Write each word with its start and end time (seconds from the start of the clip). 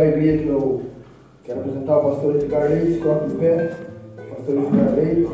alegria 0.00 0.38
que 0.38 0.48
eu 0.48 0.80
quero 1.44 1.60
apresentar 1.60 1.98
o 1.98 2.10
pastor 2.10 2.36
Edgar 2.36 2.68
Leite, 2.70 3.00
coloque 3.00 3.28
de 3.28 3.34
pé. 3.36 3.70
Pastor 4.30 4.56
Edgar 4.56 4.94
Leite 4.94 5.28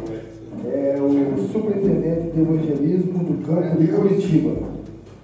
é 0.72 0.96
o 1.00 1.48
superintendente 1.52 2.30
de 2.30 2.40
evangelismo 2.40 3.18
do 3.24 3.46
campo 3.46 3.78
de 3.78 3.88
Curitiba. 3.88 4.52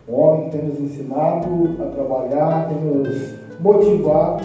Um 0.09 0.15
homem 0.15 0.45
que 0.45 0.57
tem 0.57 0.69
nos 0.69 0.81
ensinado 0.81 1.71
a 1.81 1.87
trabalhar, 1.87 2.69
tem 2.69 2.79
nos 2.79 3.35
motivado 3.61 4.45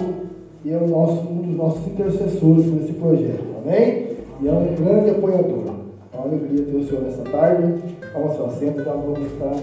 e 0.64 0.72
é 0.72 0.78
o 0.78 0.88
nosso, 0.88 1.22
um 1.28 1.42
dos 1.42 1.56
nossos 1.56 1.88
intercessores 1.88 2.66
nesse 2.68 2.94
projeto. 2.94 3.46
Amém? 3.64 4.08
E 4.42 4.48
é 4.48 4.52
um 4.52 4.76
grande 4.76 5.12
apoiador. 5.12 5.76
É 6.14 6.18
uma 6.18 6.28
alegria 6.28 6.66
ter 6.66 6.76
o 6.76 6.88
senhor 6.88 7.04
nessa 7.04 7.24
tarde. 7.24 7.74
Toma 8.14 8.34
seu 8.34 8.46
assento, 8.46 8.84
já 8.84 8.94
vamos 8.94 9.20
estar 9.20 9.54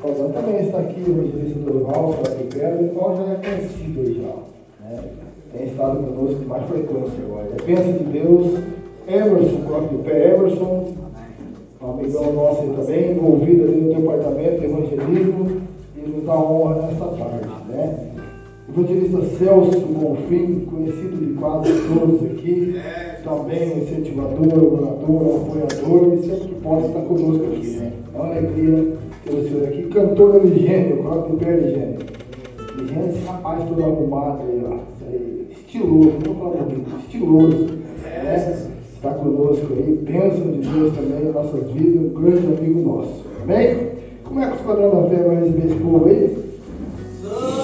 falando. 0.00 0.34
Também 0.34 0.66
está 0.66 0.78
aqui 0.78 1.00
o 1.00 1.10
evangelista 1.10 1.58
para 1.60 2.34
que 2.34 2.58
quero, 2.58 2.84
o 2.84 2.88
qual 2.90 3.16
já 3.16 3.32
é 3.32 3.36
conhecido 3.36 4.00
aí 4.00 4.22
já. 4.22 4.55
Né? 4.90 5.02
Tem 5.52 5.66
estado 5.66 5.98
conosco 5.98 6.42
com 6.42 6.48
mais 6.48 6.64
frequência 6.64 7.24
agora. 7.24 7.48
Bênção 7.64 7.92
de 7.92 8.04
Deus. 8.04 8.58
Emerson, 9.08 9.60
coloque 9.64 9.96
de 9.96 10.02
pé, 10.02 10.34
Emerson, 10.34 10.94
um 11.80 11.90
amigão 11.90 12.32
nosso 12.32 12.62
aí 12.62 12.70
também, 12.70 13.12
envolvido 13.12 13.62
ali 13.62 13.80
no 13.80 13.94
departamento 13.94 14.60
de 14.60 14.66
evangelismo, 14.66 15.60
e 15.96 16.08
nos 16.08 16.24
dá 16.24 16.34
honra 16.34 16.86
nesta 16.86 17.04
tarde, 17.04 17.48
né? 17.68 18.10
Evangelista 18.68 19.22
Celso 19.38 19.78
Bonfim, 19.86 20.66
conhecido 20.68 21.24
de 21.24 21.34
quase 21.34 21.72
todos 21.86 22.24
aqui, 22.32 22.80
também 23.22 23.74
um 23.74 23.78
incentivador, 23.78 24.74
orador, 24.74 25.42
apoiador, 25.42 26.14
e 26.14 26.26
sempre 26.26 26.48
que 26.48 26.54
pode 26.56 26.86
estar 26.88 27.00
conosco 27.02 27.44
aqui, 27.44 27.66
né? 27.76 27.92
É 28.12 28.18
uma 28.18 28.26
alegria 28.26 28.92
ter 29.24 29.34
o 29.36 29.48
senhor 29.48 29.68
aqui. 29.68 29.82
Cantor 29.84 30.36
Eligênio, 30.44 30.96
coloque 30.96 31.30
de 31.30 31.44
pé, 31.44 31.52
Eligênio. 31.52 32.15
Eligênio, 32.96 33.08
esse 33.10 33.26
rapaz 33.26 33.62
todo 33.68 33.82
arrumado 33.82 34.42
aí, 34.42 34.64
ó. 34.64 34.76
Estiloso, 35.50 36.12
não 36.26 36.34
falo 36.34 36.56
bonito, 36.56 36.98
estiloso. 37.00 37.66
Né? 38.02 38.66
está 38.94 39.10
conosco 39.10 39.66
aí, 39.72 40.00
bênção 40.02 40.52
de 40.52 40.66
Deus 40.66 40.94
também 40.94 41.30
nossas 41.32 41.70
vidas, 41.70 42.02
um 42.02 42.08
grande 42.08 42.46
amigo 42.46 42.80
nosso. 42.80 43.24
Amém? 43.42 43.88
Como 44.24 44.40
é 44.40 44.46
que 44.46 44.52
o 44.52 44.56
Esquadrão 44.56 45.02
da 45.02 45.08
Fé 45.08 45.22
vai 45.22 45.36
receber 45.36 45.66
esse 45.66 45.74
povo 45.76 46.06
aí? 46.06 46.36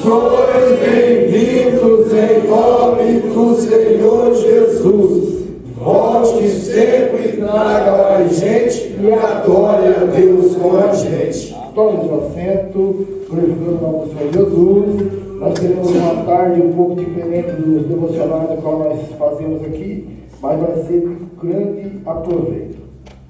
Sois 0.03 0.79
bem-vindos 0.79 2.13
em 2.13 2.49
nome 2.49 3.21
do 3.35 3.55
Senhor 3.57 4.35
Jesus. 4.35 5.43
Volte 5.77 6.49
sempre 6.49 7.29
e 7.29 7.37
traga 7.39 7.97
mais 7.97 8.37
gente 8.39 8.95
e 9.01 9.13
adore 9.13 9.87
a 9.87 10.05
Deus 10.05 10.55
com 10.55 10.77
a 10.77 10.93
gente. 10.93 11.57
Tome 11.75 12.05
seu 12.05 12.27
assento, 12.27 13.07
glorificando 13.29 13.71
o 13.71 13.81
nome 13.81 14.07
do 14.07 14.19
Senhor 14.19 14.33
Jesus. 14.33 15.22
Nós 15.43 15.59
teremos 15.59 15.91
uma 15.91 16.23
tarde 16.23 16.63
um 16.63 16.73
pouco 16.73 16.95
diferente 16.95 17.51
dos 17.51 17.89
devocionais 17.89 18.49
do 18.49 18.63
qual 18.63 18.79
nós 18.79 19.09
fazemos 19.19 19.61
aqui, 19.65 20.23
mas 20.41 20.61
vai 20.61 20.77
ser 20.85 21.01
de 21.01 21.17
grande 21.43 22.01
aproveito. 22.07 22.79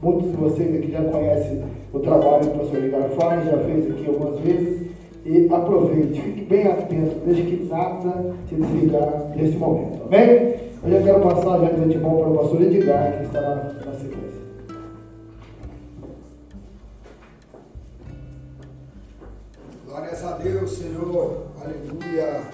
Muitos 0.03 0.31
de 0.31 0.37
vocês 0.37 0.77
aqui 0.77 0.93
já 0.93 1.03
conhecem 1.05 1.65
o 1.91 1.99
trabalho 2.01 2.43
que 2.43 2.49
o 2.49 2.59
pastor 2.59 2.85
Edgar 2.85 3.09
faz, 3.19 3.47
já 3.47 3.57
fez 3.61 3.91
aqui 3.91 4.07
algumas 4.07 4.39
vezes. 4.41 4.89
E 5.25 5.49
aproveite, 5.51 6.21
fique 6.21 6.45
bem 6.45 6.67
atento, 6.67 7.17
deixe 7.25 7.43
que 7.45 7.65
nada 7.65 8.35
se 8.47 8.57
desligar 8.57 9.33
nesse 9.35 9.57
momento, 9.57 10.03
amém? 10.05 10.55
Eu 10.85 10.91
já 10.91 11.03
quero 11.03 11.21
passar 11.21 11.61
já 11.61 11.71
de 11.71 11.83
antemão 11.83 12.19
para 12.19 12.29
o 12.29 12.37
pastor 12.37 12.61
Edgar, 12.61 13.17
que 13.17 13.25
está 13.25 13.41
na, 13.41 13.55
na 13.87 13.95
sequência. 13.95 14.43
Glórias 19.89 20.25
a 20.25 20.33
Deus, 20.33 20.73
Senhor. 20.73 21.52
Aleluia. 21.65 22.51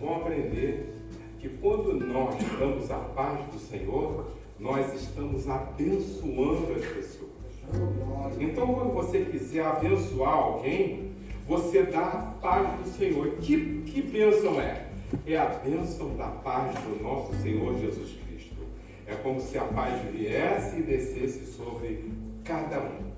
Vão 0.00 0.16
aprender 0.16 0.94
que 1.38 1.48
quando 1.48 1.94
nós 1.94 2.34
damos 2.58 2.90
a 2.90 2.98
paz 2.98 3.40
do 3.52 3.58
Senhor, 3.58 4.26
nós 4.58 4.94
estamos 4.94 5.48
abençoando 5.48 6.72
as 6.74 6.84
pessoas. 6.84 7.30
Então, 8.38 8.74
quando 8.74 8.92
você 8.92 9.24
quiser 9.24 9.64
abençoar 9.64 10.32
alguém, 10.32 11.12
você 11.46 11.82
dá 11.84 12.06
a 12.06 12.34
paz 12.40 12.80
do 12.80 12.88
Senhor. 12.88 13.30
Que, 13.40 13.82
que 13.86 14.02
bênção 14.02 14.60
é? 14.60 14.86
É 15.26 15.36
a 15.36 15.46
bênção 15.46 16.16
da 16.16 16.26
paz 16.26 16.74
do 16.80 17.02
nosso 17.02 17.34
Senhor 17.42 17.78
Jesus 17.78 18.16
Cristo. 18.26 18.56
É 19.06 19.14
como 19.14 19.40
se 19.40 19.58
a 19.58 19.64
paz 19.64 20.00
viesse 20.12 20.78
e 20.78 20.82
descesse 20.82 21.46
sobre 21.52 22.10
cada 22.44 22.80
um. 22.80 23.10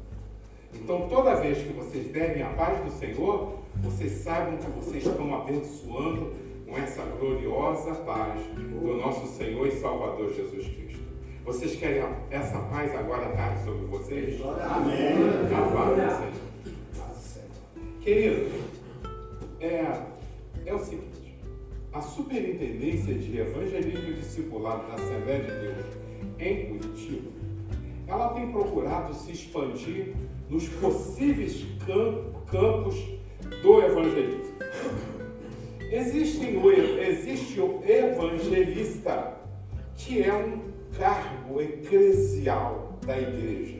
Então, 0.74 1.08
toda 1.08 1.34
vez 1.36 1.58
que 1.58 1.72
vocês 1.72 2.08
derem 2.08 2.42
a 2.42 2.50
paz 2.50 2.82
do 2.82 2.90
Senhor, 2.92 3.58
vocês 3.76 4.12
saibam 4.12 4.56
que 4.56 4.70
vocês 4.70 5.04
estão 5.04 5.34
abençoando 5.34 6.32
com 6.72 6.78
essa 6.78 7.02
gloriosa 7.02 7.92
paz 7.96 8.40
do 8.56 8.96
nosso 8.96 9.26
Senhor 9.36 9.66
e 9.66 9.72
Salvador 9.72 10.32
Jesus 10.32 10.66
Cristo. 10.68 11.02
Vocês 11.44 11.76
querem 11.76 12.02
essa 12.30 12.58
paz 12.60 12.94
agora 12.94 13.28
tarde 13.32 13.62
sobre 13.62 13.84
vocês? 13.88 14.40
Amém. 14.40 15.12
A 15.54 15.70
paz 15.70 15.90
do 15.90 16.16
Senhor. 16.16 17.92
Queridos, 18.00 18.52
é, 19.60 20.02
é 20.64 20.74
o 20.74 20.78
seguinte: 20.78 21.36
a 21.92 22.00
Superintendência 22.00 23.14
de 23.16 23.38
Evangelismo 23.38 24.08
e 24.08 24.14
Discipulado 24.14 24.86
da 24.88 24.94
Assembleia 24.94 25.40
de 25.40 25.50
Deus 25.50 25.84
em 26.38 26.66
Curitiba, 26.78 27.30
ela 28.06 28.28
tem 28.30 28.50
procurado 28.50 29.12
se 29.14 29.30
expandir 29.32 30.14
nos 30.48 30.66
possíveis 30.68 31.66
cam- 31.86 32.32
campos 32.50 32.98
do 33.62 33.82
evangelismo. 33.82 34.52
Existem 35.92 36.56
o, 36.56 36.72
existe 36.72 37.60
o 37.60 37.82
evangelista, 37.86 39.34
que 39.94 40.22
é 40.22 40.32
um 40.32 40.62
cargo 40.96 41.60
eclesial 41.60 42.98
da 43.04 43.20
igreja. 43.20 43.76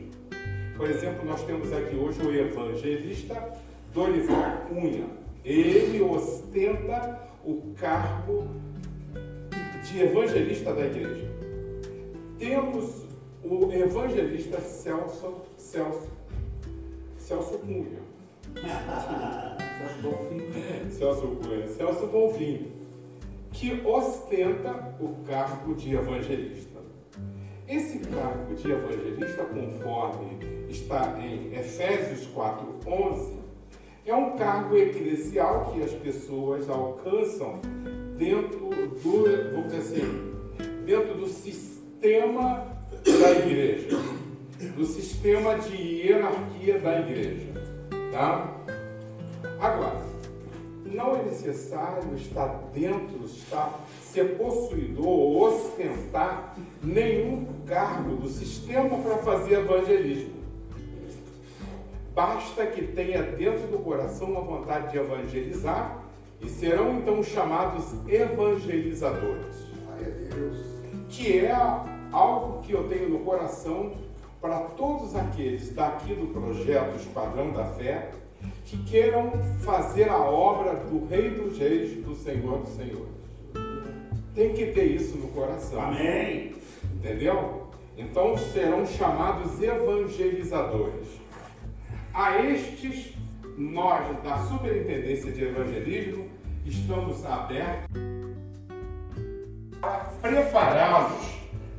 Por 0.77 0.91
exemplo, 0.91 1.25
nós 1.25 1.43
temos 1.43 1.73
aqui 1.73 1.95
hoje 1.95 2.21
o 2.21 2.31
evangelista 2.31 3.57
Dorival 3.91 4.57
Cunha. 4.69 5.07
Ele 5.43 6.03
ostenta 6.03 7.19
o 7.43 7.73
cargo 7.79 8.47
de 9.81 10.03
evangelista 10.03 10.71
da 10.71 10.85
igreja. 10.85 11.31
Temos 12.37 13.07
o 13.43 13.71
evangelista 13.71 14.61
Celso, 14.61 15.41
Celso, 15.57 16.11
Celso 17.17 17.57
Cunha. 17.57 18.02
Celso 20.91 21.27
Cunha, 21.27 21.67
Celso 21.67 22.07
Bonfim, 22.07 22.71
que 23.51 23.81
ostenta 23.85 24.95
o 24.99 25.15
cargo 25.27 25.75
de 25.75 25.95
evangelista. 25.95 26.79
Esse 27.67 27.99
cargo 27.99 28.55
de 28.55 28.71
evangelista, 28.71 29.45
conforme 29.45 30.37
está 30.69 31.19
em 31.19 31.53
Efésios 31.53 32.27
4:11, 32.27 33.33
é 34.05 34.13
um 34.13 34.35
cargo 34.37 34.75
eclesial 34.75 35.71
que 35.73 35.81
as 35.81 35.91
pessoas 35.91 36.69
alcançam 36.69 37.59
dentro 38.17 38.69
do, 38.69 38.99
vou 38.99 39.63
dizer 39.63 39.77
assim, 39.77 40.33
dentro 40.85 41.15
do 41.15 41.27
sistema 41.27 42.65
da 43.05 43.31
igreja, 43.31 43.97
do 44.75 44.85
sistema 44.85 45.55
de 45.55 45.75
hierarquia 45.75 46.79
da 46.79 46.99
igreja, 46.99 47.53
tá? 48.13 48.47
Agora, 49.59 50.01
não 50.85 51.15
é 51.15 51.23
necessário 51.23 52.15
estar 52.15 52.69
dentro, 52.71 53.25
estar, 53.25 53.79
ser 54.01 54.37
possuidor 54.37 55.07
ou 55.07 55.47
ostentar 55.47 56.55
nenhum 56.81 57.47
cargo 57.65 58.15
do 58.17 58.29
sistema 58.29 58.97
para 58.99 59.17
fazer 59.17 59.55
evangelismo. 59.55 60.43
Basta 62.13 62.67
que 62.67 62.83
tenha 62.83 63.23
dentro 63.23 63.67
do 63.67 63.79
coração 63.79 64.37
a 64.37 64.41
vontade 64.41 64.91
de 64.91 64.99
evangelizar 64.99 66.03
e 66.39 66.47
serão 66.47 66.99
então 66.99 67.23
chamados 67.23 67.85
evangelizadores, 68.07 69.55
que 71.09 71.39
é 71.39 71.55
algo 72.11 72.61
que 72.61 72.73
eu 72.73 72.87
tenho 72.87 73.09
no 73.09 73.19
coração 73.19 73.93
para 74.43 74.59
todos 74.59 75.15
aqueles 75.15 75.73
daqui 75.73 76.13
do 76.13 76.27
projeto 76.27 76.97
Esquadrão 76.97 77.53
da 77.53 77.63
Fé 77.63 78.11
que 78.65 78.75
queiram 78.83 79.31
fazer 79.61 80.09
a 80.09 80.19
obra 80.19 80.75
do 80.75 81.05
Rei 81.05 81.29
dos 81.29 81.57
Reis, 81.57 82.03
do 82.03 82.13
Senhor 82.13 82.59
dos 82.59 82.75
Senhores. 82.75 83.07
Tem 84.35 84.53
que 84.53 84.65
ter 84.73 84.83
isso 84.83 85.15
no 85.17 85.29
coração. 85.29 85.81
Amém. 85.81 86.55
Entendeu? 86.93 87.69
Então 87.97 88.35
serão 88.37 88.85
chamados 88.85 89.61
evangelizadores. 89.61 91.07
A 92.13 92.43
estes, 92.43 93.13
nós 93.57 94.21
da 94.23 94.39
Superintendência 94.39 95.31
de 95.31 95.41
Evangelismo 95.41 96.27
estamos 96.65 97.25
abertos 97.25 97.97
a 99.81 99.89
prepará-los 100.21 101.32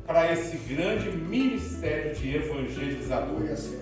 para 0.05 0.31
esse 0.31 0.57
grande 0.57 1.09
ministério 1.09 2.13
de 2.15 2.35
evangelizadores. 2.35 3.75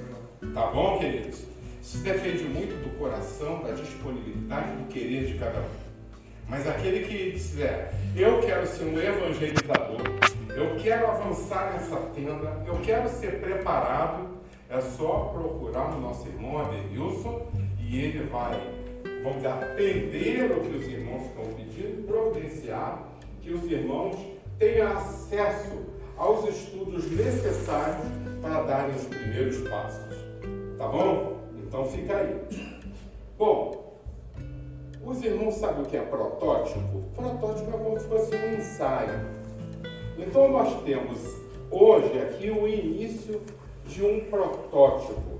Tá 0.53 0.67
bom, 0.67 0.99
queridos? 0.99 1.43
Isso 1.81 1.97
depende 1.97 2.45
muito 2.45 2.81
do 2.81 2.97
coração, 2.97 3.61
da 3.61 3.71
disponibilidade, 3.71 4.71
do 4.77 4.87
querer 4.87 5.25
de 5.25 5.37
cada 5.37 5.59
um. 5.59 5.83
Mas 6.47 6.67
aquele 6.67 7.05
que 7.05 7.31
disser, 7.31 7.93
eu 8.15 8.39
quero 8.41 8.65
ser 8.67 8.85
um 8.85 8.97
evangelizador, 8.97 10.01
eu 10.55 10.75
quero 10.81 11.07
avançar 11.07 11.73
nessa 11.73 11.97
tenda, 12.13 12.63
eu 12.65 12.75
quero 12.83 13.09
ser 13.09 13.39
preparado, 13.41 14.37
é 14.69 14.79
só 14.79 15.31
procurar 15.33 15.95
o 15.95 15.99
nosso 15.99 16.27
irmão 16.27 16.59
Adenilson 16.59 17.47
e 17.79 17.99
ele 17.99 18.23
vai, 18.25 18.59
vamos 19.23 19.45
atender 19.45 20.51
o 20.51 20.61
que 20.61 20.77
os 20.77 20.87
irmãos 20.87 21.25
estão 21.27 21.45
pedindo 21.53 21.99
e 21.99 22.03
providenciar 22.03 23.09
que 23.41 23.51
os 23.51 23.63
irmãos 23.69 24.15
tenham 24.57 24.97
acesso 24.97 25.92
aos 26.17 26.47
estudos 26.47 27.09
necessários 27.11 28.05
para 28.41 28.61
darem 28.63 28.95
os 28.95 29.05
primeiros 29.05 29.57
passos. 29.69 30.15
Tá 30.77 30.87
bom? 30.87 31.39
Então 31.57 31.85
fica 31.85 32.17
aí. 32.17 32.41
Bom, 33.37 33.99
os 35.05 35.23
irmãos 35.23 35.55
sabem 35.55 35.83
o 35.83 35.85
que 35.85 35.97
é 35.97 36.01
protótipo? 36.01 37.01
Protótipo 37.15 37.69
é 37.69 37.77
como 37.77 37.99
se 37.99 38.07
fosse 38.07 38.35
um 38.35 38.53
ensaio. 38.55 39.19
Então 40.17 40.49
nós 40.49 40.83
temos 40.83 41.19
hoje 41.69 42.19
aqui 42.19 42.49
o 42.49 42.67
início 42.67 43.41
de 43.85 44.05
um 44.05 44.21
protótipo, 44.29 45.39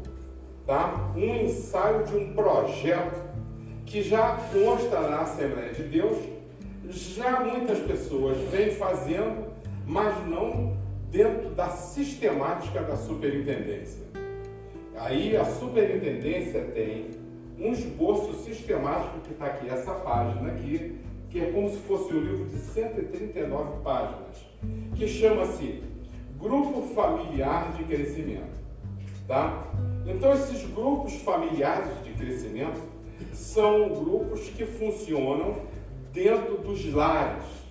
tá? 0.66 1.12
Um 1.16 1.36
ensaio 1.36 2.04
de 2.06 2.16
um 2.16 2.34
projeto 2.34 3.22
que 3.86 4.02
já 4.02 4.38
consta 4.52 5.00
na 5.02 5.22
Assembleia 5.22 5.72
de 5.74 5.84
Deus, 5.84 6.18
já 6.90 7.40
muitas 7.40 7.80
pessoas 7.80 8.38
vêm 8.50 8.72
fazendo, 8.72 9.53
mas 9.85 10.27
não 10.27 10.77
dentro 11.12 11.50
da 11.51 11.69
sistemática 11.69 12.81
da 12.81 12.95
superintendência. 12.95 14.03
Aí 14.95 15.35
a 15.35 15.45
superintendência 15.45 16.62
tem 16.74 17.12
um 17.59 17.71
esboço 17.71 18.33
sistemático 18.44 19.19
que 19.19 19.33
está 19.33 19.45
aqui, 19.45 19.69
essa 19.69 19.94
página 19.94 20.51
aqui, 20.51 21.00
que 21.30 21.39
é 21.39 21.51
como 21.51 21.69
se 21.69 21.77
fosse 21.77 22.13
um 22.13 22.19
livro 22.19 22.45
de 22.45 22.57
139 22.57 23.83
páginas, 23.83 24.45
que 24.95 25.07
chama-se 25.07 25.83
Grupo 26.39 26.81
Familiar 26.94 27.71
de 27.74 27.83
Crescimento. 27.83 28.53
Tá? 29.27 29.71
Então, 30.06 30.33
esses 30.33 30.69
grupos 30.71 31.13
familiares 31.21 32.03
de 32.03 32.12
crescimento 32.12 32.81
são 33.31 33.89
grupos 33.89 34.50
que 34.50 34.65
funcionam 34.65 35.62
dentro 36.12 36.57
dos 36.57 36.85
lares. 36.94 37.62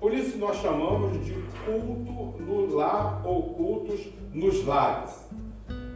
Por 0.00 0.14
isso, 0.14 0.38
nós 0.38 0.56
chamamos 0.58 1.24
de 1.24 1.34
culto 1.64 2.42
no 2.42 2.74
lar 2.74 3.20
ou 3.24 3.54
cultos 3.54 4.00
nos 4.32 4.64
lares. 4.64 5.26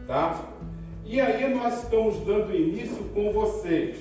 Tá? 0.05 0.39
E 1.05 1.19
aí 1.19 1.53
nós 1.53 1.83
estamos 1.83 2.19
dando 2.25 2.53
início 2.55 3.03
com 3.13 3.31
vocês. 3.31 3.97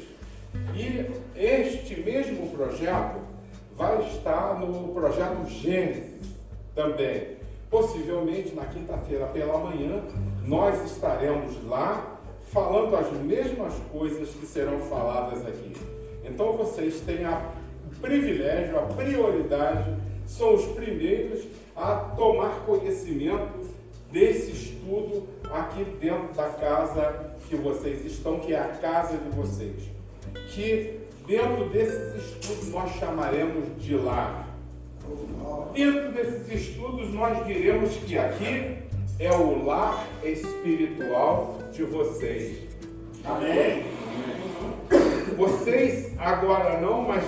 E 0.75 1.07
este 1.39 2.01
mesmo 2.01 2.51
projeto 2.51 3.21
vai 3.77 4.03
estar 4.09 4.59
no 4.59 4.89
projeto 4.89 5.47
Gênesis 5.49 6.35
também. 6.75 7.37
Possivelmente 7.71 8.55
na 8.55 8.67
quinta-feira 8.67 9.27
pela 9.27 9.59
manhã 9.59 10.03
nós 10.45 10.85
estaremos 10.85 11.65
lá 11.67 12.19
falando 12.45 12.95
as 12.97 13.11
mesmas 13.13 13.75
coisas 13.91 14.29
que 14.31 14.47
serão 14.47 14.79
faladas 14.81 15.47
aqui. 15.47 15.73
Então 16.25 16.57
vocês 16.57 17.01
têm 17.01 17.25
a, 17.25 17.41
privilégio, 18.03 18.79
a 18.79 18.83
prioridade, 18.83 19.95
são 20.27 20.55
os 20.55 20.65
primeiros 20.67 21.45
a 21.75 21.95
tomar 22.17 22.65
conhecimento 22.67 23.71
desse 24.11 24.51
estudo 24.51 25.27
aqui 25.51 25.85
dentro 25.99 26.35
da 26.35 26.49
casa 26.51 27.33
que 27.49 27.57
vocês 27.57 28.05
estão, 28.05 28.41
que 28.41 28.53
é 28.53 28.59
a 28.59 28.69
casa 28.69 29.17
de 29.17 29.31
vocês. 29.31 29.91
Que 30.49 31.01
dentro 31.27 31.71
desses 31.71 32.15
estudos 32.17 32.69
nós 32.71 32.91
chamaremos 32.97 33.65
de 33.79 33.97
lar. 33.97 34.49
Dentro 35.73 36.13
desses 36.13 36.49
estudos 36.51 37.13
nós 37.13 37.47
diremos 37.47 37.97
que 37.97 38.19
aqui 38.19 38.79
é 39.19 39.33
o 39.33 39.65
lar 39.65 40.07
espiritual 40.23 41.59
de 41.73 41.85
vocês. 41.85 42.59
Amém? 43.25 43.85
Vocês 45.37 46.13
agora 46.19 46.81
não, 46.81 47.03
mas 47.03 47.25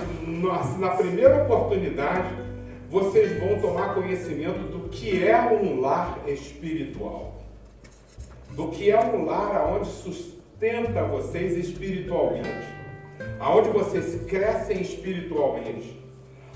na 0.77 0.89
primeira 0.91 1.43
oportunidade 1.43 2.45
vocês 2.89 3.39
vão 3.39 3.59
tomar 3.59 3.93
conhecimento 3.93 4.59
do 4.71 4.89
que 4.89 5.23
é 5.23 5.39
um 5.41 5.81
lar 5.81 6.19
espiritual 6.27 7.35
do 8.55 8.69
que 8.69 8.89
é 8.89 8.99
um 8.99 9.25
lar 9.25 9.75
onde 9.75 9.89
sustenta 9.89 11.03
vocês 11.03 11.57
espiritualmente, 11.57 12.67
aonde 13.39 13.69
vocês 13.69 14.23
crescem 14.27 14.81
espiritualmente, 14.81 15.99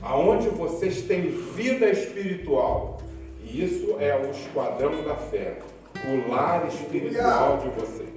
aonde 0.02 0.48
vocês 0.50 1.02
têm 1.04 1.30
vida 1.56 1.90
espiritual. 1.90 3.02
E 3.44 3.64
isso 3.64 3.98
é 4.00 4.16
o 4.16 4.32
esquadrão 4.32 5.04
da 5.04 5.16
fé, 5.16 5.58
o 6.06 6.32
lar 6.32 6.68
espiritual 6.68 7.58
de 7.58 7.70
vocês. 7.70 8.10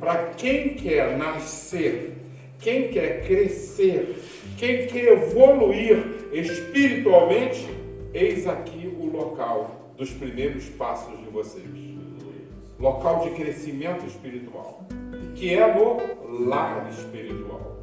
Para 0.00 0.30
quem 0.36 0.74
quer 0.74 1.16
nascer, 1.16 2.16
quem 2.58 2.88
quer 2.88 3.24
crescer, 3.24 4.20
quem 4.60 4.86
quer 4.86 5.14
evoluir 5.14 6.28
espiritualmente, 6.34 7.66
eis 8.12 8.46
aqui 8.46 8.94
o 9.00 9.06
local 9.06 9.94
dos 9.96 10.10
primeiros 10.10 10.66
passos 10.68 11.18
de 11.18 11.30
vocês 11.30 11.64
local 12.78 13.20
de 13.20 13.30
crescimento 13.30 14.04
espiritual, 14.06 14.86
que 15.34 15.54
é 15.54 15.74
no 15.74 16.46
lar 16.46 16.90
espiritual. 16.90 17.78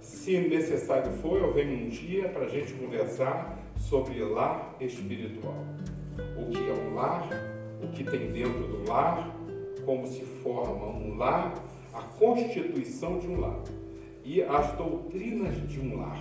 Se 0.00 0.38
necessário 0.38 1.12
for, 1.12 1.38
eu 1.38 1.54
venho 1.54 1.86
um 1.86 1.88
dia 1.88 2.28
para 2.28 2.44
a 2.44 2.48
gente 2.48 2.74
conversar 2.74 3.58
sobre 3.76 4.22
lar 4.22 4.76
espiritual. 4.78 5.64
O 6.38 6.50
que 6.50 6.58
é 6.58 6.74
um 6.74 6.94
lar, 6.94 7.26
o 7.82 7.88
que 7.88 8.04
tem 8.04 8.32
dentro 8.32 8.66
do 8.66 8.88
lar, 8.88 9.34
como 9.86 10.06
se 10.06 10.22
forma 10.42 10.88
um 10.88 11.16
lar, 11.16 11.54
a 11.94 12.02
constituição 12.02 13.18
de 13.18 13.28
um 13.28 13.40
lar 13.40 13.62
e 14.26 14.42
as 14.42 14.72
doutrinas 14.72 15.56
de 15.68 15.78
um 15.78 16.00
lar. 16.00 16.20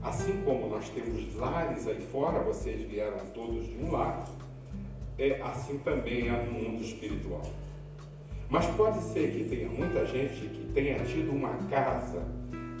Assim 0.00 0.40
como 0.44 0.68
nós 0.68 0.88
temos 0.90 1.34
lares 1.34 1.88
aí 1.88 2.00
fora, 2.00 2.38
vocês 2.44 2.88
vieram 2.88 3.26
todos 3.34 3.66
de 3.66 3.76
um 3.76 3.90
lar, 3.90 4.24
é, 5.18 5.42
assim 5.42 5.78
também 5.78 6.28
é 6.28 6.42
no 6.44 6.52
mundo 6.52 6.82
espiritual. 6.82 7.42
Mas 8.48 8.64
pode 8.76 9.00
ser 9.02 9.32
que 9.32 9.44
tenha 9.44 9.68
muita 9.68 10.06
gente 10.06 10.46
que 10.46 10.70
tenha 10.72 11.04
tido 11.04 11.32
uma 11.32 11.52
casa, 11.68 12.24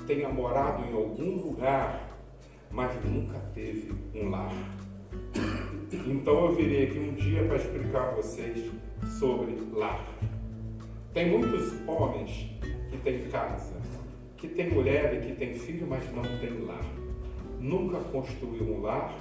tenha 0.06 0.28
morado 0.28 0.84
em 0.88 0.94
algum 0.94 1.34
lugar, 1.42 2.08
mas 2.70 2.92
nunca 3.04 3.38
teve 3.52 3.92
um 4.14 4.30
lar. 4.30 4.54
Então 6.06 6.46
eu 6.46 6.54
virei 6.54 6.84
aqui 6.86 6.98
um 7.00 7.14
dia 7.14 7.44
para 7.44 7.56
explicar 7.56 8.10
a 8.10 8.14
vocês 8.14 8.70
sobre 9.18 9.58
lar. 9.72 10.06
Tem 11.12 11.28
muitos 11.28 11.72
homens 11.88 12.59
têm 13.00 13.28
casa, 13.28 13.74
que 14.36 14.48
têm 14.48 14.70
mulher 14.70 15.14
e 15.14 15.26
que 15.26 15.34
têm 15.34 15.54
filho, 15.54 15.86
mas 15.88 16.04
não 16.12 16.22
têm 16.22 16.64
lar. 16.64 16.84
Nunca 17.58 17.98
construiu 17.98 18.64
um 18.64 18.80
lar 18.80 19.14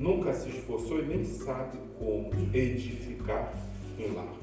nunca 0.00 0.32
se 0.32 0.48
esforçou 0.48 1.00
e 1.00 1.02
nem 1.02 1.24
sabe 1.24 1.78
como 1.98 2.30
edificar 2.54 3.52
um 3.98 4.14
lar. 4.14 4.34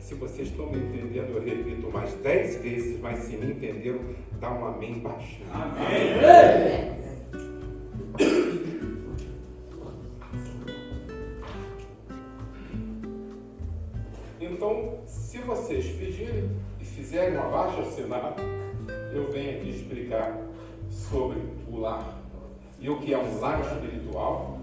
Se 0.00 0.14
vocês 0.14 0.48
estão 0.48 0.66
me 0.70 0.78
entendendo, 0.78 1.30
eu 1.36 1.42
repito 1.42 1.90
mais 1.90 2.12
dez 2.14 2.56
vezes, 2.56 3.00
mas 3.00 3.20
se 3.20 3.36
me 3.36 3.52
entenderam, 3.52 4.00
dá 4.40 4.50
um 4.50 4.66
amém 4.66 4.98
baixinho. 4.98 5.46
Amém. 5.52 6.92
Então, 14.40 15.00
se 15.06 15.38
vocês 15.38 15.86
pedirem 15.96 16.50
fizerem 16.92 17.36
uma 17.36 17.48
baixa 17.48 17.80
assinada, 17.80 18.42
eu 19.12 19.30
venho 19.30 19.58
aqui 19.58 19.70
explicar 19.70 20.38
sobre 20.90 21.38
o 21.70 21.78
lar 21.78 22.18
e 22.78 22.88
o 22.90 22.98
que 22.98 23.14
é 23.14 23.18
um 23.18 23.40
lar 23.40 23.60
espiritual 23.60 24.58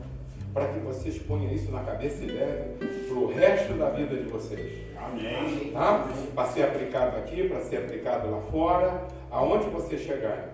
para 0.53 0.67
que 0.67 0.79
vocês 0.79 1.17
ponham 1.19 1.51
isso 1.53 1.71
na 1.71 1.83
cabeça 1.83 2.24
e 2.24 2.27
levem 2.27 2.77
para 3.07 3.17
o 3.17 3.27
resto 3.27 3.74
da 3.74 3.89
vida 3.89 4.15
de 4.15 4.29
vocês. 4.29 4.79
Amém. 4.98 5.71
Tá? 5.71 6.07
Para 6.36 6.50
ser 6.50 6.63
aplicado 6.63 7.17
aqui, 7.17 7.48
para 7.48 7.62
ser 7.62 7.77
aplicado 7.77 8.29
lá 8.29 8.41
fora, 8.41 9.07
aonde 9.31 9.69
vocês 9.69 10.01
chegarem. 10.01 10.50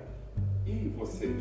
E 0.66 0.94
vocês 0.98 1.36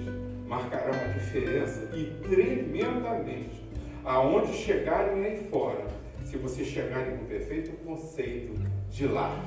marcarão 0.46 0.92
a 0.92 1.12
diferença 1.12 1.90
e 1.94 2.04
tremendamente 2.22 3.64
aonde 4.04 4.52
chegarem 4.52 5.24
aí 5.24 5.48
fora, 5.50 5.84
se 6.24 6.36
vocês 6.36 6.68
chegarem 6.68 7.16
com 7.16 7.24
o 7.24 7.28
perfeito 7.28 7.72
conceito 7.84 8.54
de 8.90 9.06
lar. 9.06 9.42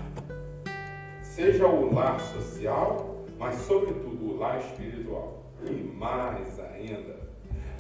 Seja 1.38 1.68
o 1.68 1.94
lar 1.94 2.20
social, 2.20 3.24
mas 3.38 3.54
sobretudo 3.58 4.26
o 4.26 4.38
lar 4.40 4.58
espiritual. 4.58 5.46
E 5.70 5.72
mais 5.72 6.60
ainda, 6.60 7.16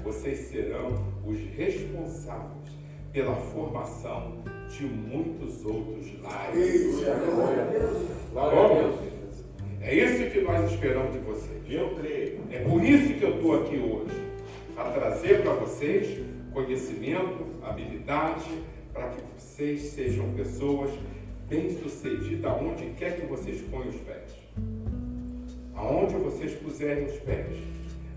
vocês 0.03 0.37
serão 0.41 1.03
os 1.25 1.39
responsáveis 1.55 2.69
pela 3.11 3.33
formação 3.33 4.43
de 4.69 4.85
muitos 4.85 5.65
outros 5.65 6.21
lares. 6.21 7.03
Bom? 8.31 8.95
É 9.81 9.95
isso 9.95 10.31
que 10.31 10.41
nós 10.41 10.71
esperamos 10.71 11.13
de 11.13 11.19
vocês. 11.21 11.63
Eu 11.67 11.95
creio. 11.95 12.41
É 12.51 12.59
por 12.59 12.83
isso 12.83 13.15
que 13.15 13.23
eu 13.23 13.37
estou 13.37 13.63
aqui 13.63 13.77
hoje, 13.77 14.23
para 14.75 14.91
trazer 14.91 15.41
para 15.41 15.53
vocês 15.53 16.23
conhecimento, 16.53 17.43
habilidade, 17.63 18.51
para 18.93 19.09
que 19.09 19.23
vocês 19.35 19.81
sejam 19.81 20.31
pessoas 20.33 20.91
bem-sucedidas 21.48 22.46
aonde 22.46 22.86
quer 22.98 23.20
que 23.20 23.25
vocês 23.25 23.62
ponham 23.70 23.89
os 23.89 23.96
pés. 24.01 24.36
Aonde 25.74 26.16
vocês 26.16 26.54
puserem 26.56 27.06
os 27.06 27.18
pés, 27.20 27.58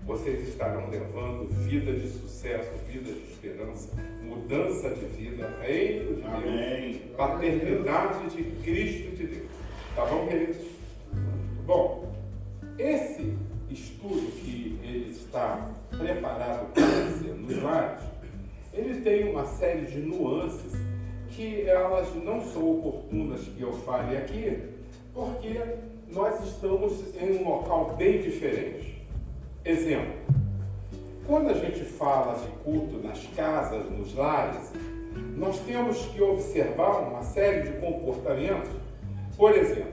vocês 0.05 0.47
estarão 0.49 0.89
levando 0.89 1.47
vida 1.63 1.93
de 1.93 2.09
sucesso, 2.09 2.71
vida 2.87 3.11
de 3.11 3.31
esperança, 3.31 3.89
mudança 4.23 4.89
de 4.89 5.05
vida, 5.05 5.55
reino 5.61 6.15
de 6.15 6.21
Deus, 6.21 6.33
Amém. 6.33 7.01
paternidade 7.15 8.29
de 8.35 8.43
Cristo 8.63 9.15
de 9.15 9.27
Deus. 9.27 9.49
Tá 9.95 10.05
bom, 10.05 10.27
queridos? 10.27 10.57
Bom, 11.65 12.13
esse 12.77 13.33
estudo 13.69 14.31
que 14.41 14.79
ele 14.83 15.11
está 15.11 15.69
preparado 15.97 16.73
para 16.73 17.11
ser 17.19 17.35
nos 17.35 17.61
lares, 17.61 18.03
ele 18.73 19.01
tem 19.01 19.29
uma 19.29 19.45
série 19.45 19.85
de 19.85 19.99
nuances 19.99 20.73
que 21.31 21.67
elas 21.67 22.13
não 22.15 22.41
são 22.41 22.79
oportunas 22.79 23.41
que 23.41 23.61
eu 23.61 23.73
fale 23.73 24.17
aqui, 24.17 24.61
porque 25.13 25.59
nós 26.09 26.43
estamos 26.45 26.93
em 27.15 27.37
um 27.37 27.49
local 27.49 27.95
bem 27.97 28.21
diferente. 28.21 29.05
Exemplo, 29.63 30.13
quando 31.25 31.49
a 31.49 31.53
gente 31.53 31.83
fala 31.83 32.37
de 32.39 32.47
culto 32.63 32.97
nas 32.97 33.25
casas, 33.35 33.89
nos 33.89 34.13
lares, 34.15 34.71
nós 35.35 35.59
temos 35.59 35.97
que 36.07 36.21
observar 36.21 36.99
uma 36.99 37.23
série 37.23 37.69
de 37.69 37.79
comportamentos. 37.79 38.71
Por 39.37 39.55
exemplo, 39.55 39.91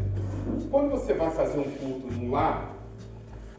quando 0.71 0.90
você 0.90 1.14
vai 1.14 1.30
fazer 1.30 1.59
um 1.59 1.71
culto 1.71 2.12
num 2.12 2.30
lar, 2.30 2.75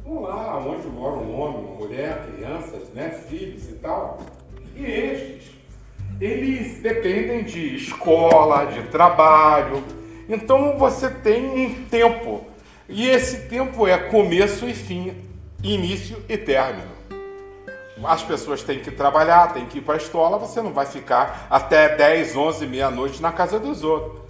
um 0.06 0.22
lar 0.22 0.68
onde 0.68 0.88
mora 0.88 1.16
um 1.16 1.40
homem, 1.40 1.66
uma 1.66 1.76
mulher, 1.76 2.26
crianças, 2.26 2.90
né, 2.90 3.10
filhos 3.10 3.70
e 3.70 3.74
tal, 3.76 4.20
e 4.76 4.84
estes, 4.84 5.59
eles 6.20 6.82
dependem 6.82 7.44
de 7.44 7.76
escola, 7.76 8.66
de 8.66 8.84
trabalho. 8.84 9.84
Então 10.28 10.78
você 10.78 11.10
tem 11.10 11.46
um 11.46 11.86
tempo. 11.86 12.46
E 12.88 13.08
esse 13.08 13.48
tempo 13.48 13.88
é 13.88 13.98
começo 13.98 14.68
e 14.68 14.74
fim, 14.74 15.14
início 15.64 16.18
e 16.28 16.38
término. 16.38 17.00
As 18.04 18.24
pessoas 18.24 18.64
têm 18.64 18.80
que 18.80 18.92
trabalhar, 18.92 19.54
têm 19.54 19.66
que 19.66 19.80
ir 19.80 19.82
para 19.82 19.96
a 19.96 19.98
escola, 19.98 20.38
você 20.38 20.62
não 20.62 20.72
vai 20.72 20.86
ficar 20.86 21.48
até 21.50 21.96
10, 21.96 22.36
11, 22.36 22.66
meia-noite 22.66 23.22
na 23.22 23.32
casa 23.32 23.60
dos 23.60 23.84
outros. 23.84 24.22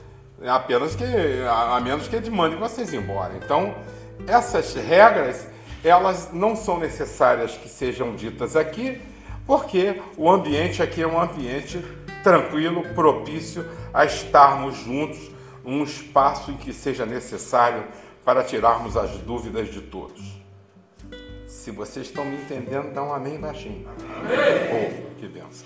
Apenas 0.46 0.96
que, 0.96 1.04
a 1.48 1.80
menos 1.80 2.08
que 2.08 2.16
eles 2.16 2.30
mandem 2.30 2.58
vocês 2.58 2.94
embora. 2.94 3.34
Então, 3.44 3.76
essas 4.28 4.74
regras, 4.74 5.48
elas 5.84 6.30
não 6.34 6.56
são 6.56 6.80
necessárias 6.80 7.56
que 7.56 7.70
sejam 7.70 8.16
ditas 8.16 8.56
aqui, 8.56 9.02
porque 9.50 10.00
o 10.16 10.30
ambiente 10.30 10.84
aqui 10.84 11.02
é 11.02 11.08
um 11.08 11.20
ambiente 11.20 11.84
tranquilo, 12.24 12.84
propício 12.94 13.66
a 13.92 14.06
estarmos 14.06 14.78
juntos, 14.78 15.32
um 15.66 15.84
espaço 15.84 16.52
em 16.52 16.58
que 16.58 16.72
seja 16.72 17.04
necessário 17.04 17.84
para 18.24 18.44
tirarmos 18.44 18.96
as 18.96 19.10
dúvidas 19.18 19.70
de 19.70 19.82
todos. 19.82 20.22
Se 21.48 21.72
vocês 21.72 22.06
estão 22.06 22.26
me 22.26 22.36
entendendo, 22.36 22.94
dá 22.94 23.02
um 23.02 23.12
amém 23.12 23.40
baixinho. 23.40 23.90
Amém. 23.90 24.38
Oh, 24.72 25.20
que 25.20 25.28
benção. 25.28 25.66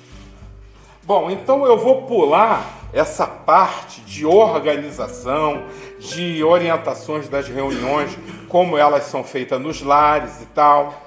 Bom, 1.03 1.29
então 1.29 1.65
eu 1.65 1.77
vou 1.77 2.03
pular 2.03 2.87
essa 2.93 3.27
parte 3.27 3.99
de 3.99 4.25
organização, 4.25 5.65
de 5.99 6.41
orientações 6.41 7.27
das 7.27 7.49
reuniões, 7.49 8.17
como 8.47 8.77
elas 8.77 9.03
são 9.03 9.25
feitas 9.25 9.59
nos 9.59 9.81
lares 9.81 10.41
e 10.41 10.45
tal, 10.45 11.02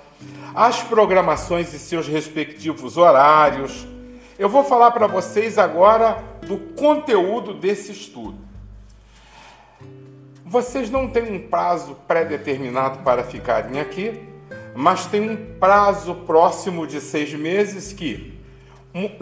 as 0.54 0.82
programações 0.82 1.72
e 1.74 1.78
seus 1.78 2.08
respectivos 2.08 2.96
horários. 2.96 3.86
Eu 4.38 4.48
vou 4.48 4.64
falar 4.64 4.90
para 4.90 5.06
vocês 5.06 5.58
agora 5.58 6.22
do 6.46 6.58
conteúdo 6.74 7.54
desse 7.54 7.92
estudo. 7.92 8.38
Vocês 10.44 10.90
não 10.90 11.08
têm 11.08 11.32
um 11.32 11.48
prazo 11.48 11.96
pré-determinado 12.06 13.00
para 13.00 13.24
ficarem 13.24 13.80
aqui, 13.80 14.22
mas 14.74 15.06
tem 15.06 15.28
um 15.28 15.58
prazo 15.58 16.14
próximo 16.26 16.86
de 16.86 17.00
seis 17.00 17.34
meses 17.34 17.92
que, 17.92 18.38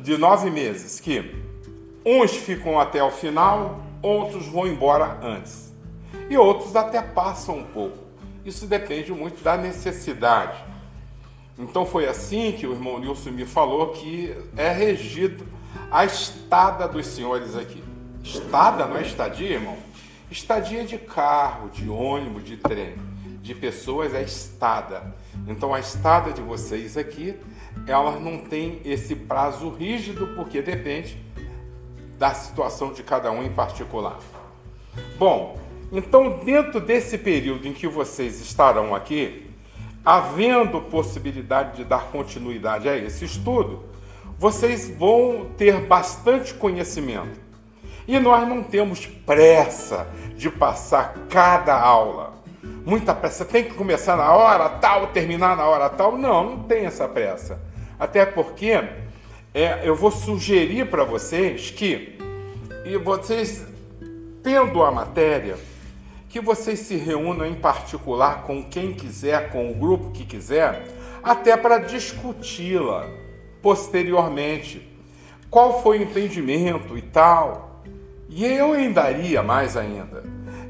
de 0.02 0.18
nove 0.18 0.50
meses, 0.50 1.00
que 1.00 1.34
uns 2.04 2.32
ficam 2.32 2.78
até 2.78 3.02
o 3.02 3.10
final, 3.10 3.80
outros 4.02 4.46
vão 4.46 4.66
embora 4.66 5.18
antes. 5.22 5.72
E 6.28 6.36
outros 6.36 6.76
até 6.76 7.00
passam 7.00 7.58
um 7.58 7.64
pouco. 7.64 7.98
Isso 8.44 8.66
depende 8.66 9.10
muito 9.12 9.42
da 9.42 9.56
necessidade. 9.56 10.73
Então 11.58 11.86
foi 11.86 12.06
assim 12.06 12.52
que 12.52 12.66
o 12.66 12.72
irmão 12.72 12.98
Nilson 12.98 13.30
me 13.30 13.46
falou 13.46 13.88
que 13.88 14.34
é 14.56 14.72
regido 14.72 15.46
a 15.90 16.04
estada 16.04 16.88
dos 16.88 17.06
senhores 17.06 17.56
aqui. 17.56 17.82
Estada 18.22 18.86
não 18.86 18.96
é 18.96 19.02
estadia, 19.02 19.50
irmão? 19.50 19.76
Estadia 20.30 20.84
de 20.84 20.98
carro, 20.98 21.68
de 21.70 21.88
ônibus, 21.88 22.44
de 22.44 22.56
trem. 22.56 22.94
De 23.40 23.54
pessoas 23.54 24.14
é 24.14 24.22
estada. 24.22 25.14
Então 25.46 25.72
a 25.72 25.78
estada 25.78 26.32
de 26.32 26.40
vocês 26.40 26.96
aqui, 26.96 27.36
ela 27.86 28.18
não 28.18 28.38
tem 28.38 28.80
esse 28.84 29.14
prazo 29.14 29.68
rígido, 29.68 30.28
porque 30.34 30.62
depende 30.62 31.18
da 32.18 32.32
situação 32.32 32.92
de 32.92 33.02
cada 33.02 33.30
um 33.30 33.44
em 33.44 33.52
particular. 33.52 34.18
Bom, 35.18 35.58
então 35.92 36.40
dentro 36.44 36.80
desse 36.80 37.18
período 37.18 37.68
em 37.68 37.72
que 37.72 37.86
vocês 37.86 38.40
estarão 38.40 38.94
aqui, 38.94 39.43
havendo 40.04 40.80
possibilidade 40.80 41.78
de 41.78 41.84
dar 41.84 42.10
continuidade 42.10 42.88
a 42.88 42.96
esse 42.96 43.24
estudo, 43.24 43.84
vocês 44.38 44.90
vão 44.90 45.46
ter 45.56 45.80
bastante 45.86 46.52
conhecimento. 46.54 47.40
E 48.06 48.18
nós 48.18 48.46
não 48.46 48.62
temos 48.62 49.06
pressa 49.06 50.06
de 50.36 50.50
passar 50.50 51.14
cada 51.30 51.78
aula. 51.78 52.34
Muita 52.84 53.14
pressa, 53.14 53.44
tem 53.46 53.64
que 53.64 53.74
começar 53.74 54.16
na 54.16 54.30
hora 54.32 54.68
tal, 54.68 55.06
terminar 55.06 55.56
na 55.56 55.64
hora 55.64 55.88
tal. 55.88 56.18
Não, 56.18 56.50
não 56.50 56.62
tem 56.64 56.84
essa 56.84 57.08
pressa. 57.08 57.58
Até 57.98 58.26
porque 58.26 58.72
é, 59.54 59.80
eu 59.84 59.96
vou 59.96 60.10
sugerir 60.10 60.90
para 60.90 61.04
vocês 61.04 61.70
que, 61.70 62.18
e 62.84 62.98
vocês 62.98 63.64
tendo 64.42 64.82
a 64.82 64.90
matéria, 64.90 65.56
que 66.34 66.40
vocês 66.40 66.80
se 66.80 66.96
reúnam 66.96 67.46
em 67.46 67.54
particular 67.54 68.42
com 68.42 68.64
quem 68.64 68.92
quiser, 68.92 69.50
com 69.50 69.70
o 69.70 69.74
grupo 69.76 70.10
que 70.10 70.24
quiser, 70.24 70.82
até 71.22 71.56
para 71.56 71.78
discuti-la 71.78 73.08
posteriormente. 73.62 74.84
Qual 75.48 75.80
foi 75.80 76.00
o 76.00 76.02
entendimento 76.02 76.98
e 76.98 77.02
tal. 77.02 77.84
E 78.28 78.44
eu 78.44 78.72
ainda 78.72 79.04
mais 79.44 79.76
ainda 79.76 80.24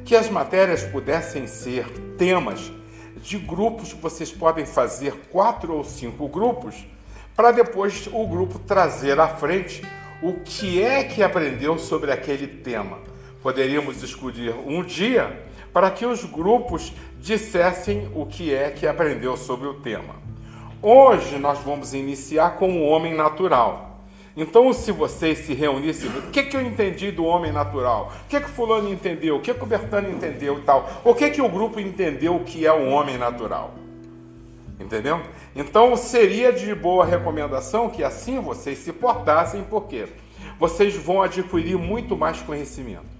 que 0.04 0.14
as 0.14 0.28
matérias 0.28 0.84
pudessem 0.84 1.46
ser 1.46 1.88
temas 2.18 2.70
de 3.22 3.38
grupos 3.38 3.90
vocês 3.94 4.30
podem 4.30 4.66
fazer 4.66 5.14
quatro 5.30 5.72
ou 5.72 5.82
cinco 5.82 6.28
grupos 6.28 6.86
para 7.34 7.52
depois 7.52 8.06
o 8.12 8.26
grupo 8.26 8.58
trazer 8.58 9.18
à 9.18 9.28
frente 9.28 9.82
o 10.22 10.34
que 10.44 10.82
é 10.82 11.04
que 11.04 11.22
aprendeu 11.22 11.78
sobre 11.78 12.12
aquele 12.12 12.46
tema. 12.46 12.98
Poderíamos 13.42 14.02
escolher 14.02 14.54
um 14.66 14.82
dia 14.82 15.53
para 15.74 15.90
que 15.90 16.06
os 16.06 16.24
grupos 16.24 16.92
dissessem 17.18 18.08
o 18.14 18.24
que 18.24 18.54
é 18.54 18.70
que 18.70 18.86
aprendeu 18.86 19.36
sobre 19.36 19.66
o 19.66 19.74
tema. 19.74 20.14
Hoje 20.80 21.36
nós 21.36 21.58
vamos 21.58 21.92
iniciar 21.92 22.56
com 22.56 22.78
o 22.78 22.86
homem 22.86 23.12
natural. 23.12 23.98
Então, 24.36 24.72
se 24.72 24.92
vocês 24.92 25.38
se 25.38 25.52
reunissem, 25.52 26.08
o 26.10 26.30
que, 26.30 26.44
que 26.44 26.56
eu 26.56 26.60
entendi 26.60 27.10
do 27.10 27.24
homem 27.24 27.50
natural? 27.50 28.12
O 28.24 28.28
que, 28.28 28.40
que 28.40 28.48
fulano 28.48 28.88
entendeu? 28.88 29.36
O 29.36 29.40
que, 29.40 29.52
que 29.52 29.62
o 29.62 29.66
Bertano 29.66 30.08
entendeu 30.08 30.58
e 30.58 30.62
tal? 30.62 30.88
O 31.04 31.14
que, 31.14 31.30
que 31.30 31.42
o 31.42 31.48
grupo 31.48 31.80
entendeu 31.80 32.40
que 32.46 32.64
é 32.64 32.72
o 32.72 32.90
homem 32.90 33.18
natural? 33.18 33.74
Entendeu? 34.78 35.20
Então 35.56 35.96
seria 35.96 36.52
de 36.52 36.72
boa 36.74 37.04
recomendação 37.04 37.88
que 37.88 38.02
assim 38.02 38.40
vocês 38.40 38.78
se 38.78 38.92
portassem, 38.92 39.64
porque 39.68 40.06
vocês 40.58 40.94
vão 40.94 41.22
adquirir 41.22 41.76
muito 41.76 42.16
mais 42.16 42.40
conhecimento. 42.42 43.13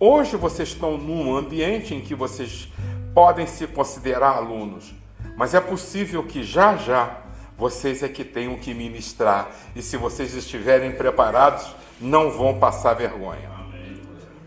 Hoje 0.00 0.36
vocês 0.36 0.68
estão 0.68 0.96
num 0.96 1.36
ambiente 1.36 1.92
em 1.92 2.00
que 2.00 2.14
vocês 2.14 2.68
podem 3.12 3.48
se 3.48 3.66
considerar 3.66 4.36
alunos, 4.36 4.94
mas 5.36 5.54
é 5.54 5.60
possível 5.60 6.22
que 6.22 6.44
já 6.44 6.76
já 6.76 7.16
vocês 7.56 8.04
é 8.04 8.08
que 8.08 8.22
tenham 8.22 8.54
que 8.54 8.72
ministrar 8.72 9.50
e 9.74 9.82
se 9.82 9.96
vocês 9.96 10.34
estiverem 10.34 10.92
preparados, 10.92 11.74
não 12.00 12.30
vão 12.30 12.60
passar 12.60 12.94
vergonha. 12.94 13.50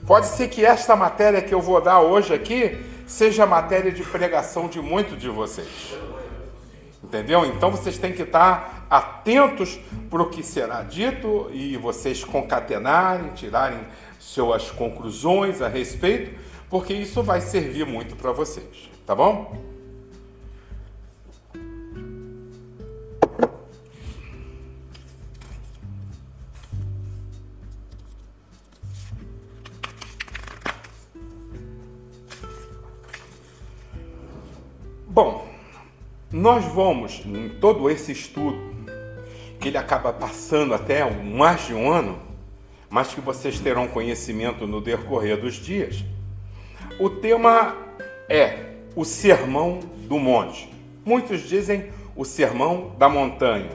Pode 0.08 0.28
ser 0.28 0.48
que 0.48 0.66
esta 0.66 0.96
matéria 0.96 1.42
que 1.42 1.54
eu 1.54 1.60
vou 1.60 1.82
dar 1.82 2.00
hoje 2.00 2.34
aqui 2.34 2.82
seja 3.06 3.46
matéria 3.46 3.92
de 3.92 4.04
pregação 4.04 4.70
de 4.70 4.80
muitos 4.80 5.20
de 5.20 5.28
vocês. 5.28 5.94
Entendeu? 7.04 7.46
Então 7.46 7.70
vocês 7.70 7.98
têm 7.98 8.14
que 8.14 8.22
estar 8.22 8.86
atentos 8.90 9.78
para 10.10 10.22
o 10.22 10.30
que 10.30 10.42
será 10.44 10.82
dito 10.82 11.50
e 11.52 11.76
vocês 11.76 12.24
concatenarem, 12.24 13.32
tirarem 13.34 13.80
suas 14.32 14.72
conclusões 14.72 15.62
a 15.62 15.68
respeito, 15.68 16.40
porque 16.70 16.94
isso 16.94 17.22
vai 17.22 17.42
servir 17.42 17.86
muito 17.86 18.16
para 18.16 18.32
vocês, 18.32 18.90
tá 19.06 19.14
bom? 19.14 19.54
Bom, 35.10 35.46
nós 36.32 36.64
vamos, 36.74 37.22
em 37.26 37.50
todo 37.60 37.90
esse 37.90 38.14
estudo, 38.14 38.58
que 39.60 39.68
ele 39.68 39.78
acaba 39.78 40.14
passando 40.14 40.74
até 40.74 41.04
mais 41.22 41.68
de 41.68 41.74
um 41.74 41.92
ano, 41.92 42.31
mas 42.92 43.14
que 43.14 43.22
vocês 43.22 43.58
terão 43.58 43.88
conhecimento 43.88 44.68
no 44.68 44.82
decorrer 44.82 45.40
dos 45.40 45.56
dias. 45.56 46.04
O 47.00 47.10
tema 47.10 47.78
é 48.28 48.74
o 48.94 49.06
Sermão 49.06 49.80
do 50.10 50.20
Monte. 50.20 50.70
Muitos 51.06 51.48
dizem 51.48 51.90
o 52.14 52.26
Sermão 52.26 52.94
da 53.00 53.08
Montanha. 53.08 53.72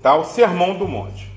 Tá? 0.00 0.14
O 0.14 0.24
Sermão 0.24 0.78
do 0.78 0.86
Monte. 0.86 1.28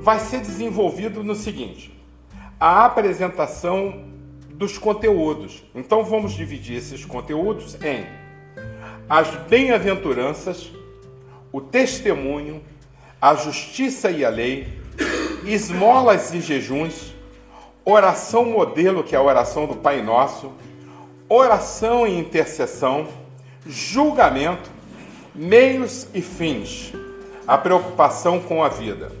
Vai 0.00 0.18
ser 0.18 0.40
desenvolvido 0.40 1.22
no 1.22 1.36
seguinte: 1.36 1.96
a 2.58 2.84
apresentação 2.84 4.04
dos 4.50 4.78
conteúdos. 4.78 5.62
Então 5.72 6.04
vamos 6.04 6.32
dividir 6.32 6.76
esses 6.76 7.04
conteúdos 7.04 7.76
em 7.82 8.04
as 9.08 9.28
bem-aventuranças, 9.48 10.72
o 11.52 11.60
testemunho, 11.60 12.62
a 13.22 13.36
justiça 13.36 14.10
e 14.10 14.24
a 14.24 14.28
lei, 14.28 14.66
esmolas 15.44 16.34
e 16.34 16.40
jejuns, 16.40 17.14
oração 17.84 18.44
modelo, 18.44 19.04
que 19.04 19.14
é 19.14 19.18
a 19.18 19.22
oração 19.22 19.64
do 19.64 19.76
Pai 19.76 20.02
Nosso, 20.02 20.50
oração 21.28 22.04
e 22.04 22.18
intercessão, 22.18 23.06
julgamento, 23.64 24.68
meios 25.32 26.08
e 26.12 26.20
fins, 26.20 26.92
a 27.46 27.56
preocupação 27.56 28.40
com 28.40 28.64
a 28.64 28.68
vida. 28.68 29.12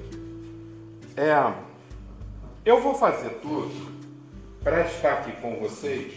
É, 1.16 1.52
eu 2.64 2.80
vou 2.80 2.96
fazer 2.96 3.38
tudo 3.40 3.70
para 4.64 4.80
estar 4.80 5.12
aqui 5.12 5.30
com 5.40 5.60
vocês 5.60 6.12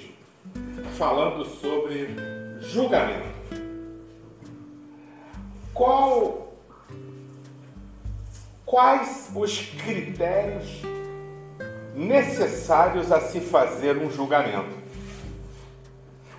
falando 0.97 1.45
sobre 1.45 2.09
julgamento. 2.61 3.35
Qual, 5.71 6.44
quais 8.65 9.29
os 9.35 9.59
critérios 9.83 10.81
necessários 11.93 13.11
a 13.11 13.21
se 13.21 13.39
fazer 13.39 13.97
um 13.97 14.09
julgamento? 14.09 14.83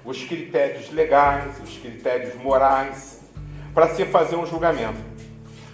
Os 0.04 0.22
critérios 0.24 0.90
legais, 0.90 1.60
os 1.62 1.78
critérios 1.78 2.34
morais 2.34 3.20
para 3.72 3.88
se 3.94 4.04
fazer 4.06 4.36
um 4.36 4.46
julgamento. 4.46 4.98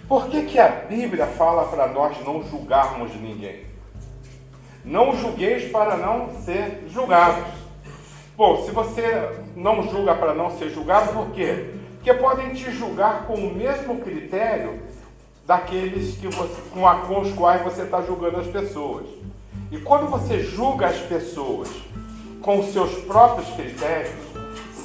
Por 0.07 0.27
que, 0.27 0.43
que 0.43 0.59
a 0.59 0.67
Bíblia 0.67 1.25
fala 1.25 1.65
para 1.65 1.87
nós 1.87 2.17
não 2.25 2.43
julgarmos 2.43 3.13
ninguém? 3.15 3.65
Não 4.83 5.15
julgueis 5.15 5.71
para 5.71 5.95
não 5.95 6.29
ser 6.41 6.83
julgados. 6.89 7.47
Bom, 8.35 8.65
se 8.65 8.71
você 8.71 9.29
não 9.55 9.83
julga 9.83 10.15
para 10.15 10.33
não 10.33 10.51
ser 10.57 10.69
julgado, 10.71 11.13
por 11.13 11.31
quê? 11.31 11.69
Porque 11.95 12.13
podem 12.15 12.49
te 12.49 12.69
julgar 12.71 13.25
com 13.25 13.35
o 13.35 13.53
mesmo 13.53 14.01
critério 14.01 14.81
daqueles 15.45 16.15
que 16.17 16.27
você, 16.27 16.61
com, 16.73 16.87
a, 16.87 16.95
com 17.01 17.21
os 17.21 17.33
quais 17.33 17.61
você 17.63 17.83
está 17.83 18.01
julgando 18.01 18.37
as 18.37 18.47
pessoas. 18.47 19.05
E 19.71 19.77
quando 19.77 20.09
você 20.09 20.39
julga 20.39 20.87
as 20.87 20.97
pessoas 20.99 21.69
com 22.41 22.59
os 22.59 22.67
seus 22.67 22.93
próprios 23.05 23.49
critérios, 23.49 24.13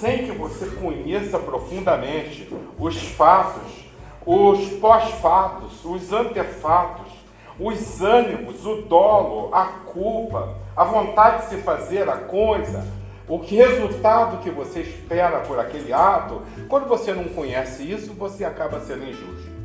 sem 0.01 0.25
que 0.25 0.33
você 0.33 0.67
conheça 0.67 1.39
profundamente 1.39 2.49
os 2.79 2.97
fatos, 3.13 3.85
os 4.25 4.69
pós-fatos, 4.79 5.85
os 5.85 6.13
antefatos, 6.13 7.13
os 7.59 8.01
ânimos, 8.01 8.65
o 8.65 8.83
dolo, 8.83 9.51
a 9.53 9.65
culpa, 9.65 10.57
a 10.77 10.85
vontade 10.85 11.45
de 11.45 11.49
se 11.51 11.57
fazer 11.63 12.09
a 12.09 12.17
coisa, 12.17 12.87
o 13.29 13.41
que 13.41 13.57
resultado 13.57 14.39
que 14.43 14.51
você 14.51 14.81
espera 14.81 15.41
por 15.41 15.59
aquele 15.59 15.93
ato, 15.93 16.43
quando 16.69 16.87
você 16.87 17.13
não 17.13 17.25
conhece 17.25 17.83
isso, 17.83 18.15
você 18.15 18.45
acaba 18.45 18.81
sendo 18.81 19.05
injusto. 19.05 19.58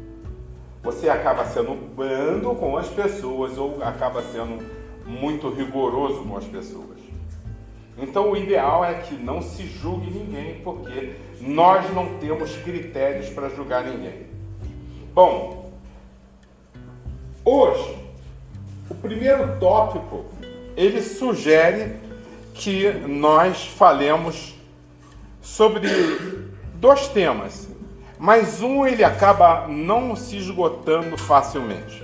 Você 0.83 1.09
acaba 1.09 1.45
sendo 1.45 1.73
brando 1.95 2.53
com 2.55 2.77
as 2.77 2.87
pessoas 2.89 3.57
ou 3.57 3.81
acaba 3.81 4.21
sendo 4.21 4.63
muito 5.05 5.49
rigoroso 5.49 6.23
com 6.23 6.37
as 6.37 6.45
pessoas. 6.45 6.99
Então 7.97 8.31
o 8.31 8.37
ideal 8.37 8.85
é 8.85 8.95
que 8.95 9.15
não 9.15 9.41
se 9.41 9.65
julgue 9.65 10.11
ninguém, 10.11 10.61
porque 10.61 11.15
nós 11.41 11.91
não 11.93 12.17
temos 12.19 12.55
critérios 12.57 13.29
para 13.29 13.49
julgar 13.49 13.83
ninguém. 13.83 14.27
Bom, 15.13 15.63
Hoje, 17.45 17.97
o 18.89 18.95
primeiro 18.95 19.59
tópico, 19.59 20.23
ele 20.77 21.01
sugere 21.01 21.97
que 22.53 22.89
nós 23.05 23.67
falemos 23.67 24.55
sobre 25.41 25.89
dois 26.75 27.09
temas, 27.09 27.67
mas 28.23 28.61
um 28.61 28.87
ele 28.87 29.03
acaba 29.03 29.67
não 29.67 30.15
se 30.15 30.37
esgotando 30.37 31.17
facilmente. 31.17 32.01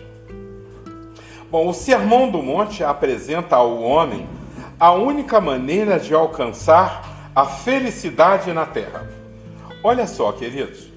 Bom, 1.49 1.69
o 1.69 1.73
Sermão 1.73 2.29
do 2.29 2.43
Monte 2.43 2.84
apresenta 2.84 3.55
ao 3.55 3.82
homem 3.82 4.27
a 4.77 4.91
única 4.91 5.39
maneira 5.39 5.97
de 5.97 6.13
alcançar 6.13 7.32
a 7.34 7.45
felicidade 7.45 8.51
na 8.51 8.65
terra. 8.65 9.10
Olha 9.82 10.05
só, 10.05 10.34
queridos, 10.34 10.89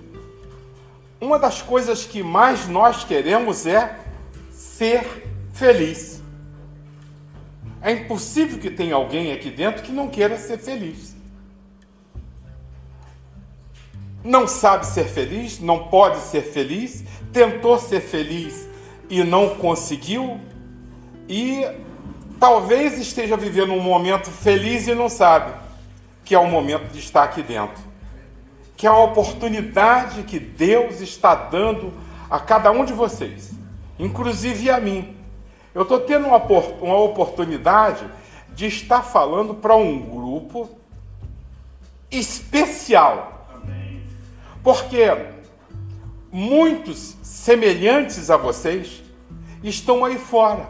uma 1.21 1.39
das 1.39 1.63
coisas 1.63 2.05
que 2.05 2.21
mais 2.21 2.67
nós 2.67 3.05
queremos 3.05 3.65
é 3.65 4.01
ser 4.51 5.25
feliz. 5.53 6.21
É 7.81 7.93
impossível 7.93 8.59
que 8.59 8.73
tenha 8.73 8.97
alguém 8.97 9.31
aqui 9.31 9.51
dentro 9.51 9.85
que 9.85 9.93
não 9.93 10.09
queira 10.09 10.37
ser 10.37 10.59
feliz. 10.59 11.12
Não 14.25 14.47
sabe 14.47 14.87
ser 14.87 15.05
feliz, 15.05 15.59
não 15.61 15.89
pode 15.89 16.19
ser 16.19 16.43
feliz, 16.43 17.05
tentou 17.33 17.79
ser 17.79 18.01
feliz 18.01 18.69
e 19.11 19.23
não 19.25 19.57
conseguiu, 19.57 20.41
e 21.29 21.67
talvez 22.39 22.99
esteja 22.99 23.37
vivendo 23.37 23.73
um 23.73 23.81
momento 23.81 24.31
feliz 24.31 24.87
e 24.87 24.95
não 24.95 25.09
sabe 25.09 25.53
que 26.25 26.35
é 26.35 26.39
o 26.39 26.47
momento 26.47 26.93
de 26.93 26.99
estar 26.99 27.25
aqui 27.25 27.43
dentro, 27.43 27.83
que 28.77 28.87
é 28.87 28.91
a 28.91 28.97
oportunidade 28.97 30.23
que 30.23 30.39
Deus 30.39 31.01
está 31.01 31.35
dando 31.35 31.93
a 32.31 32.39
cada 32.39 32.71
um 32.71 32.85
de 32.85 32.93
vocês 32.93 33.63
inclusive 34.03 34.71
a 34.71 34.81
mim. 34.81 35.17
Eu 35.75 35.83
estou 35.83 36.01
tendo 36.01 36.27
uma, 36.27 36.39
uma 36.39 36.99
oportunidade 36.99 38.05
de 38.55 38.67
estar 38.67 39.03
falando 39.03 39.55
para 39.55 39.75
um 39.75 39.99
grupo 39.99 40.69
especial. 42.11 43.32
Porque 44.63 45.03
muitos 46.31 47.17
semelhantes 47.23 48.31
a 48.31 48.37
vocês 48.37 49.03
estão 49.63 50.05
aí 50.05 50.19
fora. 50.19 50.69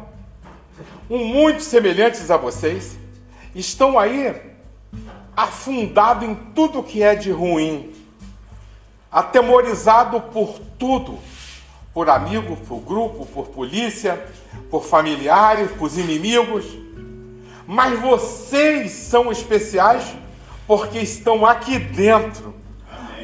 Um 1.08 1.24
muitos 1.24 1.66
semelhantes 1.66 2.30
a 2.30 2.36
vocês 2.36 2.98
estão 3.54 3.98
aí 3.98 4.34
afundado 5.36 6.24
em 6.24 6.34
tudo 6.54 6.82
que 6.82 7.02
é 7.02 7.14
de 7.14 7.30
ruim, 7.30 7.92
atemorizado 9.10 10.20
por 10.20 10.58
tudo 10.78 11.18
por 11.92 12.08
amigo, 12.08 12.56
por 12.56 12.80
grupo, 12.80 13.26
por 13.26 13.48
polícia, 13.48 14.24
por 14.70 14.84
familiares, 14.84 15.70
por 15.72 15.90
inimigos. 15.96 16.64
Mas 17.66 17.98
vocês 18.00 18.92
são 18.92 19.30
especiais 19.30 20.14
porque 20.66 20.98
estão 20.98 21.44
aqui 21.44 21.78
dentro, 21.78 22.54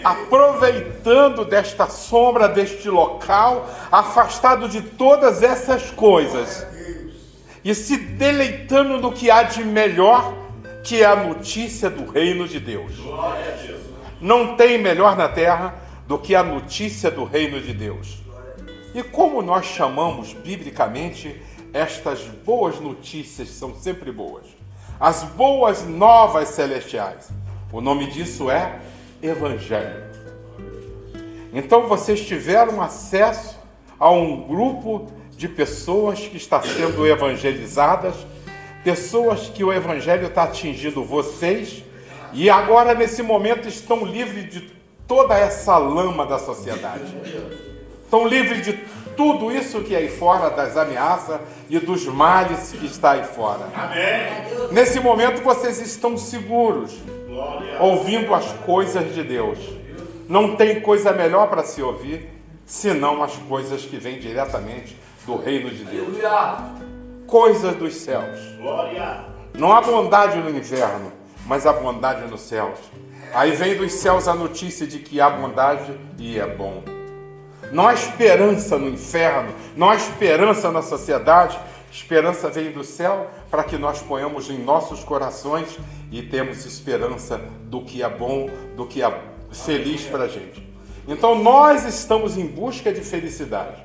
aproveitando 0.05 1.45
desta 1.45 1.87
sombra, 1.87 2.49
deste 2.49 2.89
local, 2.89 3.69
afastado 3.91 4.69
de 4.69 4.81
todas 4.83 5.43
essas 5.43 5.91
coisas 5.91 6.67
e 7.65 7.75
se 7.75 7.97
deleitando 7.97 8.99
no 8.99 9.13
que 9.13 9.31
há 9.31 9.43
de 9.43 9.65
melhor, 9.65 10.35
que 10.83 11.03
é 11.03 11.05
a 11.05 11.17
notícia 11.17 11.91
do 11.91 12.11
reino 12.11 12.49
de 12.49 12.59
Deus. 12.59 12.93
Não 14.21 14.57
tem 14.57 14.79
melhor 14.79 15.17
na 15.17 15.29
terra 15.29 15.75
do 16.07 16.19
que 16.19 16.35
a 16.35 16.43
notícia 16.43 17.11
do 17.11 17.25
reino 17.25 17.61
de 17.61 17.73
Deus. 17.75 18.19
E 18.95 19.03
como 19.03 19.43
nós 19.43 19.67
chamamos 19.67 20.33
biblicamente 20.33 21.41
estas 21.73 22.21
boas 22.23 22.81
notícias 22.81 23.51
são 23.51 23.75
sempre 23.75 24.11
boas. 24.11 24.47
As 24.99 25.23
boas 25.23 25.87
novas 25.87 26.49
celestiais. 26.49 27.29
O 27.71 27.81
nome 27.81 28.07
disso 28.07 28.51
é 28.51 28.81
Evangelho. 29.23 30.05
Então 31.53 31.87
vocês 31.87 32.21
tiveram 32.21 32.81
acesso 32.83 33.59
a 33.99 34.11
um 34.11 34.47
grupo 34.47 35.11
de 35.37 35.49
pessoas 35.49 36.21
que 36.21 36.37
está 36.37 36.61
sendo 36.63 37.07
evangelizadas, 37.07 38.15
pessoas 38.85 39.49
que 39.49 39.65
o 39.65 39.73
Evangelho 39.73 40.27
está 40.27 40.45
atingindo 40.45 41.03
vocês 41.05 41.83
e 42.33 42.51
agora 42.51 42.95
nesse 42.95 43.23
momento 43.23 43.69
estão 43.69 44.05
livres 44.05 44.53
de 44.53 44.61
toda 45.07 45.39
essa 45.39 45.79
lama 45.79 46.27
da 46.27 46.39
sociedade. 46.39 47.17
Estão 48.09 48.27
livres 48.27 48.65
de 48.65 48.73
tudo 49.15 49.53
isso 49.53 49.83
que 49.83 49.95
é 49.95 49.99
aí 49.99 50.09
fora, 50.09 50.49
das 50.49 50.79
ameaças 50.79 51.39
e 51.69 51.79
dos 51.79 52.07
males 52.07 52.73
que 52.73 52.87
está 52.87 53.11
aí 53.11 53.25
fora. 53.25 53.69
Amém. 53.77 54.73
Nesse 54.73 54.99
momento 54.99 55.43
vocês 55.43 55.79
estão 55.79 56.17
seguros, 56.17 56.97
ouvindo 57.79 58.35
as 58.35 58.51
coisas 58.65 59.15
de 59.15 59.23
Deus. 59.23 59.59
Não 60.27 60.57
tem 60.57 60.81
coisa 60.81 61.13
melhor 61.13 61.51
para 61.51 61.63
se 61.63 61.83
ouvir 61.83 62.31
senão 62.65 63.23
as 63.23 63.37
coisas 63.37 63.83
que 63.83 63.99
vêm 63.99 64.19
diretamente 64.19 64.97
do 65.27 65.37
reino 65.37 65.69
de 65.69 65.85
Deus. 65.85 66.17
Coisas 67.27 67.77
dos 67.77 67.93
céus. 67.93 68.41
Não 69.53 69.71
há 69.71 69.83
bondade 69.83 70.39
no 70.39 70.49
inferno, 70.49 71.13
mas 71.45 71.67
há 71.67 71.75
bondade 71.75 72.23
nos 72.31 72.41
céus. 72.41 72.79
Aí 73.35 73.51
vem 73.51 73.77
dos 73.77 73.93
céus 73.93 74.27
a 74.27 74.35
notícia 74.35 74.87
de 74.87 74.99
que 74.99 75.21
há 75.21 75.29
bondade 75.29 75.93
e 76.19 76.39
é 76.39 76.47
bom. 76.47 76.83
Não 77.71 77.87
há 77.87 77.95
esperança 77.95 78.79
no 78.79 78.89
inferno, 78.89 79.53
não 79.77 79.91
há 79.91 79.97
esperança 79.97 80.71
na 80.71 80.83
sociedade. 80.83 81.59
Esperança 81.91 82.49
vem 82.51 82.71
do 82.71 82.85
céu 82.85 83.31
para 83.51 83.65
que 83.65 83.77
nós 83.77 84.01
ponhamos 84.01 84.51
em 84.51 84.59
nossos 84.59 85.03
corações 85.03 85.79
e 86.11 86.23
temos 86.23 86.65
esperança 86.65 87.41
do 87.65 87.83
que 87.83 88.03
é 88.03 88.09
bom, 88.09 88.49
do 88.77 88.87
que 88.87 89.03
é 89.03 89.21
feliz 89.51 90.03
para 90.05 90.25
a 90.25 90.29
gente. 90.29 90.67
Então 91.07 91.43
nós 91.43 91.85
estamos 91.85 92.37
em 92.37 92.47
busca 92.47 92.93
de 92.93 93.01
felicidade. 93.01 93.83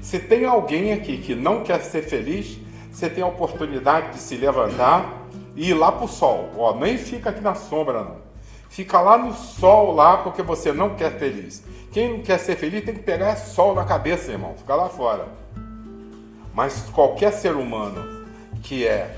Se 0.00 0.18
tem 0.18 0.44
alguém 0.44 0.92
aqui 0.92 1.18
que 1.18 1.34
não 1.34 1.64
quer 1.64 1.80
ser 1.80 2.02
feliz, 2.02 2.58
você 2.92 3.08
tem 3.10 3.24
a 3.24 3.26
oportunidade 3.26 4.12
de 4.12 4.18
se 4.18 4.36
levantar 4.36 5.26
e 5.56 5.70
ir 5.70 5.74
lá 5.74 5.90
para 5.90 6.04
o 6.04 6.08
sol. 6.08 6.50
Ó, 6.56 6.74
nem 6.76 6.96
fica 6.96 7.30
aqui 7.30 7.40
na 7.40 7.54
sombra, 7.54 8.04
não. 8.04 8.16
Fica 8.68 9.00
lá 9.00 9.16
no 9.16 9.32
sol 9.32 9.94
lá 9.94 10.18
porque 10.18 10.42
você 10.42 10.72
não 10.72 10.94
quer 10.94 11.18
feliz. 11.18 11.62
Quem 11.94 12.22
quer 12.22 12.38
ser 12.38 12.56
feliz 12.56 12.84
tem 12.84 12.92
que 12.92 13.04
pegar 13.04 13.36
sol 13.36 13.72
na 13.72 13.84
cabeça, 13.84 14.32
irmão. 14.32 14.56
Fica 14.56 14.74
lá 14.74 14.88
fora. 14.88 15.28
Mas 16.52 16.90
qualquer 16.92 17.32
ser 17.32 17.54
humano 17.54 18.26
que 18.64 18.84
é 18.84 19.14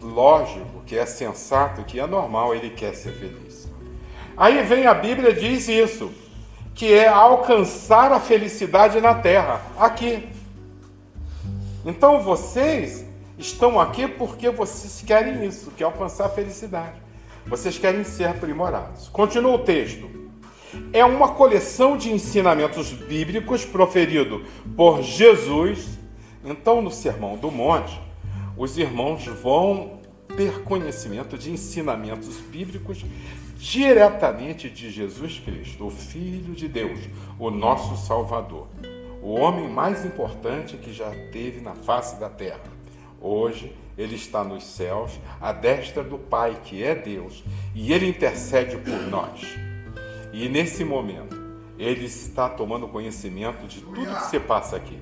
lógico, 0.00 0.82
que 0.86 0.96
é 0.96 1.04
sensato, 1.04 1.84
que 1.84 2.00
é 2.00 2.06
normal, 2.06 2.54
ele 2.54 2.70
quer 2.70 2.94
ser 2.94 3.12
feliz. 3.12 3.68
Aí 4.34 4.62
vem 4.62 4.86
a 4.86 4.94
Bíblia 4.94 5.34
diz 5.34 5.68
isso, 5.68 6.10
que 6.74 6.94
é 6.94 7.06
alcançar 7.06 8.10
a 8.10 8.18
felicidade 8.18 9.02
na 9.02 9.16
terra, 9.16 9.60
aqui. 9.78 10.26
Então 11.84 12.22
vocês 12.22 13.04
estão 13.36 13.78
aqui 13.78 14.08
porque 14.08 14.48
vocês 14.48 15.04
querem 15.06 15.44
isso, 15.44 15.70
que 15.72 15.82
é 15.82 15.86
alcançar 15.86 16.24
a 16.24 16.30
felicidade. 16.30 16.96
Vocês 17.46 17.76
querem 17.76 18.02
ser 18.02 18.24
aprimorados. 18.24 19.10
Continua 19.10 19.56
o 19.56 19.58
texto 19.58 20.23
é 20.92 21.04
uma 21.04 21.28
coleção 21.28 21.96
de 21.96 22.12
ensinamentos 22.12 22.92
bíblicos 22.92 23.64
proferido 23.64 24.42
por 24.76 25.02
Jesus. 25.02 25.98
Então, 26.44 26.80
no 26.82 26.90
Sermão 26.90 27.36
do 27.36 27.50
Monte, 27.50 28.00
os 28.56 28.78
irmãos 28.78 29.24
vão 29.26 30.00
ter 30.36 30.62
conhecimento 30.62 31.38
de 31.38 31.50
ensinamentos 31.50 32.36
bíblicos 32.40 33.04
diretamente 33.56 34.68
de 34.68 34.90
Jesus 34.90 35.38
Cristo, 35.38 35.86
o 35.86 35.90
Filho 35.90 36.54
de 36.54 36.68
Deus, 36.68 37.00
o 37.38 37.50
nosso 37.50 37.96
Salvador, 37.96 38.68
o 39.22 39.32
homem 39.32 39.68
mais 39.68 40.04
importante 40.04 40.76
que 40.76 40.92
já 40.92 41.10
teve 41.32 41.60
na 41.60 41.74
face 41.74 42.20
da 42.20 42.28
terra. 42.28 42.74
Hoje, 43.20 43.74
ele 43.96 44.16
está 44.16 44.44
nos 44.44 44.64
céus, 44.64 45.18
à 45.40 45.52
destra 45.52 46.02
do 46.02 46.18
Pai, 46.18 46.60
que 46.62 46.82
é 46.82 46.94
Deus, 46.94 47.42
e 47.74 47.92
ele 47.92 48.06
intercede 48.06 48.76
por 48.76 49.00
nós. 49.08 49.40
E 50.34 50.48
nesse 50.48 50.84
momento, 50.84 51.40
ele 51.78 52.06
está 52.06 52.48
tomando 52.48 52.88
conhecimento 52.88 53.68
de 53.68 53.80
tudo 53.80 54.16
que 54.16 54.26
se 54.26 54.40
passa 54.40 54.74
aqui. 54.74 54.98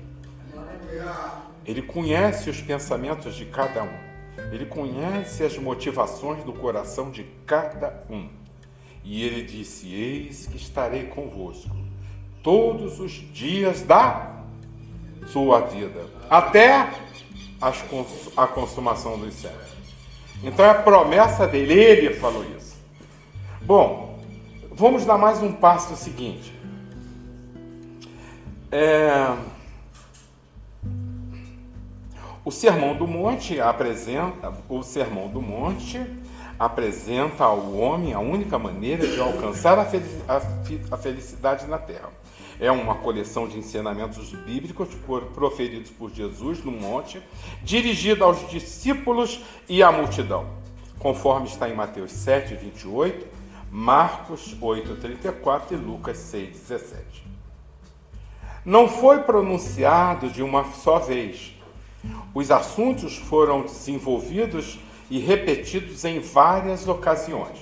Ele 1.65 1.81
conhece 1.81 2.51
os 2.51 2.61
pensamentos 2.61 3.33
de 3.33 3.45
cada 3.45 3.81
um. 3.81 3.97
Ele 4.51 4.67
conhece 4.67 5.43
as 5.43 5.57
motivações 5.57 6.43
do 6.43 6.53
coração 6.53 7.09
de 7.09 7.23
cada 7.47 8.03
um. 8.11 8.29
E 9.03 9.23
ele 9.23 9.41
disse: 9.41 9.91
Eis 9.91 10.45
que 10.45 10.55
estarei 10.55 11.07
convosco 11.07 11.75
todos 12.43 12.99
os 12.99 13.11
dias 13.11 13.81
da 13.81 14.39
sua 15.25 15.61
vida, 15.61 16.05
até 16.29 16.91
a 18.37 18.45
consumação 18.45 19.17
dos 19.17 19.33
céus. 19.33 19.73
Então 20.43 20.63
é 20.63 20.69
a 20.69 20.75
promessa 20.75 21.47
dele, 21.47 21.73
ele 21.73 22.13
falou 22.13 22.45
isso. 22.55 22.77
Bom, 23.61 24.12
Vamos 24.83 25.05
dar 25.05 25.17
mais 25.17 25.41
um 25.41 25.53
passo 25.53 25.95
seguinte. 25.95 26.53
É... 28.69 29.33
O 32.43 32.51
Sermão 32.51 32.93
do 32.93 33.07
Monte 33.07 33.61
apresenta 33.61 34.53
o 34.67 34.83
Sermão 34.83 35.29
do 35.29 35.41
Monte 35.41 36.05
apresenta 36.59 37.45
ao 37.45 37.73
homem 37.73 38.11
a 38.13 38.19
única 38.19 38.59
maneira 38.59 39.07
de 39.07 39.21
alcançar 39.21 39.79
a 39.79 40.97
felicidade 40.97 41.65
na 41.65 41.77
terra. 41.77 42.09
É 42.59 42.69
uma 42.69 42.95
coleção 42.95 43.47
de 43.47 43.57
ensinamentos 43.57 44.33
bíblicos 44.33 44.89
proferidos 45.33 45.91
por 45.91 46.11
Jesus 46.11 46.61
no 46.61 46.73
monte, 46.73 47.23
dirigida 47.63 48.25
aos 48.25 48.49
discípulos 48.49 49.39
e 49.69 49.81
à 49.81 49.89
multidão, 49.93 50.45
conforme 50.99 51.47
está 51.47 51.69
em 51.69 51.73
Mateus 51.73 52.11
7, 52.11 52.55
28 52.55 53.32
Marcos 53.75 54.55
8,34 54.61 55.71
e 55.71 55.75
Lucas 55.75 56.31
6,17. 56.31 56.93
Não 58.63 58.87
foi 58.87 59.23
pronunciado 59.23 60.29
de 60.29 60.43
uma 60.43 60.63
só 60.73 60.99
vez. 60.99 61.55
Os 62.35 62.51
assuntos 62.51 63.17
foram 63.17 63.63
desenvolvidos 63.63 64.77
e 65.09 65.17
repetidos 65.17 66.05
em 66.05 66.19
várias 66.19 66.87
ocasiões. 66.87 67.57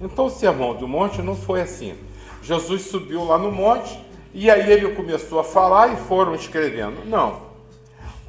Então 0.00 0.24
o 0.24 0.30
sermão 0.30 0.74
do 0.74 0.88
monte 0.88 1.20
não 1.20 1.36
foi 1.36 1.60
assim. 1.60 1.94
Jesus 2.42 2.86
subiu 2.86 3.22
lá 3.22 3.36
no 3.36 3.52
monte 3.52 4.02
e 4.32 4.50
aí 4.50 4.72
ele 4.72 4.94
começou 4.94 5.40
a 5.40 5.44
falar 5.44 5.92
e 5.92 5.96
foram 6.06 6.34
escrevendo. 6.34 7.04
Não. 7.04 7.38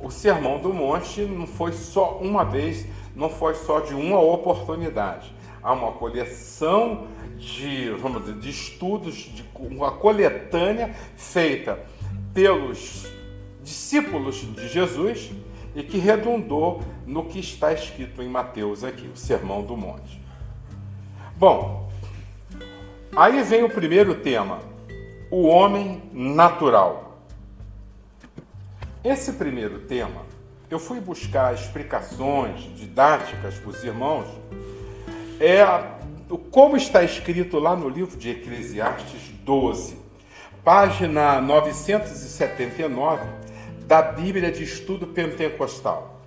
O 0.01 0.11
sermão 0.11 0.59
do 0.59 0.73
monte 0.73 1.21
não 1.21 1.47
foi 1.47 1.71
só 1.71 2.17
uma 2.17 2.43
vez, 2.43 2.85
não 3.15 3.29
foi 3.29 3.55
só 3.55 3.79
de 3.79 3.93
uma 3.93 4.19
oportunidade. 4.19 5.39
Há 5.63 5.73
uma 5.73 5.91
coleção 5.91 7.07
de, 7.37 7.89
vamos 7.91 8.25
dizer, 8.25 8.39
de 8.39 8.49
estudos, 8.49 9.15
de 9.15 9.45
uma 9.59 9.91
coletânea 9.91 10.93
feita 11.15 11.79
pelos 12.33 13.07
discípulos 13.63 14.37
de 14.55 14.67
Jesus 14.67 15.31
e 15.75 15.83
que 15.83 15.97
redundou 15.97 16.81
no 17.05 17.25
que 17.25 17.39
está 17.39 17.71
escrito 17.71 18.21
em 18.21 18.27
Mateus 18.27 18.83
aqui, 18.83 19.07
o 19.07 19.15
Sermão 19.15 19.63
do 19.63 19.77
Monte. 19.77 20.21
Bom, 21.37 21.89
aí 23.15 23.41
vem 23.43 23.63
o 23.63 23.69
primeiro 23.69 24.15
tema, 24.15 24.59
o 25.29 25.47
homem 25.47 26.01
natural. 26.11 27.19
Esse 29.03 29.33
primeiro 29.33 29.79
tema, 29.79 30.21
eu 30.69 30.77
fui 30.77 30.99
buscar 30.99 31.53
explicações 31.53 32.61
didáticas 32.75 33.57
para 33.57 33.69
os 33.69 33.83
irmãos, 33.83 34.27
é 35.41 35.65
como 36.51 36.77
está 36.77 37.03
escrito 37.03 37.57
lá 37.57 37.75
no 37.75 37.89
livro 37.89 38.15
de 38.15 38.29
Eclesiastes 38.29 39.31
12, 39.43 39.97
página 40.63 41.41
979 41.41 43.25
da 43.87 44.03
Bíblia 44.03 44.51
de 44.51 44.63
Estudo 44.63 45.07
Pentecostal. 45.07 46.21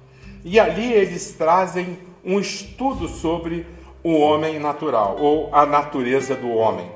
E 0.45 0.59
ali 0.59 0.93
eles 0.93 1.33
trazem 1.39 1.97
um 2.25 2.41
estudo 2.41 3.07
sobre 3.07 3.65
o 4.03 4.19
homem 4.19 4.59
natural 4.59 5.17
ou 5.21 5.49
a 5.55 5.65
natureza 5.65 6.35
do 6.35 6.51
homem. 6.51 6.91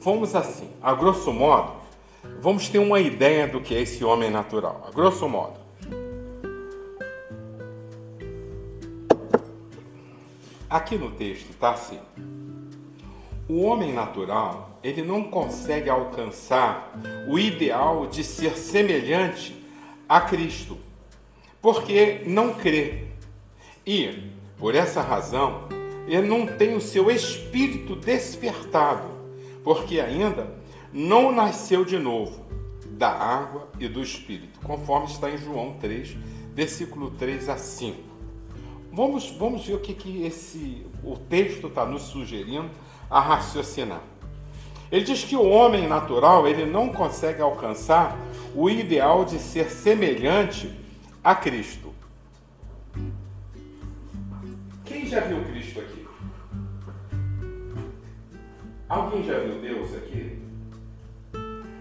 Vamos 0.00 0.34
assim, 0.34 0.70
a 0.82 0.94
grosso 0.94 1.30
modo, 1.30 1.74
vamos 2.40 2.70
ter 2.70 2.78
uma 2.78 2.98
ideia 2.98 3.46
do 3.46 3.60
que 3.60 3.74
é 3.74 3.82
esse 3.82 4.02
homem 4.02 4.30
natural, 4.30 4.86
a 4.88 4.90
grosso 4.90 5.28
modo. 5.28 5.61
Aqui 10.72 10.96
no 10.96 11.10
texto 11.10 11.50
está 11.50 11.72
assim: 11.72 11.98
o 13.46 13.60
homem 13.60 13.92
natural 13.92 14.80
ele 14.82 15.02
não 15.02 15.24
consegue 15.24 15.90
alcançar 15.90 16.98
o 17.28 17.38
ideal 17.38 18.06
de 18.06 18.24
ser 18.24 18.56
semelhante 18.56 19.54
a 20.08 20.18
Cristo, 20.22 20.78
porque 21.60 22.22
não 22.26 22.54
crê. 22.54 23.08
E, 23.86 24.30
por 24.56 24.74
essa 24.74 25.02
razão, 25.02 25.68
ele 26.08 26.26
não 26.26 26.46
tem 26.46 26.74
o 26.74 26.80
seu 26.80 27.10
espírito 27.10 27.94
despertado, 27.94 29.10
porque 29.62 30.00
ainda 30.00 30.54
não 30.90 31.30
nasceu 31.30 31.84
de 31.84 31.98
novo 31.98 32.46
da 32.86 33.10
água 33.10 33.68
e 33.78 33.86
do 33.88 34.02
espírito, 34.02 34.58
conforme 34.60 35.08
está 35.08 35.30
em 35.30 35.36
João 35.36 35.76
3, 35.78 36.16
versículo 36.54 37.10
3 37.10 37.50
a 37.50 37.58
5. 37.58 38.11
Vamos, 38.92 39.30
vamos 39.30 39.64
ver 39.64 39.74
o 39.74 39.80
que, 39.80 39.94
que 39.94 40.22
esse, 40.24 40.86
o 41.02 41.16
texto 41.16 41.68
está 41.68 41.86
nos 41.86 42.02
sugerindo 42.02 42.70
a 43.08 43.20
raciocinar. 43.20 44.02
Ele 44.90 45.04
diz 45.04 45.24
que 45.24 45.34
o 45.34 45.48
homem 45.48 45.88
natural 45.88 46.46
ele 46.46 46.66
não 46.66 46.90
consegue 46.90 47.40
alcançar 47.40 48.14
o 48.54 48.68
ideal 48.68 49.24
de 49.24 49.38
ser 49.38 49.70
semelhante 49.70 50.70
a 51.24 51.34
Cristo. 51.34 51.94
Quem 54.84 55.06
já 55.06 55.20
viu 55.20 55.42
Cristo 55.44 55.80
aqui? 55.80 56.06
Alguém 58.90 59.24
já 59.24 59.38
viu 59.38 59.58
Deus 59.62 59.94
aqui? 59.94 60.38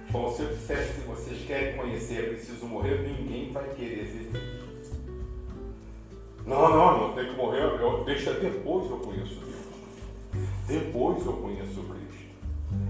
Bom, 0.09 0.33
se 0.33 0.43
eu 0.43 0.47
dissesse 0.55 1.01
que 1.01 1.07
vocês 1.07 1.45
querem 1.45 1.75
conhecer, 1.75 2.19
é 2.19 2.27
preciso 2.29 2.65
morrer, 2.65 3.01
ninguém 3.01 3.51
vai 3.51 3.67
querer 3.73 4.05
ver. 4.05 4.60
Não, 6.45 6.69
não, 6.69 7.07
não 7.07 7.13
tem 7.13 7.25
que 7.25 7.35
morrer, 7.35 7.61
eu, 7.61 8.03
deixa 8.03 8.33
depois 8.33 8.89
eu 8.89 8.97
conheço 8.97 9.39
Deus. 9.39 10.45
Depois 10.67 11.25
eu 11.25 11.33
conheço 11.33 11.83
Cristo. 11.83 12.11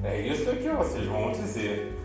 É 0.04 0.22
isso 0.22 0.56
que 0.56 0.70
vocês 0.70 1.06
vão 1.06 1.32
dizer. 1.32 1.98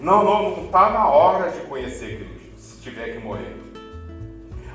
Não, 0.00 0.24
não, 0.24 0.50
não 0.50 0.64
está 0.66 0.90
na 0.90 1.08
hora 1.08 1.50
de 1.50 1.60
conhecer 1.62 2.18
Cristo, 2.18 2.58
se 2.58 2.80
tiver 2.82 3.14
que 3.14 3.18
morrer. 3.18 3.56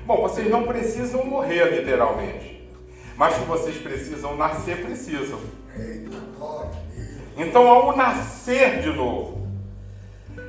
Bom, 0.06 0.22
vocês 0.22 0.50
não 0.50 0.64
precisam 0.64 1.26
morrer 1.26 1.80
literalmente, 1.80 2.70
mas 3.18 3.36
que 3.36 3.46
vocês 3.46 3.78
precisam 3.78 4.38
nascer, 4.38 4.86
precisam. 4.86 5.40
Então, 7.36 7.68
ao 7.68 7.98
nascer 7.98 8.82
de 8.82 8.94
novo, 8.94 9.48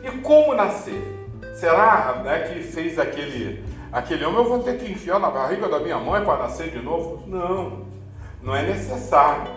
e 0.05 0.11
como 0.19 0.55
nascer? 0.55 1.03
Será 1.55 2.21
né, 2.23 2.41
que 2.41 2.63
fez 2.63 2.99
aquele, 2.99 3.65
aquele 3.97 4.27
homem, 4.27 4.39
eu 4.39 4.49
vou 4.49 4.63
ter 4.63 4.79
que 4.79 4.93
enfiar 4.93 5.19
na 5.19 5.31
barriga 5.31 5.69
da 5.71 5.81
minha 5.81 5.99
mãe 5.99 6.23
para 6.23 6.43
nascer 6.43 6.71
de 6.71 6.83
novo? 6.83 7.27
Não, 7.27 7.87
não 8.43 8.55
é 8.55 8.63
necessário. 8.63 9.51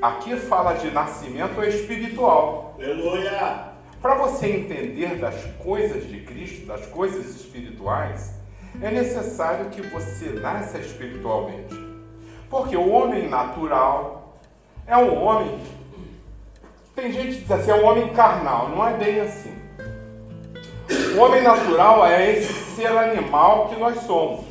Aqui 0.00 0.36
fala 0.36 0.74
de 0.74 0.92
nascimento 0.92 1.60
espiritual. 1.64 2.76
Aleluia! 2.78 3.72
Para 4.00 4.14
você 4.14 4.46
entender 4.46 5.16
das 5.16 5.34
coisas 5.58 6.06
de 6.06 6.20
Cristo, 6.20 6.66
das 6.66 6.86
coisas 6.86 7.26
espirituais, 7.34 8.34
é 8.80 8.92
necessário 8.92 9.70
que 9.70 9.82
você 9.82 10.26
nasça 10.30 10.78
espiritualmente. 10.78 11.74
Porque 12.48 12.76
o 12.76 12.88
homem 12.90 13.28
natural 13.28 14.38
é 14.86 14.96
um 14.96 15.20
homem. 15.20 15.58
Tem 16.94 17.10
gente 17.10 17.38
que 17.38 17.42
diz 17.42 17.50
assim, 17.50 17.72
é 17.72 17.74
um 17.74 17.86
homem 17.86 18.12
carnal. 18.14 18.68
Não 18.68 18.86
é 18.86 18.92
bem 18.92 19.20
assim. 19.20 19.63
O 21.14 21.18
homem 21.18 21.42
natural 21.42 22.06
é 22.06 22.32
esse 22.32 22.52
ser 22.76 22.88
animal 22.88 23.68
que 23.68 23.80
nós 23.80 24.00
somos. 24.02 24.44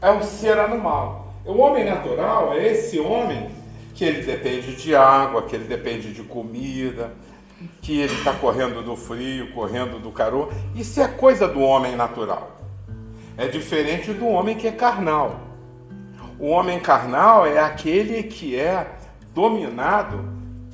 É 0.00 0.10
um 0.10 0.22
ser 0.22 0.58
animal. 0.58 1.34
O 1.44 1.58
homem 1.58 1.84
natural 1.84 2.52
é 2.52 2.66
esse 2.66 3.00
homem 3.00 3.50
que 3.94 4.04
ele 4.04 4.22
depende 4.22 4.76
de 4.76 4.94
água, 4.94 5.42
que 5.42 5.56
ele 5.56 5.64
depende 5.64 6.12
de 6.12 6.22
comida, 6.22 7.12
que 7.82 8.00
ele 8.00 8.14
está 8.14 8.32
correndo 8.32 8.82
do 8.82 8.96
frio, 8.96 9.52
correndo 9.52 9.98
do 9.98 10.10
calor. 10.10 10.52
Isso 10.74 11.00
é 11.00 11.08
coisa 11.08 11.48
do 11.48 11.60
homem 11.60 11.96
natural. 11.96 12.56
É 13.36 13.48
diferente 13.48 14.12
do 14.12 14.26
homem 14.26 14.56
que 14.56 14.68
é 14.68 14.72
carnal. 14.72 15.40
O 16.38 16.48
homem 16.48 16.78
carnal 16.80 17.46
é 17.46 17.58
aquele 17.58 18.22
que 18.22 18.58
é 18.58 18.86
dominado 19.34 20.24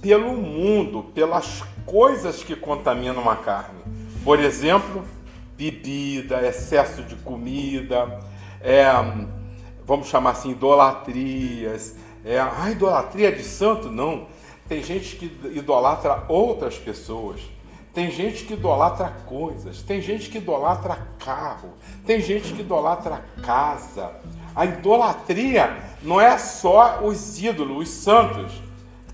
pelo 0.00 0.32
mundo, 0.32 1.02
pelas 1.14 1.62
coisas 1.84 2.44
que 2.44 2.54
contaminam 2.54 3.28
a 3.28 3.36
carne. 3.36 3.75
Por 4.26 4.40
exemplo, 4.40 5.04
bebida, 5.56 6.44
excesso 6.44 7.04
de 7.04 7.14
comida, 7.14 8.18
é, 8.60 8.84
vamos 9.84 10.08
chamar 10.08 10.30
assim, 10.30 10.50
idolatrias, 10.50 11.94
é, 12.24 12.40
a 12.40 12.68
idolatria 12.68 13.30
de 13.30 13.44
santo, 13.44 13.88
não. 13.88 14.26
Tem 14.68 14.82
gente 14.82 15.14
que 15.14 15.26
idolatra 15.56 16.24
outras 16.28 16.76
pessoas. 16.76 17.40
Tem 17.94 18.10
gente 18.10 18.44
que 18.44 18.54
idolatra 18.54 19.12
coisas. 19.26 19.80
Tem 19.82 20.02
gente 20.02 20.28
que 20.28 20.38
idolatra 20.38 21.06
carro. 21.24 21.74
Tem 22.04 22.20
gente 22.20 22.52
que 22.52 22.62
idolatra 22.62 23.24
casa. 23.44 24.10
A 24.56 24.64
idolatria 24.64 25.76
não 26.02 26.20
é 26.20 26.36
só 26.36 26.98
os 27.04 27.40
ídolos, 27.40 27.82
os 27.82 27.88
santos. 27.90 28.60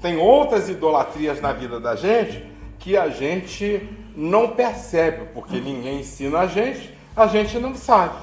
Tem 0.00 0.16
outras 0.16 0.70
idolatrias 0.70 1.38
na 1.38 1.52
vida 1.52 1.78
da 1.78 1.96
gente 1.96 2.50
que 2.78 2.96
a 2.96 3.10
gente 3.10 4.01
não 4.16 4.48
percebe, 4.48 5.26
porque 5.32 5.58
ninguém 5.60 6.00
ensina 6.00 6.40
a 6.40 6.46
gente, 6.46 6.96
a 7.16 7.26
gente 7.26 7.58
não 7.58 7.74
sabe. 7.74 8.16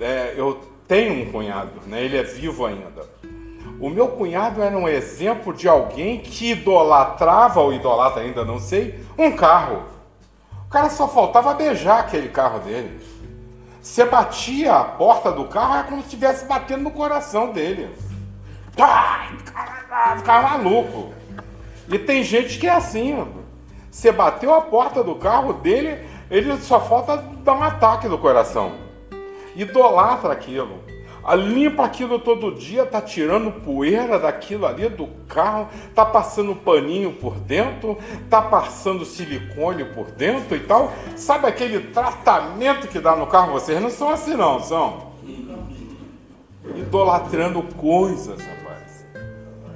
É, 0.00 0.34
eu 0.36 0.60
tenho 0.88 1.22
um 1.22 1.32
cunhado, 1.32 1.72
né? 1.86 2.02
ele 2.02 2.16
é 2.16 2.22
vivo 2.22 2.66
ainda. 2.66 3.08
O 3.80 3.88
meu 3.88 4.08
cunhado 4.08 4.62
era 4.62 4.76
um 4.76 4.88
exemplo 4.88 5.54
de 5.54 5.68
alguém 5.68 6.20
que 6.20 6.50
idolatrava, 6.50 7.60
ou 7.60 7.72
idolatra 7.72 8.22
ainda 8.22 8.44
não 8.44 8.58
sei, 8.58 9.00
um 9.16 9.32
carro. 9.32 9.84
O 10.66 10.68
cara 10.68 10.90
só 10.90 11.08
faltava 11.08 11.54
beijar 11.54 12.00
aquele 12.00 12.28
carro 12.28 12.60
dele. 12.60 13.00
Você 13.80 14.04
batia 14.04 14.74
a 14.74 14.84
porta 14.84 15.32
do 15.32 15.46
carro, 15.46 15.74
era 15.74 15.84
como 15.84 16.02
se 16.02 16.08
estivesse 16.08 16.44
batendo 16.44 16.82
no 16.82 16.90
coração 16.90 17.52
dele. 17.52 17.90
Ficava 20.18 20.58
maluco. 20.58 21.14
E 21.88 21.98
tem 21.98 22.22
gente 22.22 22.58
que 22.58 22.66
é 22.66 22.72
assim. 22.72 23.26
Você 23.90 24.12
bateu 24.12 24.54
a 24.54 24.60
porta 24.60 25.02
do 25.02 25.14
carro 25.16 25.54
dele, 25.54 26.04
ele 26.30 26.56
só 26.58 26.80
falta 26.80 27.16
dar 27.16 27.54
um 27.54 27.62
ataque 27.62 28.08
no 28.08 28.18
coração. 28.18 28.72
Idolatra 29.56 30.32
aquilo 30.32 30.80
limpa 31.34 31.84
aquilo 31.84 32.18
todo 32.18 32.54
dia, 32.54 32.86
tá 32.86 33.00
tirando 33.00 33.52
poeira 33.52 34.18
daquilo 34.18 34.66
ali 34.66 34.88
do 34.88 35.06
carro, 35.28 35.68
tá 35.94 36.04
passando 36.04 36.54
paninho 36.56 37.12
por 37.12 37.34
dentro, 37.36 37.98
tá 38.28 38.40
passando 38.40 39.04
silicone 39.04 39.84
por 39.84 40.06
dentro 40.10 40.56
e 40.56 40.60
tal. 40.60 40.92
Sabe 41.16 41.46
aquele 41.46 41.80
tratamento 41.92 42.88
que 42.88 42.98
dá 42.98 43.14
no 43.14 43.26
carro? 43.26 43.52
Vocês 43.52 43.80
não 43.80 43.90
são 43.90 44.10
assim 44.10 44.34
não, 44.34 44.60
são 44.60 45.10
idolatrando 46.76 47.62
coisas, 47.76 48.40
rapaz. 48.40 49.06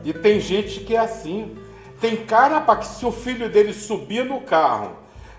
E 0.05 0.13
tem 0.13 0.41
gente 0.41 0.81
que 0.81 0.95
é 0.95 1.01
assim. 1.01 1.57
Tem 2.05 2.17
cara 2.27 2.61
para 2.61 2.81
que 2.81 2.87
se 2.87 3.07
o 3.07 3.11
filho 3.11 3.49
dele 3.49 3.73
subir 3.73 4.27
no 4.27 4.43
carro, 4.43 4.91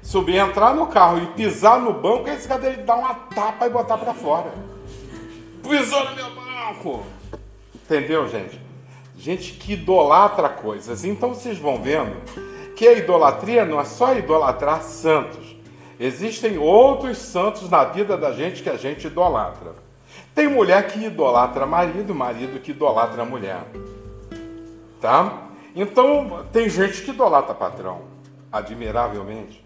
subir, 0.01 0.38
entrar 0.38 0.73
no 0.73 0.88
carro 0.88 1.19
e 1.19 1.28
pisar 1.28 1.80
no 1.80 1.93
banco, 1.93 2.28
esse 2.28 2.47
cara 2.47 2.60
dele 2.60 2.82
dá 2.82 2.95
uma 2.95 3.13
tapa 3.13 3.67
e 3.67 3.69
botar 3.69 3.99
para 3.99 4.15
fora 4.15 4.51
pisou 5.67 6.04
no 6.06 6.15
meu 6.15 6.30
banco. 6.32 7.04
Entendeu, 7.73 8.28
gente? 8.28 8.60
Gente 9.17 9.54
que 9.54 9.73
idolatra 9.73 10.49
coisas. 10.49 11.04
Então 11.04 11.34
vocês 11.34 11.58
vão 11.58 11.82
vendo 11.82 12.15
que 12.75 12.88
a 12.88 12.93
idolatria 12.93 13.65
não 13.65 13.80
é 13.80 13.86
só 13.86 14.15
idolatrar 14.15 14.82
santos. 14.82 15.56
Existem 15.99 16.58
outros 16.58 17.17
santos 17.17 17.69
na 17.69 17.84
vida 17.86 18.17
da 18.17 18.32
gente 18.32 18.62
que 18.62 18.69
a 18.69 18.78
gente 18.78 19.08
idolatra. 19.08 19.73
Tem 20.34 20.47
mulher 20.47 20.88
que 20.88 21.06
idolatra 21.06 21.65
marido, 21.65 22.13
marido 22.13 22.60
que 22.60 22.71
idolatra 22.71 23.23
mulher. 23.23 23.63
Tá? 24.99 25.45
Então, 25.76 26.46
tem 26.54 26.70
gente 26.70 27.02
que 27.02 27.12
idolatra 27.12 27.54
patrão, 27.54 28.04
admiravelmente. 28.50 29.64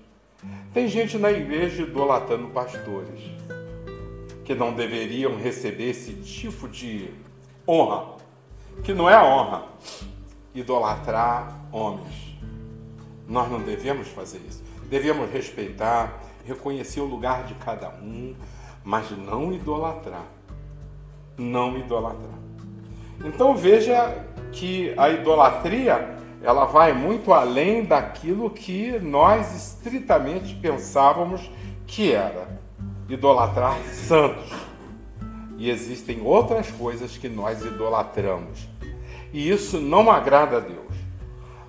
Tem 0.73 0.87
gente 0.87 1.17
na 1.17 1.31
igreja 1.31 1.83
idolatrando 1.83 2.47
pastores 2.47 3.19
que 4.43 4.55
não 4.55 4.73
deveriam 4.73 5.37
receber 5.37 5.91
esse 5.91 6.13
tipo 6.13 6.67
de 6.67 7.11
honra, 7.67 8.15
que 8.83 8.93
não 8.93 9.07
é 9.07 9.13
a 9.13 9.23
honra, 9.23 9.65
idolatrar 10.55 11.59
homens. 11.71 12.35
Nós 13.27 13.51
não 13.51 13.61
devemos 13.61 14.07
fazer 14.07 14.41
isso. 14.47 14.63
Devemos 14.89 15.29
respeitar, 15.31 16.19
reconhecer 16.43 17.01
o 17.01 17.05
lugar 17.05 17.43
de 17.43 17.53
cada 17.55 17.89
um, 18.01 18.35
mas 18.83 19.11
não 19.11 19.53
idolatrar. 19.53 20.25
não 21.37 21.77
idolatrar. 21.77 22.39
Então 23.23 23.55
veja 23.55 24.25
que 24.51 24.93
a 24.97 25.09
idolatria 25.09 26.17
ela 26.41 26.65
vai 26.65 26.93
muito 26.93 27.33
além 27.33 27.83
daquilo 27.83 28.49
que 28.49 28.97
nós 28.99 29.55
estritamente 29.55 30.55
pensávamos 30.55 31.51
que 31.85 32.11
era 32.13 32.59
idolatrar 33.09 33.77
santos. 33.83 34.49
E 35.57 35.69
existem 35.69 36.21
outras 36.23 36.71
coisas 36.71 37.17
que 37.17 37.27
nós 37.27 37.63
idolatramos. 37.65 38.67
E 39.33 39.49
isso 39.49 39.79
não 39.79 40.09
agrada 40.09 40.57
a 40.57 40.59
Deus. 40.61 40.79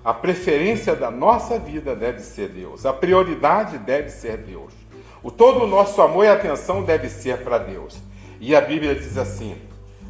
A 0.03 0.13
preferência 0.13 0.95
da 0.95 1.11
nossa 1.11 1.59
vida 1.59 1.95
deve 1.95 2.21
ser 2.21 2.47
Deus. 2.49 2.85
A 2.85 2.93
prioridade 2.93 3.77
deve 3.77 4.09
ser 4.09 4.37
Deus. 4.37 4.73
O 5.21 5.29
todo 5.29 5.65
o 5.65 5.67
nosso 5.67 6.01
amor 6.01 6.25
e 6.25 6.29
atenção 6.29 6.81
deve 6.81 7.09
ser 7.09 7.43
para 7.43 7.57
Deus. 7.57 8.01
E 8.39 8.55
a 8.55 8.61
Bíblia 8.61 8.95
diz 8.95 9.17
assim: 9.17 9.57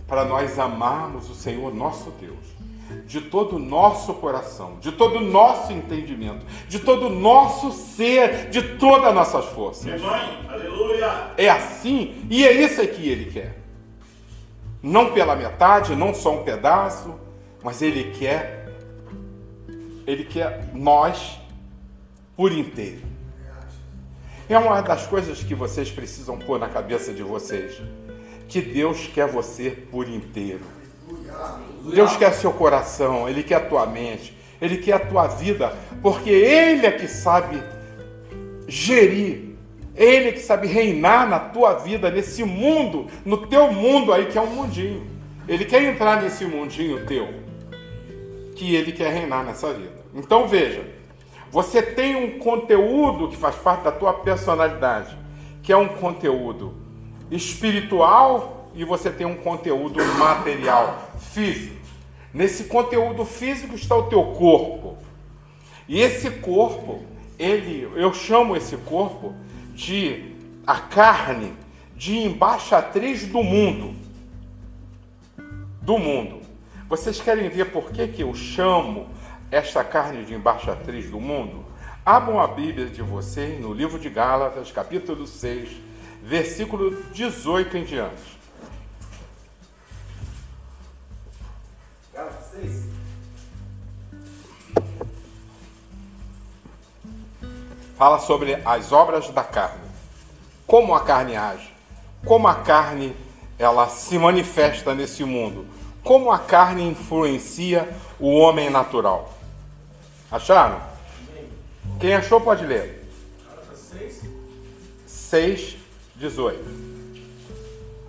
para 0.07 0.23
nós 0.23 0.59
amarmos 0.59 1.29
o 1.29 1.35
Senhor 1.35 1.73
nosso 1.73 2.11
Deus 2.11 2.60
de 3.05 3.21
todo 3.21 3.55
o 3.55 3.59
nosso 3.59 4.13
coração, 4.15 4.77
de 4.79 4.91
todo 4.91 5.17
o 5.17 5.21
nosso 5.21 5.71
entendimento, 5.71 6.45
de 6.67 6.79
todo 6.79 7.07
o 7.07 7.09
nosso 7.09 7.71
ser, 7.71 8.49
de 8.49 8.61
todas 8.77 9.07
as 9.07 9.15
nossas 9.15 9.45
forças. 9.45 10.01
Mãe, 10.01 10.45
aleluia. 10.49 11.31
É 11.37 11.49
assim 11.49 12.25
e 12.29 12.45
é 12.45 12.51
isso 12.51 12.85
que 12.87 13.07
ele 13.07 13.31
quer. 13.31 13.59
Não 14.81 15.11
pela 15.11 15.35
metade, 15.35 15.95
não 15.95 16.13
só 16.13 16.33
um 16.33 16.43
pedaço, 16.43 17.15
mas 17.63 17.81
ele 17.81 18.11
quer 18.11 18.61
ele 20.05 20.25
quer 20.25 20.69
nós 20.73 21.39
por 22.35 22.51
inteiro. 22.51 23.01
É 24.49 24.57
uma 24.57 24.81
das 24.81 25.07
coisas 25.07 25.43
que 25.43 25.55
vocês 25.55 25.89
precisam 25.89 26.37
pôr 26.37 26.59
na 26.59 26.67
cabeça 26.67 27.13
de 27.13 27.23
vocês, 27.23 27.81
que 28.49 28.61
Deus 28.61 29.07
quer 29.07 29.27
você 29.27 29.71
por 29.71 30.09
inteiro. 30.09 30.65
Deus 31.89 32.15
quer 32.17 32.33
seu 32.33 32.51
coração, 32.51 33.27
Ele 33.27 33.43
quer 33.43 33.55
a 33.55 33.59
tua 33.59 33.85
mente, 33.85 34.35
Ele 34.61 34.77
quer 34.77 34.93
a 34.93 34.99
tua 34.99 35.27
vida, 35.27 35.73
porque 36.01 36.29
Ele 36.29 36.85
é 36.85 36.91
que 36.91 37.07
sabe 37.07 37.61
gerir, 38.67 39.55
Ele 39.95 40.29
é 40.29 40.31
que 40.31 40.39
sabe 40.39 40.67
reinar 40.67 41.27
na 41.27 41.39
tua 41.39 41.73
vida, 41.75 42.11
nesse 42.11 42.43
mundo, 42.43 43.07
no 43.25 43.47
teu 43.47 43.71
mundo 43.71 44.13
aí 44.13 44.25
que 44.25 44.37
é 44.37 44.41
um 44.41 44.47
mundinho. 44.47 45.07
Ele 45.47 45.65
quer 45.65 45.83
entrar 45.83 46.21
nesse 46.21 46.45
mundinho 46.45 47.05
teu, 47.05 47.27
que 48.55 48.75
Ele 48.75 48.91
quer 48.91 49.11
reinar 49.11 49.43
nessa 49.43 49.73
vida. 49.73 50.01
Então 50.13 50.47
veja, 50.47 50.85
você 51.49 51.81
tem 51.81 52.15
um 52.15 52.39
conteúdo 52.39 53.27
que 53.27 53.35
faz 53.35 53.55
parte 53.55 53.83
da 53.83 53.91
tua 53.91 54.13
personalidade, 54.13 55.17
que 55.61 55.73
é 55.73 55.77
um 55.77 55.87
conteúdo 55.87 56.73
espiritual 57.29 58.69
e 58.73 58.85
você 58.85 59.09
tem 59.09 59.27
um 59.27 59.35
conteúdo 59.35 60.03
material, 60.17 61.10
físico. 61.33 61.75
Nesse 62.33 62.65
conteúdo 62.65 63.25
físico 63.25 63.75
está 63.75 63.95
o 63.95 64.03
teu 64.03 64.23
corpo. 64.33 64.97
E 65.87 65.99
esse 65.99 66.29
corpo, 66.29 67.03
ele, 67.37 67.89
eu 67.95 68.13
chamo 68.13 68.55
esse 68.55 68.77
corpo 68.77 69.33
de 69.73 70.35
a 70.65 70.79
carne 70.79 71.53
de 71.95 72.17
embaixatriz 72.17 73.25
do 73.27 73.43
mundo. 73.43 73.93
Do 75.81 75.97
mundo. 75.97 76.41
Vocês 76.87 77.19
querem 77.19 77.49
ver 77.49 77.71
por 77.71 77.91
que, 77.91 78.07
que 78.07 78.21
eu 78.21 78.33
chamo 78.33 79.09
esta 79.49 79.83
carne 79.83 80.23
de 80.23 80.33
embaixatriz 80.33 81.09
do 81.09 81.19
mundo? 81.19 81.65
Abram 82.05 82.39
a 82.39 82.47
Bíblia 82.47 82.87
de 82.87 83.01
vocês 83.01 83.59
no 83.59 83.73
livro 83.73 83.99
de 83.99 84.09
Gálatas, 84.09 84.71
capítulo 84.71 85.27
6, 85.27 85.69
versículo 86.23 87.03
18 87.13 87.77
em 87.77 87.83
diante. 87.83 88.40
Gálatas 92.51 92.59
6. 92.59 92.91
Fala 97.95 98.19
sobre 98.19 98.55
as 98.65 98.91
obras 98.91 99.29
da 99.29 99.43
carne. 99.43 99.89
Como 100.65 100.93
a 100.95 101.01
carne 101.01 101.35
age. 101.35 101.71
Como 102.25 102.47
a 102.47 102.55
carne 102.55 103.15
ela 103.57 103.87
se 103.89 104.17
manifesta 104.17 104.93
nesse 104.95 105.23
mundo. 105.23 105.67
Como 106.03 106.31
a 106.31 106.39
carne 106.39 106.87
influencia 106.87 107.87
o 108.19 108.31
homem 108.33 108.69
natural. 108.69 109.33
Acharam? 110.31 110.81
Quem 111.99 112.15
achou 112.15 112.41
pode 112.41 112.65
ler. 112.65 113.07
6, 115.05 115.77
18. 116.15 116.91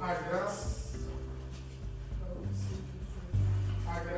A 0.01 0.15
graça, 0.15 0.62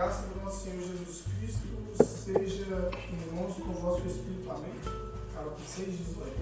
graça 0.05 0.27
do 0.27 0.45
nosso 0.45 0.65
Senhor 0.65 0.81
Jesus 0.83 1.23
Cristo 1.39 1.67
seja 1.97 2.91
irmãos 3.11 3.55
com 3.55 3.71
o 3.71 3.75
vosso 3.75 4.07
espírito. 4.07 4.51
Amém? 4.51 4.75
Gálatas 5.35 5.67
6, 5.67 5.99
18. 5.99 6.33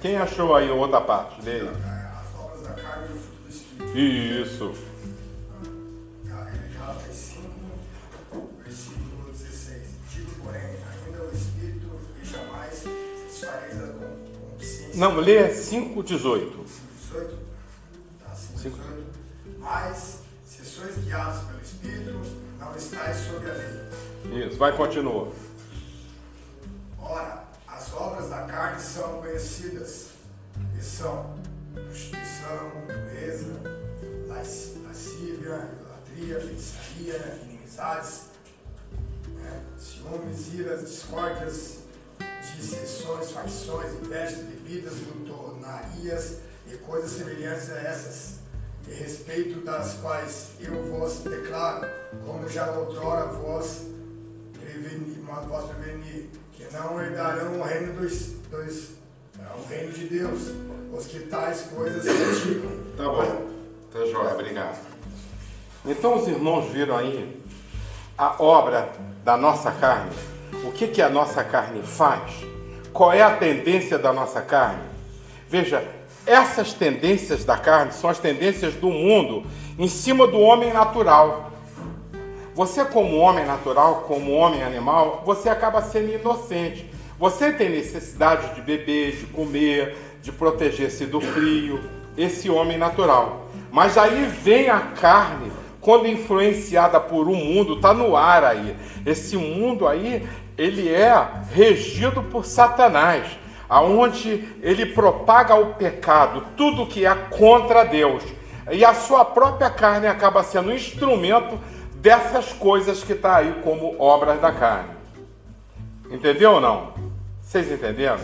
Quem 0.00 0.16
achou 0.16 0.54
aí 0.56 0.70
outra 0.70 1.02
parte? 1.02 1.42
Lê 1.42 1.60
aí. 1.60 1.68
As 1.68 2.40
obras 2.40 2.62
da 2.62 2.72
carne 2.72 3.08
e 3.08 3.12
o 3.12 3.20
fruto 3.20 3.42
do 3.42 3.50
Espírito. 3.50 3.98
Isso. 3.98 4.74
Gálatas 6.78 7.14
5, 7.14 7.42
versículo 8.64 9.32
16. 9.32 9.82
Digo, 10.10 10.30
porém, 10.42 10.62
ainda 10.62 11.22
o 11.24 11.34
Espírito 11.34 12.00
e 12.22 12.24
jamais 12.24 12.74
satisfareis 12.74 13.82
a 13.82 13.88
consciência. 14.56 14.96
Não, 14.96 15.16
lê 15.16 15.54
5, 15.54 16.02
18. 16.02 16.64
18? 17.02 17.38
Tá, 18.24 18.34
5, 18.34 18.78
18. 18.78 19.04
Mas, 19.58 20.20
se 20.46 20.64
sois 20.64 20.96
guiados 20.96 21.42
pelo 21.44 21.60
Espírito, 21.60 22.43
não 22.64 22.76
estáis 22.76 23.16
sob 23.26 23.48
a 23.50 23.54
lei. 23.54 24.46
Isso, 24.48 24.58
vai 24.58 24.76
continua. 24.76 25.32
Ora, 26.98 27.44
as 27.68 27.92
obras 27.92 28.30
da 28.30 28.42
carne 28.42 28.80
são 28.80 29.20
conhecidas 29.20 30.06
e 30.78 30.82
são 30.82 31.36
prostituição, 31.74 32.70
pureza, 32.86 33.52
lasc- 34.28 34.76
lascívia, 34.86 35.68
idolatria, 35.72 36.40
feitiçaria, 36.40 37.38
inimizades, 37.44 38.22
né, 39.34 39.62
ciúmes, 39.78 40.54
iras, 40.54 40.80
discórdias, 40.88 41.78
dissensões, 42.56 43.30
facções, 43.32 43.92
invejas, 43.94 44.38
bebidas, 44.44 44.94
glutonarias 44.94 46.38
e 46.66 46.76
coisas 46.78 47.10
semelhantes 47.10 47.70
a 47.70 47.78
essas, 47.80 48.34
respeito 48.90 49.60
das 49.64 49.94
quais 49.94 50.50
eu 50.60 50.82
vos 50.84 51.18
declaro, 51.20 51.86
como 52.24 52.48
já 52.48 52.70
outrora 52.72 53.26
vos 53.26 53.82
preveni, 54.52 55.18
mas 55.22 55.64
preveni, 55.64 56.30
que 56.52 56.66
não 56.72 57.00
herdarão 57.00 57.60
o 57.60 57.62
reino 57.62 58.00
dos, 58.00 58.32
dos 58.50 58.90
é, 59.38 59.42
o 59.58 59.68
reino 59.68 59.92
de 59.92 60.06
Deus, 60.06 60.52
os 60.92 61.06
que 61.06 61.20
tais 61.20 61.62
coisas 61.62 62.04
praticam. 62.04 62.70
Tá 62.96 63.04
bom. 63.04 63.50
Tá 63.92 64.06
jóia, 64.06 64.34
obrigado. 64.34 64.78
Então 65.84 66.16
os 66.16 66.28
irmãos 66.28 66.72
viram 66.72 66.96
aí 66.96 67.42
a 68.16 68.42
obra 68.42 68.88
da 69.24 69.36
nossa 69.36 69.72
carne. 69.72 70.12
O 70.64 70.72
que, 70.72 70.88
que 70.88 71.02
a 71.02 71.10
nossa 71.10 71.42
carne 71.42 71.82
faz? 71.82 72.32
Qual 72.92 73.12
é 73.12 73.22
a 73.22 73.36
tendência 73.36 73.98
da 73.98 74.12
nossa 74.12 74.40
carne? 74.40 74.82
Veja, 75.48 75.84
essas 76.26 76.72
tendências 76.72 77.44
da 77.44 77.56
carne 77.56 77.92
são 77.92 78.08
as 78.08 78.18
tendências 78.18 78.74
do 78.74 78.88
mundo 78.88 79.44
em 79.78 79.88
cima 79.88 80.26
do 80.26 80.38
homem 80.38 80.72
natural. 80.72 81.52
Você, 82.54 82.84
como 82.84 83.16
homem 83.16 83.44
natural, 83.44 84.04
como 84.06 84.32
homem 84.32 84.62
animal, 84.62 85.22
você 85.26 85.48
acaba 85.48 85.82
sendo 85.82 86.12
inocente. 86.14 86.88
Você 87.18 87.52
tem 87.52 87.68
necessidade 87.68 88.54
de 88.54 88.60
beber, 88.60 89.16
de 89.16 89.26
comer, 89.26 89.96
de 90.22 90.32
proteger-se 90.32 91.04
do 91.06 91.20
frio, 91.20 91.80
esse 92.16 92.48
homem 92.48 92.78
natural. 92.78 93.48
Mas 93.70 93.98
aí 93.98 94.24
vem 94.26 94.68
a 94.68 94.80
carne, 94.80 95.50
quando 95.80 96.06
influenciada 96.06 97.00
por 97.00 97.28
um 97.28 97.34
mundo, 97.34 97.74
está 97.74 97.92
no 97.92 98.16
ar 98.16 98.44
aí. 98.44 98.76
Esse 99.04 99.36
mundo 99.36 99.86
aí, 99.86 100.26
ele 100.56 100.88
é 100.88 101.12
regido 101.52 102.22
por 102.22 102.44
Satanás, 102.44 103.26
aonde 103.74 104.48
ele 104.62 104.86
propaga 104.86 105.56
o 105.56 105.74
pecado, 105.74 106.44
tudo 106.56 106.86
que 106.86 107.04
é 107.04 107.12
contra 107.12 107.82
Deus. 107.82 108.22
E 108.70 108.84
a 108.84 108.94
sua 108.94 109.24
própria 109.24 109.68
carne 109.68 110.06
acaba 110.06 110.44
sendo 110.44 110.70
um 110.70 110.74
instrumento 110.74 111.58
dessas 111.96 112.52
coisas 112.52 113.02
que 113.02 113.14
está 113.14 113.38
aí 113.38 113.52
como 113.64 114.00
obras 114.00 114.40
da 114.40 114.52
carne. 114.52 114.90
Entendeu 116.08 116.52
ou 116.52 116.60
não? 116.60 116.92
Vocês 117.42 117.68
entenderam? 117.68 118.20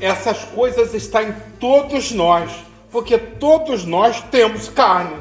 Essas 0.00 0.44
coisas 0.44 0.94
estão 0.94 1.22
em 1.22 1.34
todos 1.58 2.12
nós, 2.12 2.52
porque 2.92 3.18
todos 3.18 3.84
nós 3.84 4.22
temos 4.30 4.68
carne. 4.68 5.16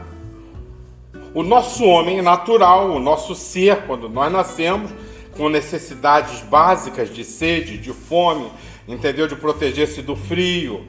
O 1.33 1.41
nosso 1.41 1.83
homem 1.85 2.21
natural, 2.21 2.91
o 2.91 2.99
nosso 2.99 3.33
ser, 3.33 3.87
quando 3.87 4.07
nós 4.07 4.31
nascemos, 4.31 4.91
com 5.37 5.49
necessidades 5.49 6.41
básicas 6.41 7.13
de 7.13 7.23
sede, 7.23 7.77
de 7.77 7.91
fome, 7.91 8.51
entendeu? 8.87 9.27
De 9.27 9.35
proteger-se 9.35 10.01
do 10.01 10.15
frio, 10.15 10.85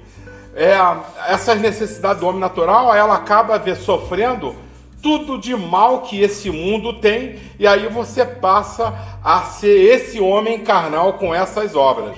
é, 0.55 0.77
essas 1.29 1.61
necessidades 1.61 2.21
do 2.21 2.29
homem 2.29 2.41
natural, 2.41 2.95
ela 2.95 3.17
acaba 3.17 3.61
sofrendo 3.75 4.55
tudo 5.03 5.37
de 5.37 5.55
mal 5.55 6.03
que 6.03 6.21
esse 6.23 6.51
mundo 6.51 6.95
tem, 6.95 7.39
e 7.59 7.67
aí 7.67 7.89
você 7.89 8.25
passa 8.25 8.95
a 9.23 9.43
ser 9.43 9.69
esse 9.69 10.21
homem 10.21 10.61
carnal 10.61 11.15
com 11.15 11.35
essas 11.35 11.75
obras. 11.75 12.17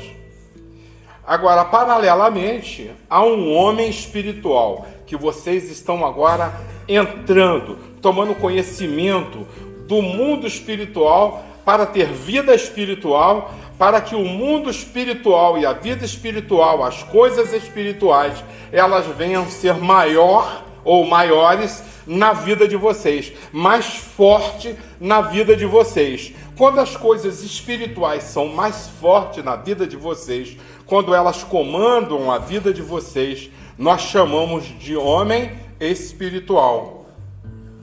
Agora, 1.27 1.64
paralelamente, 1.64 2.93
há 3.11 3.24
um 3.24 3.53
homem 3.53 3.89
espiritual 3.89 4.87
que 5.07 5.16
vocês 5.16 5.68
estão 5.68 6.07
agora 6.07 6.53
entrando, 6.87 7.77
tomando 8.01 8.35
conhecimento 8.37 9.45
do 9.89 10.01
mundo 10.01 10.47
espiritual 10.47 11.45
para 11.67 11.85
ter 11.85 12.07
vida 12.07 12.55
espiritual, 12.55 13.53
para 13.77 14.01
que 14.01 14.14
o 14.14 14.25
mundo 14.25 14.71
espiritual 14.71 15.59
e 15.59 15.67
a 15.67 15.73
vida 15.73 16.05
espiritual, 16.05 16.85
as 16.85 17.03
coisas 17.03 17.53
espirituais, 17.53 18.43
elas 18.71 19.05
venham 19.07 19.51
ser 19.51 19.75
maior 19.75 20.64
ou 20.85 21.05
maiores 21.05 21.83
na 22.07 22.33
vida 22.33 22.69
de 22.69 22.77
vocês, 22.77 23.33
mais 23.53 23.85
forte 23.85 24.77
na 25.01 25.21
vida 25.21 25.57
de 25.57 25.67
vocês. 25.67 26.33
Quando 26.57 26.79
as 26.79 26.97
coisas 26.97 27.43
espirituais 27.43 28.23
são 28.23 28.47
mais 28.47 28.89
fortes 29.01 29.45
na 29.45 29.57
vida 29.57 29.89
de 29.89 29.97
vocês, 29.97 30.57
quando 30.87 31.12
elas 31.12 31.43
comandam 31.43 32.31
a 32.31 32.39
vida 32.39 32.73
de 32.73 32.81
vocês, 32.81 33.51
nós 33.77 34.03
chamamos 34.03 34.67
de 34.79 34.97
homem 34.97 35.51
espiritual. 35.81 37.07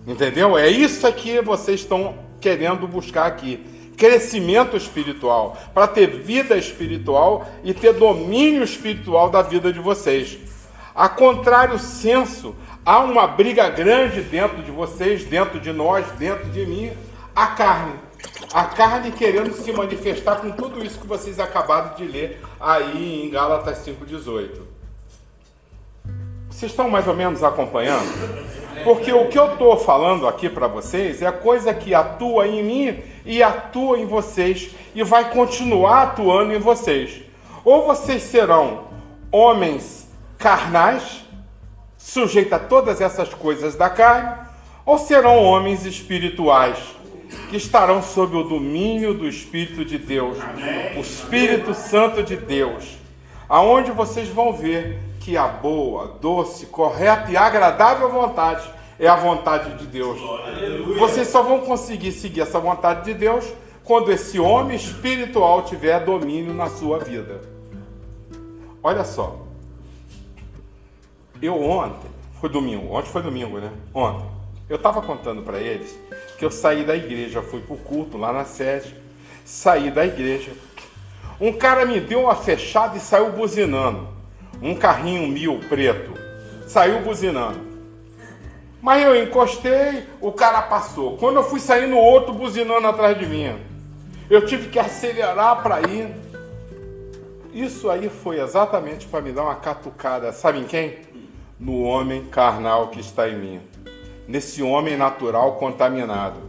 Entendeu? 0.07 0.57
É 0.57 0.69
isso 0.69 1.11
que 1.11 1.41
vocês 1.41 1.81
estão 1.81 2.15
querendo 2.39 2.87
buscar 2.87 3.25
aqui. 3.25 3.72
Crescimento 3.97 4.75
espiritual, 4.75 5.57
para 5.73 5.87
ter 5.87 6.07
vida 6.07 6.57
espiritual 6.57 7.47
e 7.63 7.73
ter 7.73 7.93
domínio 7.93 8.63
espiritual 8.63 9.29
da 9.29 9.41
vida 9.41 9.71
de 9.71 9.79
vocês. 9.79 10.37
A 10.95 11.09
contrário 11.09 11.79
senso, 11.79 12.55
há 12.85 12.99
uma 12.99 13.27
briga 13.27 13.69
grande 13.69 14.21
dentro 14.21 14.61
de 14.61 14.71
vocês, 14.71 15.23
dentro 15.23 15.59
de 15.59 15.71
nós, 15.71 16.05
dentro 16.13 16.49
de 16.49 16.65
mim, 16.65 16.91
a 17.35 17.47
carne. 17.47 17.95
A 18.53 18.65
carne 18.65 19.11
querendo 19.11 19.53
se 19.53 19.71
manifestar 19.71 20.35
com 20.35 20.51
tudo 20.51 20.83
isso 20.83 20.99
que 20.99 21.07
vocês 21.07 21.39
acabaram 21.39 21.95
de 21.95 22.05
ler 22.05 22.41
aí 22.59 23.25
em 23.25 23.29
Gálatas 23.29 23.79
5,18. 23.79 24.72
Vocês 26.53 26.71
estão 26.71 26.87
mais 26.87 27.07
ou 27.07 27.15
menos 27.15 27.43
acompanhando? 27.43 28.07
Porque 28.83 29.11
o 29.11 29.27
que 29.27 29.37
eu 29.37 29.53
estou 29.53 29.75
falando 29.75 30.27
aqui 30.27 30.47
para 30.47 30.67
vocês 30.67 31.21
é 31.21 31.31
coisa 31.31 31.73
que 31.73 31.95
atua 31.95 32.47
em 32.47 32.63
mim 32.63 32.99
e 33.25 33.41
atua 33.41 33.99
em 33.99 34.05
vocês 34.05 34.69
e 34.93 35.03
vai 35.03 35.31
continuar 35.31 36.03
atuando 36.03 36.53
em 36.53 36.59
vocês. 36.59 37.23
Ou 37.65 37.85
vocês 37.87 38.21
serão 38.21 38.83
homens 39.31 40.07
carnais, 40.37 41.25
sujeitos 41.97 42.53
a 42.53 42.59
todas 42.59 43.01
essas 43.01 43.33
coisas 43.33 43.75
da 43.75 43.89
carne, 43.89 44.37
ou 44.85 44.97
serão 44.99 45.43
homens 45.43 45.85
espirituais, 45.85 46.77
que 47.49 47.57
estarão 47.57 48.01
sob 48.03 48.37
o 48.37 48.43
domínio 48.43 49.15
do 49.15 49.27
Espírito 49.27 49.83
de 49.83 49.97
Deus, 49.97 50.37
o 50.95 50.99
Espírito 50.99 51.73
Santo 51.73 52.21
de 52.21 52.35
Deus, 52.35 52.97
aonde 53.49 53.91
vocês 53.91 54.29
vão 54.29 54.53
ver 54.53 54.99
que 55.23 55.37
a 55.37 55.47
boa, 55.47 56.17
doce, 56.19 56.65
correta 56.65 57.31
e 57.31 57.37
agradável 57.37 58.11
vontade 58.11 58.69
é 58.99 59.07
a 59.07 59.15
vontade 59.15 59.77
de 59.77 59.87
Deus. 59.87 60.19
Vocês 60.99 61.29
só 61.29 61.41
vão 61.41 61.61
conseguir 61.61 62.11
seguir 62.11 62.41
essa 62.41 62.59
vontade 62.59 63.05
de 63.05 63.13
Deus 63.13 63.45
quando 63.85 64.11
esse 64.11 64.37
homem 64.37 64.75
espiritual 64.75 65.63
tiver 65.63 66.03
domínio 66.03 66.53
na 66.53 66.69
sua 66.69 66.99
vida. 66.99 67.41
Olha 68.83 69.05
só. 69.05 69.39
Eu 71.41 71.61
ontem, 71.61 72.09
foi 72.41 72.49
domingo, 72.49 72.93
ontem 72.93 73.09
foi 73.09 73.21
domingo, 73.21 73.59
né? 73.59 73.71
Ontem. 73.93 74.27
Eu 74.69 74.75
estava 74.75 75.01
contando 75.01 75.41
para 75.41 75.57
eles 75.57 75.97
que 76.37 76.43
eu 76.43 76.51
saí 76.51 76.83
da 76.83 76.95
igreja, 76.95 77.41
fui 77.41 77.61
para 77.61 77.75
o 77.75 77.77
culto 77.77 78.17
lá 78.17 78.33
na 78.33 78.43
sede, 78.43 78.93
saí 79.45 79.89
da 79.89 80.05
igreja. 80.05 80.51
Um 81.39 81.53
cara 81.53 81.85
me 81.85 82.01
deu 82.01 82.23
uma 82.23 82.35
fechada 82.35 82.97
e 82.97 82.99
saiu 82.99 83.31
buzinando. 83.31 84.12
Um 84.63 84.75
carrinho 84.75 85.27
mil 85.27 85.59
preto. 85.67 86.13
Saiu 86.65 87.01
buzinando. 87.01 87.59
Mas 88.81 89.03
eu 89.03 89.21
encostei, 89.21 90.05
o 90.21 90.31
cara 90.31 90.61
passou. 90.61 91.17
Quando 91.17 91.35
eu 91.35 91.43
fui 91.43 91.59
saindo, 91.59 91.97
outro 91.97 92.33
buzinando 92.33 92.87
atrás 92.87 93.19
de 93.19 93.25
mim. 93.25 93.59
Eu 94.29 94.45
tive 94.45 94.69
que 94.69 94.79
acelerar 94.79 95.61
para 95.61 95.81
ir. 95.81 96.15
Isso 97.53 97.89
aí 97.89 98.09
foi 98.09 98.39
exatamente 98.39 99.05
para 99.05 99.19
me 99.19 99.33
dar 99.33 99.43
uma 99.43 99.55
catucada. 99.55 100.31
Sabe 100.31 100.59
em 100.59 100.63
quem? 100.63 100.97
No 101.59 101.83
homem 101.83 102.23
carnal 102.27 102.87
que 102.87 103.01
está 103.01 103.27
em 103.27 103.35
mim. 103.35 103.61
Nesse 104.25 104.63
homem 104.63 104.95
natural 104.95 105.55
contaminado. 105.55 106.39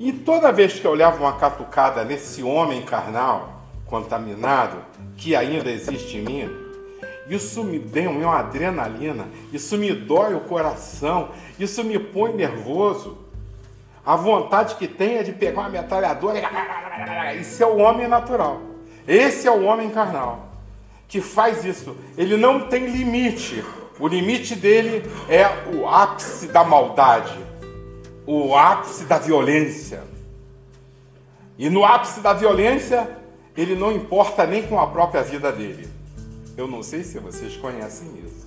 E 0.00 0.12
toda 0.12 0.50
vez 0.50 0.80
que 0.80 0.84
eu 0.84 0.90
olhava 0.90 1.22
uma 1.22 1.36
catucada 1.36 2.04
nesse 2.04 2.42
homem 2.42 2.82
carnal 2.82 3.62
contaminado, 3.86 4.78
que 5.16 5.36
ainda 5.36 5.70
existe 5.70 6.16
em 6.16 6.22
mim, 6.22 6.63
isso 7.28 7.64
me 7.64 7.78
deu 7.78 8.10
uma 8.10 8.38
adrenalina, 8.38 9.26
isso 9.52 9.76
me 9.78 9.92
dói 9.92 10.34
o 10.34 10.40
coração, 10.40 11.30
isso 11.58 11.82
me 11.82 11.98
põe 11.98 12.32
nervoso. 12.34 13.18
A 14.04 14.16
vontade 14.16 14.74
que 14.74 14.86
tem 14.86 15.16
é 15.16 15.22
de 15.22 15.32
pegar 15.32 15.62
uma 15.62 15.70
metralhadora 15.70 16.38
e. 16.38 16.44
É 17.60 17.66
o 17.66 17.78
homem 17.78 18.06
natural. 18.06 18.60
Esse 19.08 19.48
é 19.48 19.50
o 19.50 19.64
homem 19.64 19.90
carnal 19.90 20.54
que 21.08 21.20
faz 21.20 21.64
isso. 21.64 21.96
Ele 22.16 22.36
não 22.36 22.68
tem 22.68 22.86
limite. 22.86 23.64
O 23.98 24.08
limite 24.08 24.56
dele 24.56 25.08
é 25.28 25.46
o 25.72 25.88
ápice 25.88 26.48
da 26.48 26.64
maldade, 26.64 27.38
o 28.26 28.56
ápice 28.56 29.04
da 29.04 29.18
violência. 29.18 30.02
E 31.56 31.70
no 31.70 31.84
ápice 31.84 32.20
da 32.20 32.32
violência, 32.32 33.08
ele 33.56 33.76
não 33.76 33.92
importa 33.92 34.44
nem 34.44 34.62
com 34.62 34.80
a 34.80 34.88
própria 34.88 35.22
vida 35.22 35.52
dele. 35.52 35.88
Eu 36.56 36.68
não 36.68 36.82
sei 36.82 37.02
se 37.02 37.18
vocês 37.18 37.56
conhecem 37.56 38.08
isso. 38.24 38.46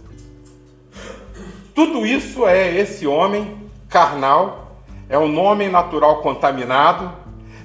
Tudo 1.76 2.06
isso 2.06 2.48
é 2.48 2.76
esse 2.78 3.06
homem 3.06 3.70
carnal, 3.90 4.82
é 5.10 5.18
um 5.18 5.38
homem 5.40 5.70
natural 5.70 6.22
contaminado 6.22 7.14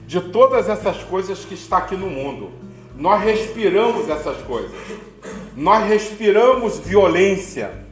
de 0.06 0.20
todas 0.20 0.68
essas 0.68 0.98
coisas 1.04 1.44
que 1.44 1.54
está 1.54 1.78
aqui 1.78 1.96
no 1.96 2.08
mundo. 2.08 2.50
Nós 2.96 3.22
respiramos 3.22 4.08
essas 4.08 4.36
coisas. 4.42 4.72
Nós 5.56 5.86
respiramos 5.88 6.78
violência. 6.78 7.86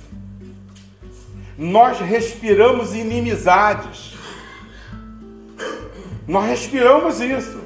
Nós 1.57 2.01
respiramos 2.01 2.94
inimizades. 2.94 4.14
Nós 6.26 6.46
respiramos 6.46 7.20
isso. 7.20 7.61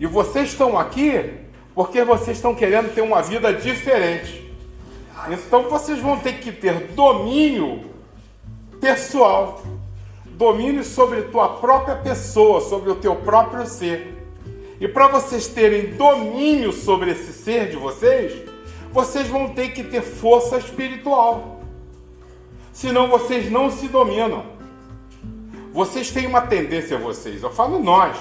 E 0.00 0.06
vocês 0.06 0.48
estão 0.50 0.76
aqui 0.76 1.41
porque 1.74 2.04
vocês 2.04 2.36
estão 2.36 2.54
querendo 2.54 2.94
ter 2.94 3.00
uma 3.00 3.22
vida 3.22 3.52
diferente. 3.52 4.50
Então 5.30 5.68
vocês 5.68 5.98
vão 6.00 6.18
ter 6.18 6.34
que 6.34 6.52
ter 6.52 6.88
domínio 6.88 7.84
pessoal, 8.80 9.62
domínio 10.26 10.84
sobre 10.84 11.22
tua 11.22 11.48
própria 11.48 11.96
pessoa, 11.96 12.60
sobre 12.60 12.90
o 12.90 12.96
teu 12.96 13.16
próprio 13.16 13.66
ser. 13.66 14.18
E 14.80 14.88
para 14.88 15.06
vocês 15.06 15.46
terem 15.46 15.94
domínio 15.94 16.72
sobre 16.72 17.12
esse 17.12 17.32
ser 17.32 17.70
de 17.70 17.76
vocês, 17.76 18.42
vocês 18.90 19.28
vão 19.28 19.50
ter 19.50 19.68
que 19.68 19.84
ter 19.84 20.02
força 20.02 20.58
espiritual. 20.58 21.60
Senão 22.72 23.08
vocês 23.08 23.50
não 23.50 23.70
se 23.70 23.86
dominam. 23.86 24.44
Vocês 25.72 26.10
têm 26.10 26.26
uma 26.26 26.42
tendência, 26.42 26.98
vocês, 26.98 27.42
eu 27.42 27.50
falo 27.50 27.78
nós, 27.78 28.18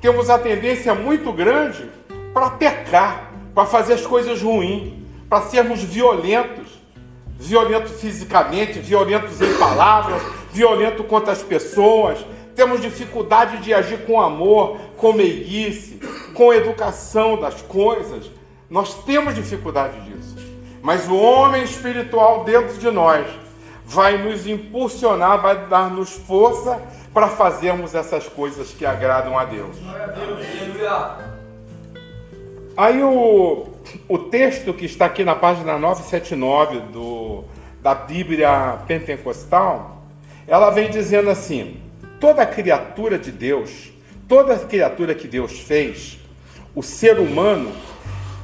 temos 0.00 0.30
a 0.30 0.38
tendência 0.38 0.94
muito 0.94 1.32
grande 1.32 1.90
para 2.34 2.50
pecar, 2.50 3.30
para 3.54 3.64
fazer 3.64 3.94
as 3.94 4.04
coisas 4.04 4.42
ruins, 4.42 4.92
para 5.30 5.42
sermos 5.42 5.80
violentos, 5.82 6.82
violentos 7.38 8.00
fisicamente, 8.00 8.80
violentos 8.80 9.40
em 9.40 9.54
palavras, 9.54 10.20
violentos 10.52 11.06
contra 11.06 11.32
as 11.32 11.42
pessoas. 11.42 12.18
Temos 12.56 12.82
dificuldade 12.82 13.58
de 13.58 13.72
agir 13.72 14.04
com 14.04 14.20
amor, 14.20 14.78
com 14.96 15.12
meiguice, 15.12 16.00
com 16.34 16.52
educação 16.52 17.40
das 17.40 17.62
coisas. 17.62 18.30
Nós 18.68 18.94
temos 19.04 19.34
dificuldade 19.34 20.00
disso. 20.00 20.36
Mas 20.82 21.08
o 21.08 21.16
homem 21.16 21.62
espiritual 21.62 22.44
dentro 22.44 22.76
de 22.76 22.90
nós 22.90 23.26
vai 23.84 24.18
nos 24.18 24.46
impulsionar, 24.46 25.40
vai 25.40 25.66
dar-nos 25.66 26.10
força 26.10 26.80
para 27.12 27.28
fazermos 27.28 27.94
essas 27.94 28.28
coisas 28.28 28.70
que 28.70 28.84
agradam 28.84 29.38
a 29.38 29.44
Deus. 29.44 29.78
Glória 29.78 30.04
a 30.04 30.08
Deus. 30.08 31.33
Aí 32.76 33.00
o, 33.04 33.68
o 34.08 34.18
texto 34.18 34.74
que 34.74 34.84
está 34.84 35.06
aqui 35.06 35.22
na 35.22 35.36
página 35.36 35.78
979 35.78 36.80
do, 36.92 37.44
da 37.80 37.94
Bíblia 37.94 38.78
Pentecostal, 38.88 40.02
ela 40.44 40.70
vem 40.70 40.90
dizendo 40.90 41.30
assim: 41.30 41.76
toda 42.18 42.44
criatura 42.44 43.16
de 43.16 43.30
Deus, 43.30 43.92
toda 44.28 44.58
criatura 44.58 45.14
que 45.14 45.28
Deus 45.28 45.60
fez, 45.60 46.18
o 46.74 46.82
ser 46.82 47.20
humano, 47.20 47.70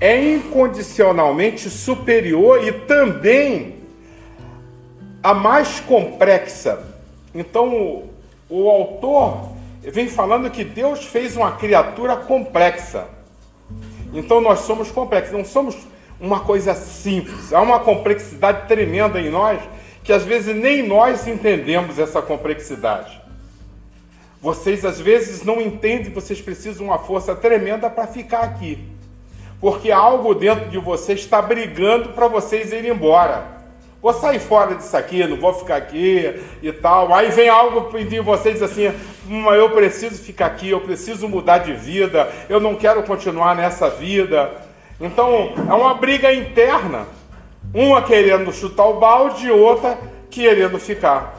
é 0.01 0.35
incondicionalmente 0.35 1.69
superior 1.69 2.63
e 2.63 2.71
também 2.71 3.81
a 5.21 5.35
mais 5.35 5.81
complexa. 5.81 6.79
Então, 7.35 7.75
o, 7.75 8.11
o 8.49 8.71
autor 8.71 9.51
vem 9.83 10.09
falando 10.09 10.51
que 10.51 10.63
Deus 10.63 11.05
fez 11.05 11.37
uma 11.37 11.51
criatura 11.53 12.15
complexa. 12.15 13.19
Então, 14.13 14.41
nós 14.41 14.61
somos 14.61 14.91
complexos, 14.91 15.33
não 15.33 15.45
somos 15.45 15.77
uma 16.21 16.41
coisa 16.41 16.75
simples. 16.75 17.53
Há 17.53 17.61
uma 17.61 17.81
complexidade 17.81 18.69
tremenda 18.69 19.21
em 19.21 19.31
nós 19.31 19.61
que 20.03 20.13
às 20.13 20.25
vezes 20.25 20.55
nem 20.57 20.87
nós 20.87 21.27
entendemos 21.27 21.99
essa 21.99 22.21
complexidade. 22.23 23.21
Vocês 24.41 24.85
às 24.85 24.99
vezes 24.99 25.45
não 25.45 25.61
entendem, 25.61 26.13
vocês 26.13 26.41
precisam 26.41 26.79
de 26.79 26.83
uma 26.85 26.99
força 26.99 27.35
tremenda 27.35 27.91
para 27.91 28.07
ficar 28.07 28.41
aqui. 28.41 28.79
Porque 29.61 29.91
algo 29.91 30.35
dentro 30.35 30.71
de 30.71 30.79
vocês 30.79 31.21
está 31.21 31.43
brigando 31.43 32.11
para 32.11 32.27
vocês 32.27 32.73
irem 32.73 32.93
embora. 32.93 33.60
Vou 34.03 34.15
sair 34.15 34.39
fora 34.39 34.75
disso 34.75 34.97
aqui, 34.97 35.27
não 35.27 35.37
vou 35.37 35.53
ficar 35.53 35.77
aqui 35.77 36.43
e 36.63 36.73
tal. 36.73 37.13
Aí 37.13 37.31
vem 37.31 37.51
algo 37.51 37.99
de 37.99 38.19
vocês 38.21 38.63
assim, 38.63 38.91
hum, 39.29 39.53
eu 39.53 39.71
preciso 39.71 40.23
ficar 40.23 40.47
aqui, 40.47 40.71
eu 40.71 40.81
preciso 40.81 41.29
mudar 41.29 41.59
de 41.59 41.75
vida, 41.75 42.31
eu 42.49 42.59
não 42.59 42.75
quero 42.75 43.03
continuar 43.03 43.55
nessa 43.55 43.91
vida. 43.91 44.51
Então 44.99 45.53
é 45.69 45.75
uma 45.75 45.95
briga 45.95 46.33
interna. 46.33 47.07
Uma 47.75 48.03
querendo 48.03 48.53
chutar 48.53 48.87
o 48.87 48.99
balde 48.99 49.51
outra 49.51 49.99
querendo 50.31 50.79
ficar. 50.79 51.39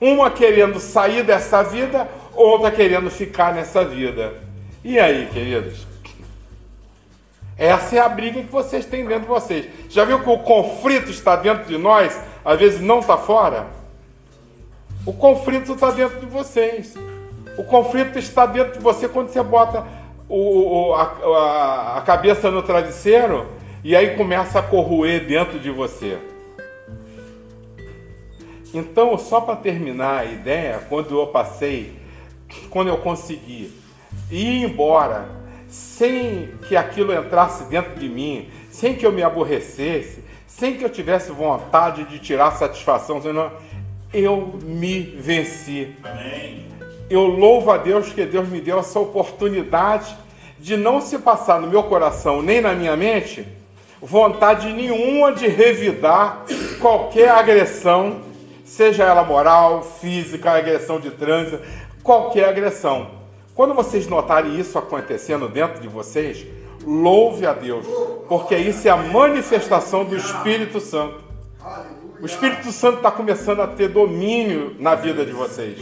Uma 0.00 0.30
querendo 0.30 0.80
sair 0.80 1.22
dessa 1.22 1.62
vida, 1.62 2.08
outra 2.34 2.70
querendo 2.70 3.10
ficar 3.10 3.54
nessa 3.54 3.84
vida. 3.84 4.34
E 4.82 4.98
aí, 4.98 5.28
queridos? 5.32 5.89
Essa 7.60 7.96
é 7.96 7.98
a 7.98 8.08
briga 8.08 8.42
que 8.42 8.50
vocês 8.50 8.86
têm 8.86 9.04
dentro 9.04 9.24
de 9.24 9.28
vocês. 9.28 9.66
Já 9.90 10.06
viu 10.06 10.20
que 10.20 10.30
o 10.30 10.38
conflito 10.38 11.10
está 11.10 11.36
dentro 11.36 11.66
de 11.66 11.76
nós, 11.76 12.18
às 12.42 12.58
vezes 12.58 12.80
não 12.80 13.00
está 13.00 13.18
fora? 13.18 13.66
O 15.04 15.12
conflito 15.12 15.74
está 15.74 15.90
dentro 15.90 16.20
de 16.20 16.24
vocês. 16.24 16.94
O 17.58 17.64
conflito 17.64 18.18
está 18.18 18.46
dentro 18.46 18.72
de 18.72 18.78
você 18.78 19.06
quando 19.06 19.28
você 19.28 19.42
bota 19.42 19.86
o, 20.26 20.94
a, 20.94 21.02
a, 21.02 21.98
a 21.98 22.00
cabeça 22.00 22.50
no 22.50 22.62
travesseiro 22.62 23.46
e 23.84 23.94
aí 23.94 24.16
começa 24.16 24.58
a 24.58 24.62
corroer 24.62 25.26
dentro 25.26 25.58
de 25.58 25.70
você. 25.70 26.16
Então, 28.72 29.18
só 29.18 29.38
para 29.38 29.56
terminar 29.56 30.20
a 30.20 30.24
ideia, 30.24 30.80
quando 30.88 31.20
eu 31.20 31.26
passei, 31.26 31.94
quando 32.70 32.88
eu 32.88 32.96
consegui 32.96 33.70
ir 34.30 34.62
embora, 34.64 35.39
sem 35.70 36.50
que 36.68 36.76
aquilo 36.76 37.14
entrasse 37.14 37.64
dentro 37.64 37.94
de 37.94 38.08
mim, 38.08 38.48
sem 38.70 38.94
que 38.94 39.06
eu 39.06 39.12
me 39.12 39.22
aborrecesse, 39.22 40.24
sem 40.46 40.76
que 40.76 40.84
eu 40.84 40.90
tivesse 40.90 41.30
vontade 41.30 42.04
de 42.04 42.18
tirar 42.18 42.50
satisfação, 42.52 43.22
senão 43.22 43.52
eu 44.12 44.58
me 44.62 45.00
venci. 45.00 45.94
Amém. 46.02 46.66
Eu 47.08 47.22
louvo 47.26 47.70
a 47.70 47.76
Deus 47.76 48.12
que 48.12 48.24
Deus 48.24 48.48
me 48.48 48.60
deu 48.60 48.78
essa 48.78 48.98
oportunidade 48.98 50.16
de 50.58 50.76
não 50.76 51.00
se 51.00 51.18
passar 51.18 51.60
no 51.60 51.66
meu 51.66 51.84
coração 51.84 52.42
nem 52.42 52.60
na 52.60 52.74
minha 52.74 52.96
mente 52.96 53.46
vontade 54.00 54.72
nenhuma 54.72 55.32
de 55.32 55.46
revidar 55.46 56.44
qualquer 56.80 57.30
agressão 57.30 58.22
seja 58.64 59.04
ela 59.04 59.24
moral, 59.24 59.82
física, 59.82 60.52
agressão 60.52 61.00
de 61.00 61.10
trânsito, 61.10 61.60
qualquer 62.02 62.48
agressão. 62.48 63.19
Quando 63.54 63.74
vocês 63.74 64.06
notarem 64.06 64.58
isso 64.58 64.78
acontecendo 64.78 65.48
dentro 65.48 65.80
de 65.80 65.88
vocês, 65.88 66.46
louve 66.84 67.46
a 67.46 67.52
Deus, 67.52 67.86
porque 68.28 68.56
isso 68.56 68.86
é 68.86 68.90
a 68.90 68.96
manifestação 68.96 70.04
do 70.04 70.16
Espírito 70.16 70.80
Santo. 70.80 71.22
O 72.20 72.26
Espírito 72.26 72.70
Santo 72.70 72.98
está 72.98 73.10
começando 73.10 73.60
a 73.60 73.66
ter 73.66 73.88
domínio 73.88 74.76
na 74.78 74.94
vida 74.94 75.24
de 75.24 75.32
vocês. 75.32 75.78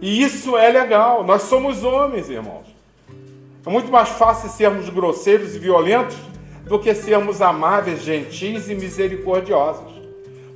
E 0.00 0.22
isso 0.22 0.56
é 0.56 0.68
legal. 0.68 1.24
Nós 1.24 1.42
somos 1.42 1.82
homens, 1.82 2.28
irmãos. 2.28 2.66
É 3.64 3.70
muito 3.70 3.90
mais 3.90 4.10
fácil 4.10 4.50
sermos 4.50 4.88
grosseiros 4.90 5.54
e 5.54 5.58
violentos 5.58 6.16
do 6.66 6.78
que 6.78 6.94
sermos 6.94 7.40
amáveis, 7.40 8.02
gentis 8.02 8.68
e 8.68 8.74
misericordiosos. 8.74 9.94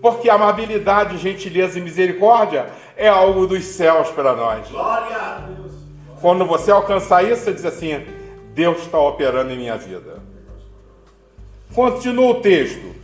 Porque 0.03 0.29
amabilidade, 0.29 1.17
gentileza 1.17 1.79
e 1.79 1.83
misericórdia 1.83 2.67
é 2.97 3.09
algo 3.09 3.47
dos 3.47 3.65
céus 3.65 4.11
para 4.11 4.35
nós. 4.35 4.69
Glória 4.69 5.17
a 5.17 5.39
Deus. 5.47 5.68
Quando 6.21 6.45
você 6.45 6.71
alcançar 6.71 7.25
isso, 7.25 7.45
você 7.45 7.53
diz 7.53 7.65
assim: 7.65 8.05
Deus 8.55 8.79
está 8.79 8.99
operando 8.99 9.53
em 9.53 9.57
minha 9.57 9.77
vida. 9.77 10.21
Continua 11.75 12.31
o 12.31 12.41
texto. 12.41 12.97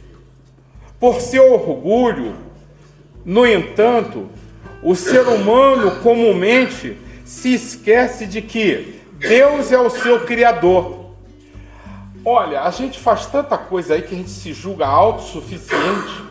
Por 0.98 1.20
seu 1.20 1.52
orgulho, 1.52 2.34
no 3.24 3.46
entanto, 3.46 4.28
o 4.82 4.94
ser 4.94 5.26
humano 5.28 6.00
comumente 6.02 6.96
se 7.24 7.54
esquece 7.54 8.26
de 8.26 8.42
que 8.42 9.00
Deus 9.12 9.70
é 9.70 9.78
o 9.78 9.90
seu 9.90 10.20
Criador. 10.24 11.04
Olha, 12.24 12.62
a 12.62 12.70
gente 12.70 12.98
faz 12.98 13.26
tanta 13.26 13.56
coisa 13.58 13.94
aí 13.94 14.02
que 14.02 14.14
a 14.14 14.18
gente 14.18 14.30
se 14.30 14.52
julga 14.52 14.86
autossuficiente 14.86 16.24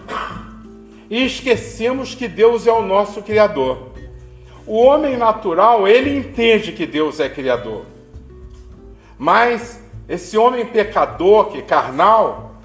e 1.09 1.25
esquecemos 1.25 2.15
que 2.15 2.27
Deus 2.27 2.65
é 2.65 2.71
o 2.71 2.81
nosso 2.81 3.21
Criador. 3.21 3.92
O 4.65 4.77
homem 4.77 5.17
natural, 5.17 5.87
ele 5.87 6.15
entende 6.17 6.71
que 6.71 6.85
Deus 6.85 7.19
é 7.19 7.27
Criador. 7.27 7.85
Mas 9.17 9.81
esse 10.07 10.37
homem 10.37 10.65
pecador, 10.65 11.47
que 11.47 11.61
carnal, 11.61 12.55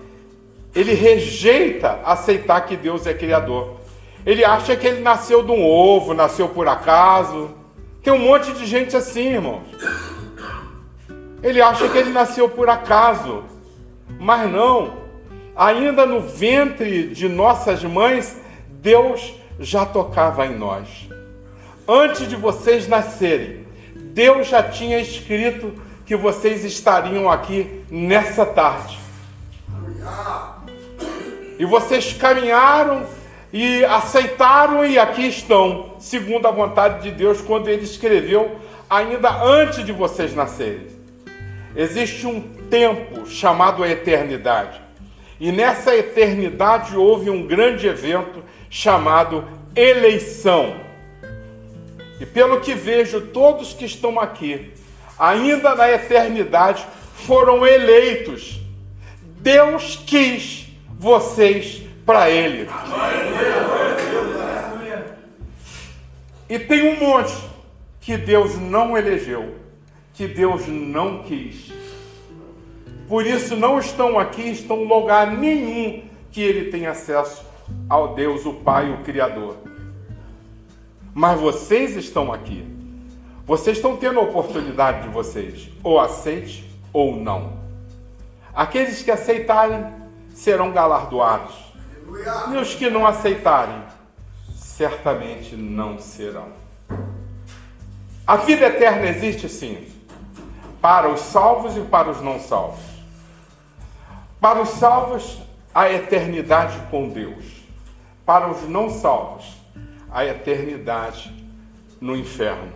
ele 0.75 0.95
rejeita 0.95 2.01
aceitar 2.05 2.61
que 2.63 2.77
Deus 2.77 3.07
é 3.07 3.15
Criador. 3.15 3.77
Ele 4.25 4.45
acha 4.45 4.77
que 4.77 4.87
ele 4.87 5.01
nasceu 5.01 5.43
de 5.43 5.51
um 5.51 5.65
ovo, 5.65 6.15
nasceu 6.15 6.49
por 6.49 6.69
acaso. 6.69 7.51
Tem 8.03 8.13
um 8.13 8.19
monte 8.19 8.53
de 8.53 8.67
gente 8.67 8.97
assim, 8.97 9.35
irmãos. 9.35 9.65
Ele 11.43 11.61
acha 11.61 11.89
que 11.89 11.99
ele 11.99 12.11
nasceu 12.11 12.49
por 12.49 12.69
acaso. 12.69 13.45
Mas 14.19 14.51
não 14.51 15.09
ainda 15.59 16.07
no 16.07 16.21
ventre 16.21 17.09
de 17.09 17.29
nossas 17.29 17.83
mães, 17.83 18.41
Deus 18.69 19.35
já 19.59 19.85
tocava 19.85 20.47
em 20.47 20.57
nós. 20.57 21.09
Antes 21.91 22.29
de 22.29 22.37
vocês 22.37 22.87
nascerem, 22.87 23.65
Deus 23.95 24.49
já 24.49 24.63
tinha 24.63 24.99
escrito 24.99 25.73
que 26.05 26.15
vocês 26.15 26.63
estariam 26.63 27.31
aqui 27.31 27.83
nessa 27.91 28.45
tarde. 28.45 28.99
E 31.59 31.65
vocês 31.65 32.13
caminharam 32.13 33.07
e 33.51 33.83
aceitaram 33.87 34.85
e 34.85 34.99
aqui 34.99 35.29
estão, 35.29 35.95
segundo 35.99 36.47
a 36.47 36.51
vontade 36.51 37.05
de 37.05 37.11
Deus, 37.11 37.41
quando 37.41 37.69
ele 37.69 37.85
escreveu 37.85 38.59
ainda 38.91 39.43
antes 39.43 39.83
de 39.83 39.91
vocês 39.91 40.35
nascerem. 40.35 40.89
Existe 41.75 42.27
um 42.27 42.43
tempo 42.69 43.27
chamado 43.27 43.83
a 43.83 43.89
eternidade. 43.89 44.79
E 45.41 45.51
nessa 45.51 45.97
eternidade 45.97 46.95
houve 46.95 47.31
um 47.31 47.47
grande 47.47 47.87
evento 47.87 48.45
chamado 48.69 49.43
eleição. 49.75 50.88
E 52.21 52.27
pelo 52.27 52.61
que 52.61 52.75
vejo, 52.75 53.21
todos 53.29 53.73
que 53.73 53.85
estão 53.85 54.19
aqui, 54.19 54.73
ainda 55.19 55.75
na 55.75 55.91
eternidade, 55.91 56.87
foram 57.15 57.67
eleitos. 57.67 58.61
Deus 59.41 59.97
quis 60.07 60.69
vocês 60.99 61.83
para 62.05 62.31
Ele. 62.31 62.69
E 66.49 66.59
tem 66.59 66.89
um 66.89 66.99
monte 66.99 67.35
que 68.01 68.17
Deus 68.17 68.57
não 68.57 68.97
elegeu, 68.97 69.55
que 70.15 70.27
Deus 70.27 70.67
não 70.67 71.23
quis. 71.23 71.71
Por 73.07 73.27
isso 73.27 73.55
não 73.55 73.79
estão 73.79 74.19
aqui, 74.19 74.51
estão 74.51 74.83
em 74.83 74.89
lugar 74.89 75.31
nenhum 75.31 76.03
que 76.31 76.43
ele 76.43 76.71
tenha 76.71 76.91
acesso 76.91 77.45
ao 77.89 78.15
Deus, 78.15 78.47
o 78.47 78.55
Pai, 78.55 78.91
o 78.91 78.99
Criador. 78.99 79.57
Mas 81.19 81.41
vocês 81.41 81.97
estão 81.97 82.33
aqui. 82.33 82.65
Vocês 83.45 83.79
estão 83.79 83.97
tendo 83.97 84.21
a 84.21 84.23
oportunidade 84.23 85.03
de 85.03 85.09
vocês, 85.09 85.69
ou 85.83 85.99
aceite 85.99 86.65
ou 86.93 87.17
não. 87.17 87.55
Aqueles 88.55 89.03
que 89.03 89.11
aceitarem 89.11 89.85
serão 90.33 90.71
galardoados. 90.71 91.57
E 92.53 92.57
os 92.57 92.73
que 92.73 92.89
não 92.89 93.05
aceitarem, 93.05 93.83
certamente 94.55 95.57
não 95.57 95.99
serão. 95.99 96.53
A 98.25 98.37
vida 98.37 98.67
eterna 98.67 99.09
existe 99.09 99.49
sim, 99.49 99.89
para 100.81 101.09
os 101.09 101.19
salvos 101.19 101.77
e 101.77 101.81
para 101.81 102.11
os 102.11 102.23
não 102.23 102.39
salvos. 102.39 102.85
Para 104.41 104.63
os 104.63 104.69
salvos, 104.69 105.41
a 105.75 105.91
eternidade 105.93 106.79
com 106.93 107.09
Deus. 107.09 107.45
Para 108.25 108.49
os 108.49 108.69
não 108.69 108.89
salvos, 108.89 109.58
a 110.19 110.27
eternidade 110.27 111.33
no 112.01 112.17
inferno. 112.17 112.73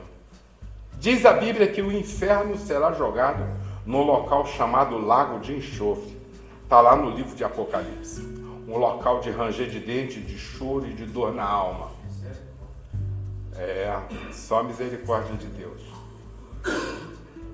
Diz 1.01 1.27
a 1.27 1.33
Bíblia 1.33 1.67
que 1.67 1.83
o 1.83 1.91
inferno 1.91 2.57
será 2.57 2.93
jogado 2.93 3.45
no 3.85 4.01
local 4.05 4.47
chamado 4.47 4.97
Lago 4.97 5.41
de 5.41 5.57
Enxofre. 5.57 6.17
Está 6.63 6.81
lá 6.81 6.95
no 6.95 7.11
livro 7.11 7.35
de 7.35 7.43
Apocalipse. 7.43 8.21
Um 8.69 8.79
local 8.79 9.19
de 9.19 9.31
ranger 9.31 9.69
de 9.69 9.81
dente, 9.81 10.21
de 10.21 10.39
choro 10.39 10.87
e 10.87 10.93
de 10.93 11.05
dor 11.05 11.35
na 11.35 11.43
alma. 11.43 11.91
É, 13.57 14.01
só 14.31 14.63
misericórdia 14.63 15.35
de 15.35 15.47
Deus. 15.47 15.83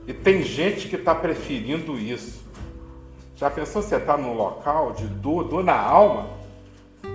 E 0.06 0.12
tem 0.12 0.42
gente 0.42 0.86
que 0.86 0.96
está 0.96 1.14
preferindo 1.14 1.98
isso. 1.98 2.44
Já 3.36 3.48
pensou 3.48 3.80
você 3.80 3.96
está 3.96 4.18
num 4.18 4.34
local 4.34 4.92
de 4.92 5.06
dor, 5.06 5.44
dor 5.44 5.64
na 5.64 5.80
alma? 5.80 6.37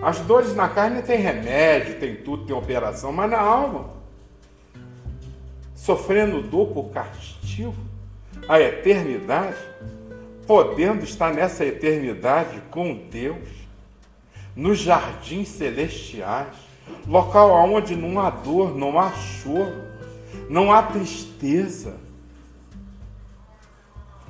As 0.04 0.20
dores 0.20 0.54
na 0.54 0.68
carne 0.68 1.02
tem 1.02 1.18
remédio, 1.18 1.98
tem 1.98 2.18
tudo, 2.18 2.46
tem 2.46 2.54
operação, 2.54 3.14
mas 3.14 3.32
na 3.32 3.40
alma, 3.40 3.92
sofrendo 5.74 6.42
dor 6.42 6.68
por 6.74 6.90
castigo, 6.90 7.74
a 8.50 8.60
eternidade, 8.60 9.56
podendo 10.46 11.06
estar 11.06 11.34
nessa 11.34 11.64
eternidade 11.64 12.62
com 12.70 12.94
Deus, 13.10 13.48
nos 14.54 14.80
jardins 14.80 15.48
celestiais, 15.48 16.54
local 17.08 17.50
onde 17.52 17.96
não 17.96 18.20
há 18.20 18.30
dor, 18.30 18.76
não 18.76 19.00
há 19.00 19.10
choro, 19.14 19.84
não 20.50 20.74
há 20.74 20.84
tristeza. 20.84 21.96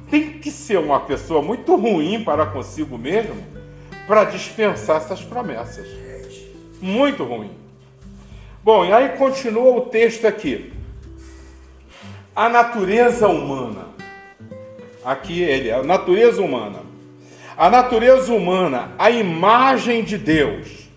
Tem 0.07 0.33
que 0.37 0.51
ser 0.51 0.77
uma 0.77 0.99
pessoa 0.99 1.41
muito 1.41 1.75
ruim 1.75 2.23
para 2.23 2.45
consigo 2.45 2.95
mesmo 2.95 3.62
para 4.07 4.25
dispensar 4.25 4.97
essas 4.97 5.21
promessas. 5.21 5.87
Muito 6.81 7.23
ruim. 7.23 7.51
Bom, 8.63 8.85
e 8.85 8.91
aí 8.91 9.09
continua 9.17 9.77
o 9.77 9.81
texto 9.81 10.25
aqui. 10.25 10.73
A 12.35 12.49
natureza 12.49 13.27
humana. 13.27 13.87
Aqui 15.03 15.41
ele, 15.41 15.71
a 15.71 15.83
natureza 15.83 16.41
humana. 16.41 16.79
A 17.55 17.69
natureza 17.69 18.33
humana, 18.33 18.93
a 18.97 19.09
imagem 19.09 20.03
de 20.03 20.17
Deus. 20.17 20.89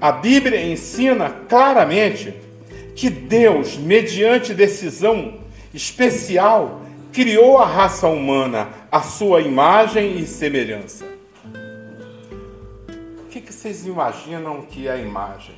A 0.00 0.12
Bíblia 0.12 0.64
ensina 0.64 1.30
claramente 1.48 2.34
que 2.94 3.08
Deus, 3.08 3.76
mediante 3.76 4.54
decisão 4.54 5.38
especial, 5.72 6.82
criou 7.12 7.58
a 7.58 7.66
raça 7.66 8.08
humana 8.08 8.68
à 8.90 9.02
sua 9.02 9.40
imagem 9.40 10.18
e 10.18 10.26
semelhança 10.26 11.11
que 13.42 13.52
vocês 13.52 13.86
imaginam 13.86 14.62
que 14.62 14.88
é 14.88 14.92
a 14.92 14.96
imagem? 14.96 15.56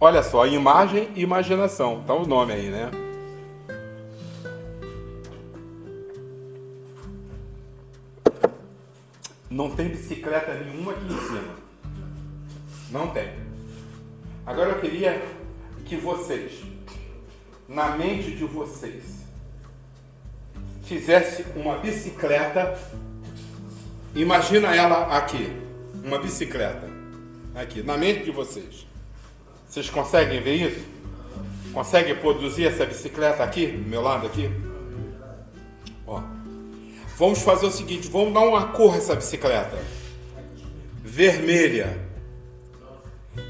Olha 0.00 0.22
só, 0.22 0.46
imagem 0.46 1.10
e 1.14 1.22
imaginação. 1.22 2.02
Tá 2.06 2.14
o 2.14 2.26
nome 2.26 2.52
aí, 2.52 2.70
né? 2.70 2.90
Não 9.50 9.70
tem 9.70 9.88
bicicleta 9.88 10.54
nenhuma 10.54 10.92
aqui 10.92 11.04
em 11.04 11.18
cima. 11.20 11.54
Não 12.90 13.08
tem. 13.08 13.30
Agora 14.44 14.70
eu 14.70 14.80
queria 14.80 15.22
que 15.84 15.96
vocês, 15.96 16.62
na 17.68 17.96
mente 17.96 18.32
de 18.32 18.44
vocês, 18.44 19.24
fizesse 20.82 21.44
uma 21.56 21.78
bicicleta. 21.78 22.78
Imagina 24.14 24.74
ela 24.74 25.16
aqui 25.16 25.63
uma 26.04 26.18
bicicleta. 26.18 26.88
Aqui, 27.54 27.82
na 27.82 27.96
mente 27.96 28.24
de 28.24 28.30
vocês. 28.30 28.86
Vocês 29.66 29.88
conseguem 29.88 30.40
ver 30.40 30.54
isso? 30.54 30.84
Conseguem 31.72 32.14
produzir 32.14 32.66
essa 32.66 32.84
bicicleta 32.84 33.42
aqui, 33.42 33.66
do 33.66 33.88
meu 33.88 34.02
lado 34.02 34.26
aqui? 34.26 34.50
Ó. 36.06 36.22
Vamos 37.16 37.42
fazer 37.42 37.66
o 37.66 37.70
seguinte, 37.70 38.08
vamos 38.08 38.34
dar 38.34 38.40
uma 38.40 38.68
cor 38.68 38.94
a 38.94 38.98
essa 38.98 39.16
bicicleta. 39.16 39.78
Vermelha. 41.02 41.98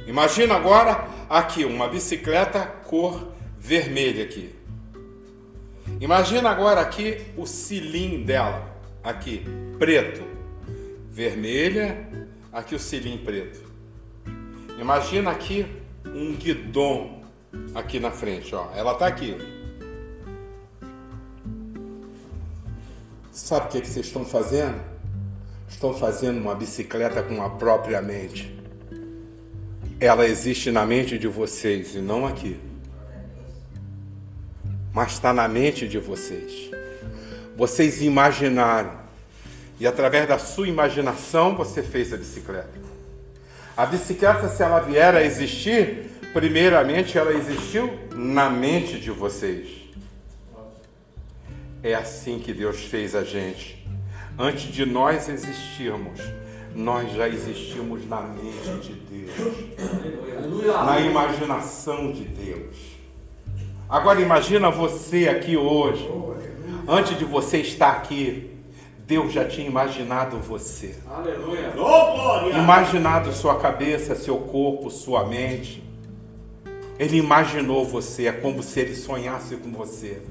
Imagina 0.06 0.54
agora 0.54 1.08
aqui 1.28 1.64
uma 1.64 1.88
bicicleta 1.88 2.64
cor 2.64 3.32
vermelha 3.58 4.24
aqui. 4.24 4.54
Imagina 6.00 6.50
agora 6.50 6.80
aqui 6.80 7.20
o 7.36 7.46
cilindro 7.46 8.24
dela, 8.24 8.76
aqui, 9.02 9.44
preto. 9.78 10.22
Vermelha, 11.10 12.08
aqui 12.54 12.76
o 12.76 12.78
cilim 12.78 13.18
preto. 13.18 13.60
Imagina 14.78 15.32
aqui 15.32 15.66
um 16.06 16.34
guidon 16.36 17.24
aqui 17.74 17.98
na 17.98 18.12
frente, 18.12 18.54
ó. 18.54 18.70
Ela 18.74 18.92
está 18.92 19.08
aqui. 19.08 19.36
Sabe 23.32 23.66
o 23.66 23.68
que, 23.70 23.80
que 23.80 23.88
vocês 23.88 24.06
estão 24.06 24.24
fazendo? 24.24 24.80
Estão 25.68 25.92
fazendo 25.92 26.38
uma 26.38 26.54
bicicleta 26.54 27.20
com 27.24 27.42
a 27.42 27.50
própria 27.50 28.00
mente. 28.00 28.56
Ela 29.98 30.26
existe 30.26 30.70
na 30.70 30.86
mente 30.86 31.18
de 31.18 31.26
vocês 31.26 31.96
e 31.96 31.98
não 31.98 32.24
aqui. 32.24 32.60
Mas 34.92 35.12
está 35.12 35.32
na 35.32 35.48
mente 35.48 35.88
de 35.88 35.98
vocês. 35.98 36.70
Vocês 37.56 38.00
imaginaram 38.00 39.03
e 39.84 39.86
através 39.86 40.26
da 40.26 40.38
sua 40.38 40.66
imaginação 40.66 41.54
você 41.54 41.82
fez 41.82 42.10
a 42.10 42.16
bicicleta. 42.16 42.80
A 43.76 43.84
bicicleta, 43.84 44.48
se 44.48 44.62
ela 44.62 44.80
vier 44.80 45.14
a 45.14 45.22
existir, 45.22 46.10
primeiramente 46.32 47.18
ela 47.18 47.34
existiu 47.34 47.92
na 48.14 48.48
mente 48.48 48.98
de 48.98 49.10
vocês. 49.10 49.68
É 51.82 51.94
assim 51.94 52.38
que 52.38 52.54
Deus 52.54 52.80
fez 52.80 53.14
a 53.14 53.24
gente. 53.24 53.86
Antes 54.38 54.72
de 54.72 54.86
nós 54.86 55.28
existirmos, 55.28 56.18
nós 56.74 57.12
já 57.12 57.28
existimos 57.28 58.08
na 58.08 58.22
mente 58.22 58.80
de 58.80 58.94
Deus, 58.94 59.36
na 60.86 60.98
imaginação 60.98 62.10
de 62.10 62.24
Deus. 62.24 62.74
Agora 63.86 64.18
imagina 64.18 64.70
você 64.70 65.28
aqui 65.28 65.58
hoje, 65.58 66.10
antes 66.88 67.18
de 67.18 67.26
você 67.26 67.58
estar 67.58 67.90
aqui, 67.90 68.53
Deus 69.06 69.32
já 69.32 69.44
tinha 69.44 69.66
imaginado 69.66 70.38
você. 70.38 70.96
Aleluia. 71.06 71.74
Oh, 71.76 72.48
imaginado 72.48 73.32
sua 73.32 73.58
cabeça, 73.58 74.14
seu 74.14 74.38
corpo, 74.38 74.90
sua 74.90 75.26
mente. 75.26 75.84
Ele 76.98 77.18
imaginou 77.18 77.84
você, 77.84 78.28
é 78.28 78.32
como 78.32 78.62
se 78.62 78.80
ele 78.80 78.94
sonhasse 78.94 79.56
com 79.56 79.70
você. 79.72 80.22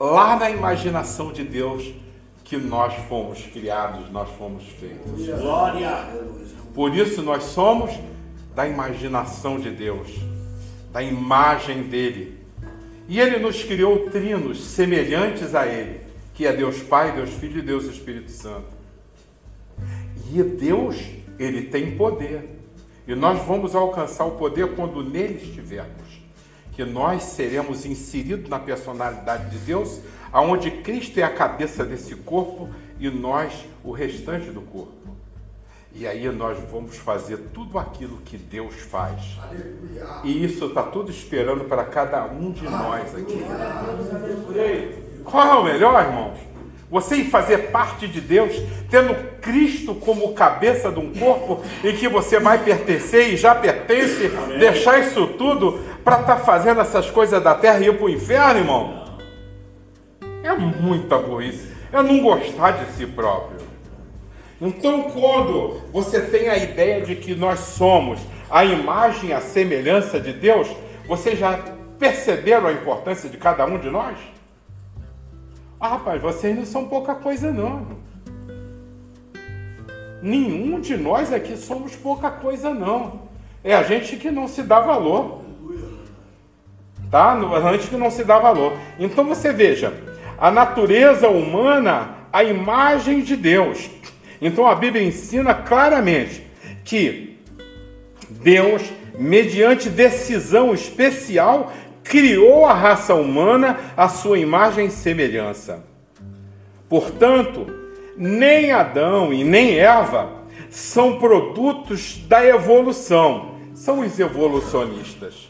Lá 0.00 0.36
na 0.36 0.50
imaginação 0.50 1.32
de 1.32 1.44
Deus 1.44 1.92
que 2.44 2.56
nós 2.56 2.94
fomos 3.08 3.42
criados, 3.42 4.10
nós 4.10 4.30
fomos 4.38 4.64
feitos. 4.64 5.26
Glória. 5.40 6.08
Por 6.74 6.94
isso 6.94 7.20
nós 7.22 7.42
somos 7.42 7.90
da 8.54 8.66
imaginação 8.66 9.58
de 9.58 9.70
Deus, 9.70 10.08
da 10.92 11.02
imagem 11.02 11.82
dele. 11.82 12.38
E 13.06 13.20
ele 13.20 13.38
nos 13.38 13.62
criou 13.62 14.08
trinos 14.08 14.64
semelhantes 14.64 15.54
a 15.54 15.66
ele 15.66 16.05
que 16.36 16.46
é 16.46 16.52
Deus 16.52 16.82
Pai, 16.82 17.12
Deus 17.12 17.30
Filho 17.30 17.60
e 17.60 17.62
Deus 17.62 17.86
Espírito 17.86 18.30
Santo. 18.30 18.68
E 20.30 20.42
Deus, 20.42 20.96
ele 21.38 21.62
tem 21.62 21.96
poder. 21.96 22.60
E 23.08 23.14
nós 23.14 23.42
vamos 23.46 23.74
alcançar 23.74 24.26
o 24.26 24.32
poder 24.32 24.74
quando 24.76 25.02
nele 25.02 25.42
estivermos. 25.42 26.20
Que 26.72 26.84
nós 26.84 27.22
seremos 27.22 27.86
inseridos 27.86 28.50
na 28.50 28.58
personalidade 28.58 29.48
de 29.48 29.58
Deus, 29.64 30.00
aonde 30.30 30.70
Cristo 30.70 31.18
é 31.18 31.22
a 31.22 31.32
cabeça 31.32 31.86
desse 31.86 32.14
corpo 32.14 32.68
e 33.00 33.08
nós 33.08 33.64
o 33.82 33.90
restante 33.90 34.50
do 34.50 34.60
corpo. 34.60 34.92
E 35.94 36.06
aí 36.06 36.30
nós 36.30 36.58
vamos 36.70 36.98
fazer 36.98 37.38
tudo 37.54 37.78
aquilo 37.78 38.18
que 38.18 38.36
Deus 38.36 38.74
faz. 38.74 39.38
E 40.22 40.44
isso 40.44 40.66
está 40.66 40.82
tudo 40.82 41.10
esperando 41.10 41.64
para 41.64 41.86
cada 41.86 42.26
um 42.26 42.52
de 42.52 42.64
nós 42.64 43.14
aqui. 43.14 43.42
Qual 45.26 45.46
é 45.46 45.54
o 45.58 45.64
melhor, 45.64 46.04
irmãos? 46.04 46.38
Você 46.88 47.16
ir 47.16 47.24
fazer 47.24 47.70
parte 47.70 48.06
de 48.06 48.20
Deus, 48.20 48.54
tendo 48.88 49.12
Cristo 49.40 49.92
como 49.94 50.32
cabeça 50.34 50.90
de 50.90 51.00
um 51.00 51.12
corpo 51.12 51.60
e 51.82 51.92
que 51.92 52.08
você 52.08 52.38
vai 52.38 52.58
pertencer 52.58 53.34
e 53.34 53.36
já 53.36 53.54
pertence, 53.54 54.26
Amém. 54.26 54.58
deixar 54.58 55.00
isso 55.00 55.26
tudo 55.38 55.80
para 56.04 56.20
estar 56.20 56.36
tá 56.36 56.44
fazendo 56.44 56.80
essas 56.80 57.10
coisas 57.10 57.42
da 57.42 57.54
terra 57.54 57.80
e 57.80 57.88
ir 57.88 57.96
para 57.96 58.04
o 58.06 58.08
inferno, 58.08 58.60
irmão? 58.60 59.04
É 60.44 60.54
muita 60.54 61.18
burrice. 61.18 61.74
É 61.92 62.00
não 62.00 62.20
gostar 62.20 62.70
de 62.72 62.92
si 62.92 63.04
próprio. 63.04 63.66
Então, 64.60 65.10
quando 65.10 65.82
você 65.92 66.20
tem 66.20 66.48
a 66.48 66.56
ideia 66.56 67.00
de 67.00 67.16
que 67.16 67.34
nós 67.34 67.58
somos 67.58 68.20
a 68.48 68.64
imagem, 68.64 69.32
a 69.32 69.40
semelhança 69.40 70.20
de 70.20 70.32
Deus, 70.32 70.68
vocês 71.08 71.36
já 71.36 71.58
perceberam 71.98 72.68
a 72.68 72.72
importância 72.72 73.28
de 73.28 73.36
cada 73.36 73.66
um 73.66 73.78
de 73.78 73.90
nós? 73.90 74.16
Ah, 75.78 75.88
rapaz, 75.88 76.20
vocês 76.22 76.56
não 76.56 76.64
são 76.64 76.86
pouca 76.86 77.14
coisa, 77.14 77.52
não. 77.52 77.86
Nenhum 80.22 80.80
de 80.80 80.96
nós 80.96 81.32
aqui 81.32 81.56
somos 81.56 81.94
pouca 81.94 82.30
coisa, 82.30 82.72
não. 82.72 83.26
É 83.62 83.74
a 83.74 83.82
gente 83.82 84.16
que 84.16 84.30
não 84.30 84.48
se 84.48 84.62
dá 84.62 84.80
valor. 84.80 85.42
tá? 87.10 87.34
Antes 87.34 87.88
que 87.88 87.96
não 87.96 88.10
se 88.10 88.24
dá 88.24 88.38
valor. 88.38 88.72
Então 88.98 89.24
você 89.24 89.52
veja, 89.52 89.92
a 90.38 90.50
natureza 90.50 91.28
humana, 91.28 92.16
a 92.32 92.42
imagem 92.42 93.20
de 93.20 93.36
Deus. 93.36 93.90
Então 94.40 94.66
a 94.66 94.74
Bíblia 94.74 95.04
ensina 95.04 95.54
claramente 95.54 96.46
que 96.84 97.38
Deus, 98.28 98.82
mediante 99.18 99.88
decisão 99.88 100.72
especial, 100.74 101.72
criou 102.08 102.66
a 102.66 102.72
raça 102.72 103.14
humana 103.14 103.78
à 103.96 104.08
sua 104.08 104.38
imagem 104.38 104.86
e 104.86 104.90
semelhança. 104.90 105.84
Portanto, 106.88 107.66
nem 108.16 108.72
Adão 108.72 109.32
e 109.32 109.44
nem 109.44 109.78
Eva 109.78 110.44
são 110.70 111.18
produtos 111.18 112.18
da 112.28 112.44
evolução, 112.44 113.56
são 113.74 114.00
os 114.00 114.18
evolucionistas. 114.18 115.48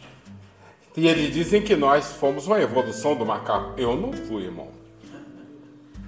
E 0.96 1.07
eles 1.07 1.32
dizem 1.32 1.61
que 1.61 1.76
nós 1.76 2.12
fomos 2.12 2.46
uma 2.46 2.61
evolução 2.61 3.14
do 3.14 3.26
macaco. 3.26 3.78
Eu 3.78 3.94
não 3.96 4.12
fui, 4.12 4.44
irmão. 4.44 4.68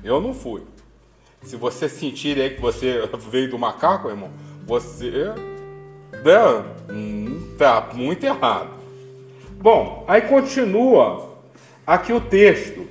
Eu 0.02 0.20
não 0.20 0.32
fui. 0.32 0.62
Se 1.42 1.56
você 1.56 1.88
sentir 1.88 2.40
aí 2.40 2.50
que 2.50 2.60
você 2.60 3.06
veio 3.30 3.50
do 3.50 3.58
macaco, 3.58 4.08
irmão, 4.08 4.30
você 4.66 5.10
né, 6.24 7.94
muito 7.94 8.24
errado. 8.24 8.77
Bom, 9.60 10.04
aí 10.06 10.20
continua 10.20 11.36
aqui 11.84 12.12
o 12.12 12.20
texto. 12.20 12.86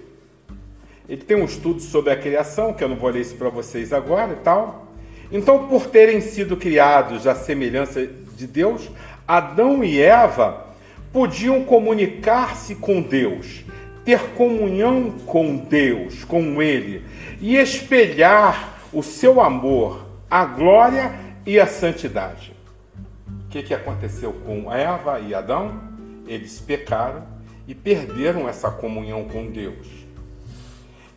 Ele 1.07 1.21
tem 1.21 1.37
um 1.37 1.45
estudo 1.45 1.79
sobre 1.79 2.11
a 2.11 2.17
criação, 2.17 2.73
que 2.73 2.83
eu 2.83 2.89
não 2.89 2.97
vou 2.97 3.09
ler 3.09 3.21
isso 3.21 3.35
para 3.35 3.47
vocês 3.47 3.93
agora 3.93 4.33
e 4.33 4.43
tal. 4.43 4.87
Então, 5.31 5.69
por 5.69 5.87
terem 5.87 6.19
sido 6.19 6.57
criados 6.57 7.25
à 7.25 7.33
semelhança 7.35 8.05
de 8.05 8.45
Deus, 8.45 8.91
Adão 9.25 9.81
e 9.81 10.01
Eva 10.01 10.67
podiam 11.13 11.63
comunicar-se 11.63 12.75
com 12.75 13.01
Deus, 13.01 13.63
ter 14.03 14.19
comunhão 14.31 15.11
com 15.25 15.55
Deus, 15.55 16.25
com 16.25 16.61
Ele, 16.61 17.01
e 17.39 17.55
espelhar 17.55 18.81
o 18.91 19.01
seu 19.01 19.39
amor, 19.39 20.05
a 20.29 20.43
glória 20.43 21.17
e 21.45 21.57
a 21.57 21.65
santidade. 21.65 22.53
O 23.45 23.49
que, 23.49 23.63
que 23.63 23.73
aconteceu 23.73 24.33
com 24.45 24.69
Eva 24.69 25.21
e 25.21 25.33
Adão? 25.33 25.86
Eles 26.27 26.59
pecaram 26.59 27.25
e 27.67 27.73
perderam 27.73 28.47
essa 28.47 28.69
comunhão 28.69 29.25
com 29.25 29.47
Deus. 29.51 29.87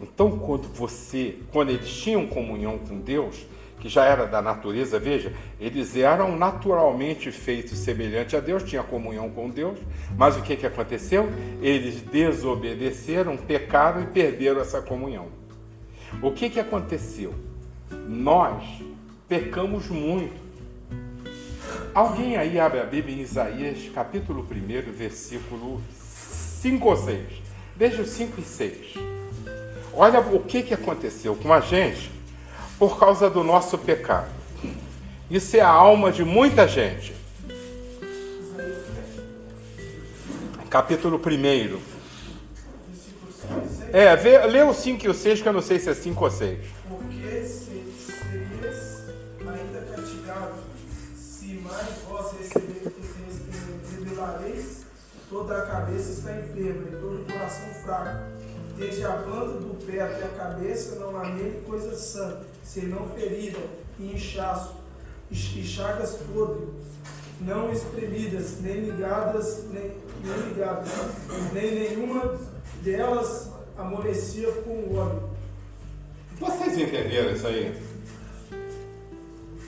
Então, 0.00 0.38
quando 0.38 0.68
você, 0.68 1.36
quando 1.52 1.70
eles 1.70 1.90
tinham 1.90 2.26
comunhão 2.26 2.78
com 2.78 2.98
Deus, 3.00 3.46
que 3.80 3.88
já 3.88 4.04
era 4.04 4.26
da 4.26 4.40
natureza, 4.42 4.98
veja, 4.98 5.32
eles 5.58 5.96
eram 5.96 6.36
naturalmente 6.36 7.30
feitos 7.30 7.78
semelhante 7.78 8.36
a 8.36 8.40
Deus, 8.40 8.62
tinha 8.62 8.82
comunhão 8.82 9.30
com 9.30 9.48
Deus, 9.48 9.78
mas 10.16 10.36
o 10.36 10.42
que, 10.42 10.56
que 10.56 10.66
aconteceu? 10.66 11.28
Eles 11.62 12.00
desobedeceram, 12.02 13.36
pecaram 13.36 14.02
e 14.02 14.06
perderam 14.06 14.60
essa 14.60 14.80
comunhão. 14.82 15.28
O 16.22 16.30
que, 16.32 16.50
que 16.50 16.60
aconteceu? 16.60 17.34
Nós 18.06 18.62
pecamos 19.28 19.88
muito. 19.88 20.39
Alguém 21.94 22.36
aí 22.36 22.58
abre 22.58 22.80
a 22.80 22.84
Bíblia 22.84 23.16
em 23.16 23.20
Isaías, 23.20 23.78
capítulo 23.94 24.46
1, 24.50 24.92
versículo 24.92 25.82
5 26.60 26.88
ou 26.88 26.96
6. 26.96 27.26
Veja 27.76 28.02
os 28.02 28.10
5 28.10 28.40
e 28.40 28.44
6. 28.44 28.94
Olha 29.92 30.20
o 30.20 30.40
que, 30.40 30.62
que 30.62 30.74
aconteceu 30.74 31.34
com 31.34 31.52
a 31.52 31.60
gente 31.60 32.10
por 32.78 32.98
causa 32.98 33.28
do 33.28 33.42
nosso 33.42 33.76
pecado. 33.76 34.30
Isso 35.30 35.56
é 35.56 35.60
a 35.60 35.68
alma 35.68 36.12
de 36.12 36.24
muita 36.24 36.66
gente. 36.68 37.14
Capítulo 40.68 41.20
1. 41.24 41.78
É, 43.92 44.14
vê, 44.14 44.38
lê 44.46 44.62
o 44.62 44.72
5 44.72 45.04
e 45.04 45.08
o 45.08 45.14
6, 45.14 45.42
que 45.42 45.48
eu 45.48 45.52
não 45.52 45.62
sei 45.62 45.80
se 45.80 45.90
é 45.90 45.94
5 45.94 46.24
ou 46.24 46.30
6. 46.30 46.58
Porque 46.88 47.20
serias 47.20 47.69
toda 55.40 55.56
a 55.56 55.66
cabeça 55.66 56.12
está 56.12 56.32
enferma 56.32 56.86
e 56.88 56.96
todo 57.00 57.22
o 57.22 57.24
coração 57.24 57.68
fraco. 57.82 58.24
Desde 58.76 59.04
a 59.04 59.12
planta 59.12 59.58
do 59.58 59.86
pé 59.86 60.02
até 60.02 60.24
a 60.24 60.28
cabeça 60.28 60.96
não 60.96 61.16
há 61.16 61.30
nele 61.30 61.62
coisa 61.66 61.96
santa 61.96 62.44
senão 62.62 63.08
ferida 63.08 63.58
e 63.98 64.12
inchaço, 64.12 64.76
e 65.30 65.34
chagas 65.34 66.18
podres, 66.32 66.68
não 67.40 67.72
espremidas, 67.72 68.60
nem 68.60 68.80
ligadas, 68.80 69.64
nem, 69.70 69.92
nem 70.22 70.48
ligadas, 70.48 70.88
nem 71.52 71.74
nenhuma 71.74 72.38
delas 72.82 73.50
amolecia 73.76 74.52
com 74.62 74.94
óleo. 74.94 75.30
Vocês 76.38 76.78
entenderam 76.78 77.32
isso 77.32 77.46
aí? 77.46 77.74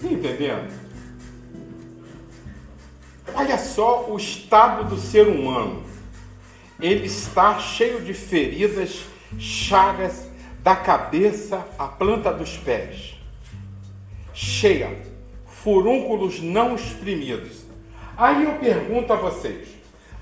Entendendo? 0.02 0.91
Olha 3.34 3.58
só 3.58 4.10
o 4.10 4.16
estado 4.16 4.84
do 4.84 4.98
ser 4.98 5.26
humano. 5.26 5.82
Ele 6.80 7.06
está 7.06 7.58
cheio 7.58 8.00
de 8.00 8.12
feridas, 8.12 9.04
chagas, 9.38 10.28
da 10.62 10.76
cabeça 10.76 11.66
à 11.76 11.88
planta 11.88 12.32
dos 12.32 12.56
pés, 12.56 13.16
cheia, 14.32 14.96
furúnculos 15.44 16.40
não 16.40 16.76
exprimidos. 16.76 17.64
Aí 18.16 18.44
eu 18.44 18.52
pergunto 18.54 19.12
a 19.12 19.16
vocês: 19.16 19.68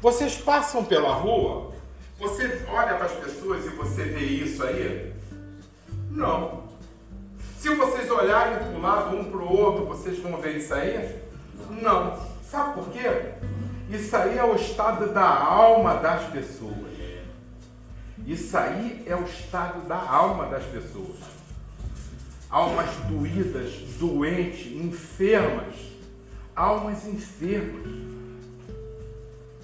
vocês 0.01 0.37
passam 0.37 0.85
pela 0.85 1.13
rua, 1.13 1.73
você 2.19 2.65
olha 2.69 2.95
para 2.95 3.07
as 3.07 3.13
pessoas 3.13 3.67
e 3.67 3.71
você 3.71 4.05
vê 4.05 4.25
isso 4.25 4.63
aí? 4.63 5.13
Não. 6.11 6.65
Se 7.59 7.69
vocês 7.75 8.11
olharem 8.11 8.59
para 8.59 8.79
o 8.79 8.81
lado 8.81 9.17
um 9.17 9.25
para 9.25 9.41
o 9.41 9.57
outro, 9.57 9.85
vocês 9.85 10.19
vão 10.19 10.39
ver 10.39 10.57
isso 10.57 10.73
aí? 10.73 11.19
Não. 11.83 12.30
Sabe 12.51 12.74
por 12.74 12.90
quê? 12.90 13.34
Isso 13.88 14.16
aí 14.16 14.36
é 14.36 14.44
o 14.44 14.57
estado 14.57 15.12
da 15.14 15.24
alma 15.24 15.94
das 15.94 16.24
pessoas. 16.30 16.90
Isso 18.26 18.57
aí 18.57 19.05
é 19.07 19.14
o 19.14 19.22
estado 19.22 19.86
da 19.86 19.96
alma 19.96 20.46
das 20.46 20.64
pessoas. 20.64 21.16
Almas 22.51 22.90
doídas, 23.09 23.72
doentes, 24.01 24.66
enfermas. 24.66 25.76
Almas 26.57 27.07
enfermas. 27.07 27.86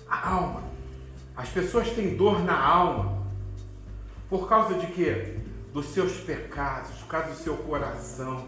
A 0.08 0.30
alma. 0.30 0.62
As 1.36 1.48
pessoas 1.48 1.90
têm 1.90 2.16
dor 2.16 2.40
na 2.44 2.56
alma. 2.56 3.26
Por 4.30 4.48
causa 4.48 4.74
de 4.74 4.86
quê? 4.92 5.38
Dos 5.72 5.86
seus 5.86 6.12
pecados, 6.18 6.90
por 6.98 7.08
causa 7.08 7.30
do 7.30 7.36
seu 7.36 7.56
coração, 7.56 8.46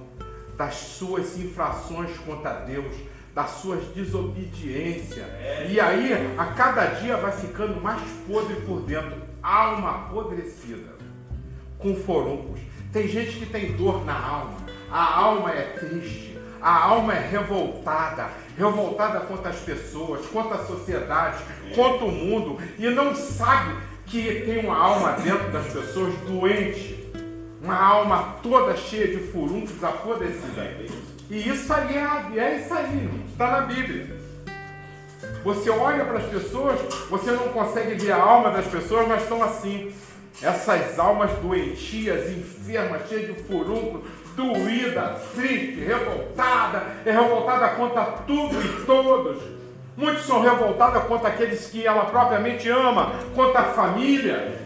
das 0.57 0.77
suas 0.77 1.37
infrações 1.37 2.17
contra 2.19 2.61
Deus, 2.61 2.95
das 3.39 3.51
suas 3.51 3.85
desobediências. 3.95 5.25
E 5.71 5.79
aí, 5.79 6.35
a 6.37 6.47
cada 6.47 6.87
dia 6.87 7.17
vai 7.19 7.31
ficando 7.31 7.81
mais 7.81 8.03
podre 8.27 8.57
por 8.63 8.81
dentro 8.81 9.17
alma 9.41 9.91
apodrecida, 9.91 10.97
com 11.79 11.95
foruncos. 11.95 12.59
Tem 12.93 13.07
gente 13.07 13.39
que 13.39 13.47
tem 13.47 13.77
dor 13.77 14.05
na 14.05 14.19
alma, 14.19 14.57
a 14.91 15.21
alma 15.21 15.53
é 15.53 15.63
triste, 15.79 16.37
a 16.61 16.87
alma 16.87 17.15
é 17.15 17.29
revoltada, 17.29 18.29
revoltada 18.57 19.21
contra 19.21 19.51
as 19.51 19.61
pessoas, 19.61 20.27
contra 20.27 20.57
a 20.57 20.67
sociedade, 20.67 21.39
contra 21.77 22.07
o 22.07 22.11
mundo, 22.11 22.59
e 22.77 22.91
não 22.91 23.15
sabe 23.15 23.77
que 24.05 24.43
tem 24.47 24.67
uma 24.67 24.77
alma 24.77 25.13
dentro 25.13 25.49
das 25.53 25.73
pessoas 25.73 26.13
doente, 26.27 27.09
uma 27.63 27.81
alma 27.81 28.37
toda 28.43 28.77
cheia 28.77 29.07
de 29.07 29.29
furuncos 29.29 29.85
apodrecida. 29.85 31.08
E 31.31 31.49
isso 31.49 31.73
aí 31.73 31.97
é, 31.97 32.39
é 32.39 32.57
isso 32.57 32.73
aí, 32.73 33.25
está 33.31 33.51
na 33.51 33.61
Bíblia. 33.63 34.17
Você 35.45 35.69
olha 35.71 36.05
para 36.05 36.19
as 36.19 36.25
pessoas, 36.25 36.81
você 37.11 37.31
não 37.33 37.49
consegue 37.49 37.95
ver 37.95 38.13
a 38.13 38.23
alma 38.23 38.51
das 38.51 38.67
pessoas, 38.67 39.07
mas 39.07 39.23
estão 39.23 39.43
assim. 39.43 39.93
Essas 40.41 40.99
almas 40.99 41.33
doentias, 41.43 42.31
enfermas, 42.31 43.09
cheias 43.09 43.35
de 43.35 43.43
furúnculo, 43.43 44.05
doída, 44.37 45.17
triste, 45.35 45.81
revoltada, 45.81 46.83
é 47.05 47.11
revoltada 47.11 47.69
contra 47.71 48.05
tudo 48.05 48.55
e 48.63 48.87
todos. 48.87 49.43
Muitos 49.97 50.25
são 50.25 50.41
revoltados 50.41 51.03
contra 51.05 51.29
aqueles 51.29 51.67
que 51.67 51.85
ela 51.85 52.05
propriamente 52.05 52.69
ama, 52.69 53.11
contra 53.35 53.63
a 53.63 53.65
família, 53.65 54.57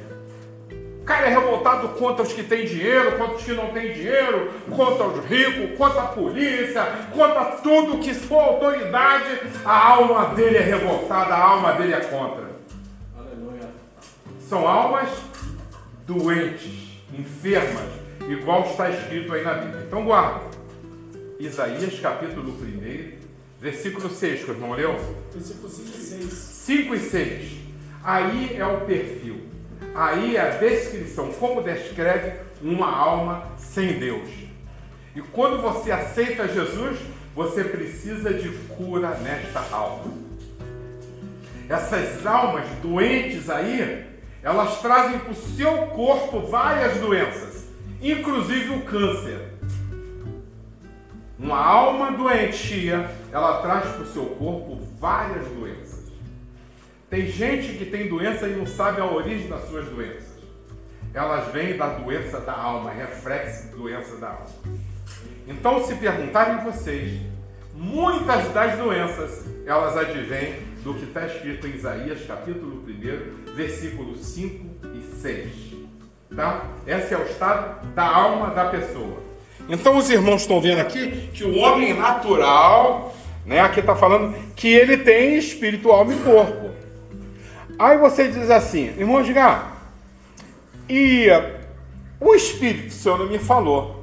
o 1.03 1.05
cara 1.05 1.26
é 1.26 1.30
revoltado 1.30 1.88
contra 1.88 2.22
os 2.22 2.32
que 2.32 2.44
têm 2.44 2.64
dinheiro, 2.64 3.18
contra 3.18 3.34
os 3.34 3.42
que 3.42 3.53
não 3.55 3.72
têm 3.72 3.92
dinheiro, 3.92 4.53
contra 4.70 5.05
os 5.05 5.24
ricos, 5.24 5.76
contra 5.76 6.03
a 6.03 6.07
polícia, 6.07 6.84
contra 7.12 7.44
tudo 7.57 7.98
que 7.98 8.14
for 8.14 8.38
autoridade. 8.38 9.40
A 9.64 9.94
alma 9.94 10.26
dele 10.26 10.59
é 10.59 10.62
revoltada, 10.62 11.34
a 11.34 11.42
alma 11.42 11.72
dele 11.72 11.94
é 11.94 12.00
contra. 12.03 12.53
Aleluia. 13.18 13.68
São 14.48 14.68
almas 14.68 15.09
doentes, 16.07 17.03
enfermas, 17.12 17.90
igual 18.28 18.62
está 18.62 18.88
escrito 18.88 19.34
aí 19.34 19.42
na 19.42 19.55
Bíblia. 19.55 19.84
Então 19.84 20.05
guarda. 20.05 20.53
Isaías 21.40 21.98
capítulo 21.98 22.53
1, 22.53 23.18
versículo 23.61 24.09
6, 24.09 24.44
que 24.44 24.50
o 24.53 24.55
irmão 24.55 24.70
leu. 24.70 24.94
Versículo 25.32 25.68
5 25.68 25.88
e 25.88 26.00
6. 26.00 26.32
5 26.32 26.94
e 26.94 27.00
6. 27.00 27.53
Aí 28.05 28.57
é 28.57 28.64
o 28.64 28.82
perfil. 28.82 29.51
Aí 29.95 30.38
a 30.38 30.51
descrição, 30.51 31.32
como 31.32 31.62
descreve 31.62 32.32
uma 32.62 32.90
alma 32.90 33.49
sem 33.59 33.99
Deus. 33.99 34.28
E 35.14 35.20
quando 35.20 35.61
você 35.61 35.93
aceita 35.93 36.49
Jesus, 36.49 36.99
você 37.34 37.64
precisa 37.64 38.32
de 38.32 38.49
cura 38.68 39.11
nesta 39.16 39.61
alma. 39.74 40.12
Essas 41.68 42.26
almas 42.26 42.66
doentes 42.82 43.51
aí, 43.51 44.07
elas 44.43 44.80
trazem 44.80 45.18
para 45.18 45.32
o 45.32 45.34
seu 45.34 45.86
corpo 45.88 46.40
várias 46.40 46.99
doenças, 46.99 47.66
inclusive 48.01 48.74
o 48.74 48.82
câncer. 48.82 49.53
Uma 51.38 51.59
alma 51.59 52.12
doentia, 52.12 53.11
ela 53.30 53.61
traz 53.61 53.86
para 53.90 54.03
o 54.03 54.07
seu 54.07 54.24
corpo 54.24 54.80
várias 54.99 55.47
doenças. 55.49 55.91
Tem 57.12 57.26
gente 57.26 57.74
que 57.74 57.84
tem 57.84 58.08
doença 58.08 58.48
e 58.48 58.56
não 58.56 58.64
sabe 58.64 58.98
a 58.98 59.04
origem 59.04 59.46
das 59.46 59.68
suas 59.68 59.84
doenças. 59.84 60.32
Elas 61.12 61.52
vêm 61.52 61.76
da 61.76 61.88
doença 61.88 62.40
da 62.40 62.54
alma, 62.54 62.90
reflexo 62.90 63.68
de 63.68 63.76
doença 63.76 64.16
da 64.16 64.28
alma. 64.28 64.46
Então, 65.46 65.84
se 65.84 65.94
perguntarem 65.96 66.64
vocês, 66.64 67.20
muitas 67.74 68.48
das 68.54 68.78
doenças, 68.78 69.44
elas 69.66 69.94
advêm 69.94 70.54
do 70.82 70.94
que 70.94 71.04
está 71.04 71.26
escrito 71.26 71.66
em 71.66 71.74
Isaías, 71.74 72.24
capítulo 72.26 72.82
1, 72.88 73.54
versículos 73.54 74.24
5 74.28 74.64
e 74.94 75.20
6. 75.20 75.48
Tá? 76.34 76.64
Esse 76.86 77.12
é 77.12 77.18
o 77.18 77.24
estado 77.24 77.88
da 77.88 78.06
alma 78.06 78.54
da 78.54 78.70
pessoa. 78.70 79.22
Então, 79.68 79.98
os 79.98 80.08
irmãos 80.08 80.40
estão 80.40 80.62
vendo 80.62 80.80
aqui 80.80 81.28
que 81.34 81.44
o 81.44 81.58
homem 81.58 81.92
natural, 81.92 83.14
né, 83.44 83.60
aqui 83.60 83.80
está 83.80 83.94
falando 83.94 84.34
que 84.56 84.68
ele 84.68 84.96
tem 84.96 85.36
espírito, 85.36 85.90
alma 85.90 86.14
e 86.14 86.18
corpo. 86.20 86.72
Aí 87.78 87.98
você 87.98 88.28
diz 88.28 88.50
assim, 88.50 88.86
irmão 88.98 89.20
Edgar, 89.20 89.76
e 90.88 91.28
o 92.20 92.34
Espírito, 92.34 92.88
o 92.88 92.92
Senhor 92.92 93.18
não 93.18 93.28
me 93.28 93.38
falou. 93.38 94.02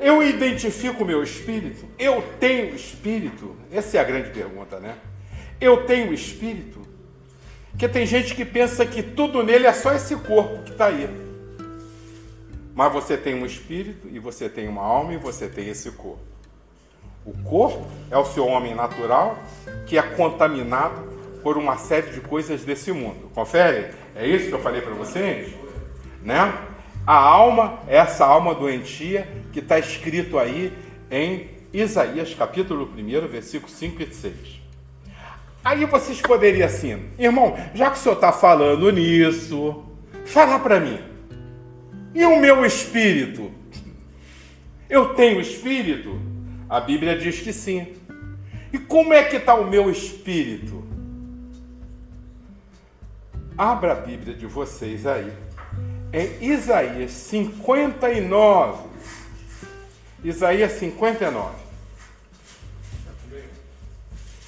Eu 0.00 0.20
identifico 0.20 1.04
o 1.04 1.06
meu 1.06 1.22
espírito? 1.22 1.86
Eu 1.96 2.24
tenho 2.40 2.74
espírito? 2.74 3.54
Essa 3.70 3.98
é 3.98 4.00
a 4.00 4.04
grande 4.04 4.30
pergunta, 4.30 4.80
né? 4.80 4.96
Eu 5.60 5.86
tenho 5.86 6.12
espírito? 6.12 6.82
Porque 7.70 7.88
tem 7.88 8.04
gente 8.04 8.34
que 8.34 8.44
pensa 8.44 8.84
que 8.84 9.00
tudo 9.00 9.44
nele 9.44 9.66
é 9.66 9.72
só 9.72 9.94
esse 9.94 10.16
corpo 10.16 10.64
que 10.64 10.72
está 10.72 10.86
aí. 10.86 11.08
Mas 12.74 12.92
você 12.92 13.16
tem 13.16 13.34
um 13.34 13.46
espírito, 13.46 14.08
e 14.10 14.18
você 14.18 14.48
tem 14.48 14.66
uma 14.66 14.82
alma, 14.82 15.14
e 15.14 15.18
você 15.18 15.48
tem 15.48 15.68
esse 15.68 15.92
corpo. 15.92 16.18
O 17.24 17.32
corpo 17.44 17.86
é 18.10 18.18
o 18.18 18.24
seu 18.24 18.44
homem 18.44 18.74
natural, 18.74 19.38
que 19.86 19.96
é 19.96 20.02
contaminado 20.02 21.11
por 21.42 21.58
uma 21.58 21.76
série 21.76 22.10
de 22.10 22.20
coisas 22.20 22.64
desse 22.64 22.92
mundo. 22.92 23.30
Confere? 23.34 23.90
É 24.14 24.26
isso 24.26 24.48
que 24.48 24.52
eu 24.52 24.60
falei 24.60 24.80
para 24.80 24.94
vocês? 24.94 25.52
Né? 26.22 26.52
A 27.06 27.14
alma 27.16 27.80
essa 27.88 28.24
alma 28.24 28.54
doentia 28.54 29.26
que 29.52 29.58
está 29.58 29.78
escrito 29.78 30.38
aí 30.38 30.72
em 31.10 31.50
Isaías 31.72 32.34
capítulo 32.34 32.88
1, 32.96 33.26
versículos 33.26 33.74
5 33.74 34.02
e 34.02 34.14
6. 34.14 34.34
Aí 35.64 35.84
vocês 35.84 36.20
poderiam 36.20 36.66
assim, 36.66 37.04
irmão, 37.18 37.56
já 37.74 37.90
que 37.90 37.96
o 37.96 38.00
senhor 38.00 38.14
está 38.16 38.32
falando 38.32 38.90
nisso, 38.90 39.84
fala 40.24 40.58
para 40.58 40.80
mim. 40.80 40.98
E 42.14 42.24
o 42.24 42.38
meu 42.40 42.64
espírito? 42.64 43.50
Eu 44.90 45.14
tenho 45.14 45.40
espírito? 45.40 46.20
A 46.68 46.80
Bíblia 46.80 47.16
diz 47.16 47.40
que 47.40 47.52
sim. 47.52 47.86
E 48.72 48.78
como 48.78 49.12
é 49.12 49.22
que 49.24 49.36
está 49.36 49.54
o 49.54 49.68
meu 49.68 49.90
espírito? 49.90 50.84
Abra 53.62 53.92
a 53.92 53.94
Bíblia 53.94 54.34
de 54.34 54.44
vocês 54.44 55.06
aí. 55.06 55.32
Em 56.12 56.44
Isaías 56.44 57.12
59. 57.12 58.88
Isaías 60.24 60.72
59. 60.72 61.54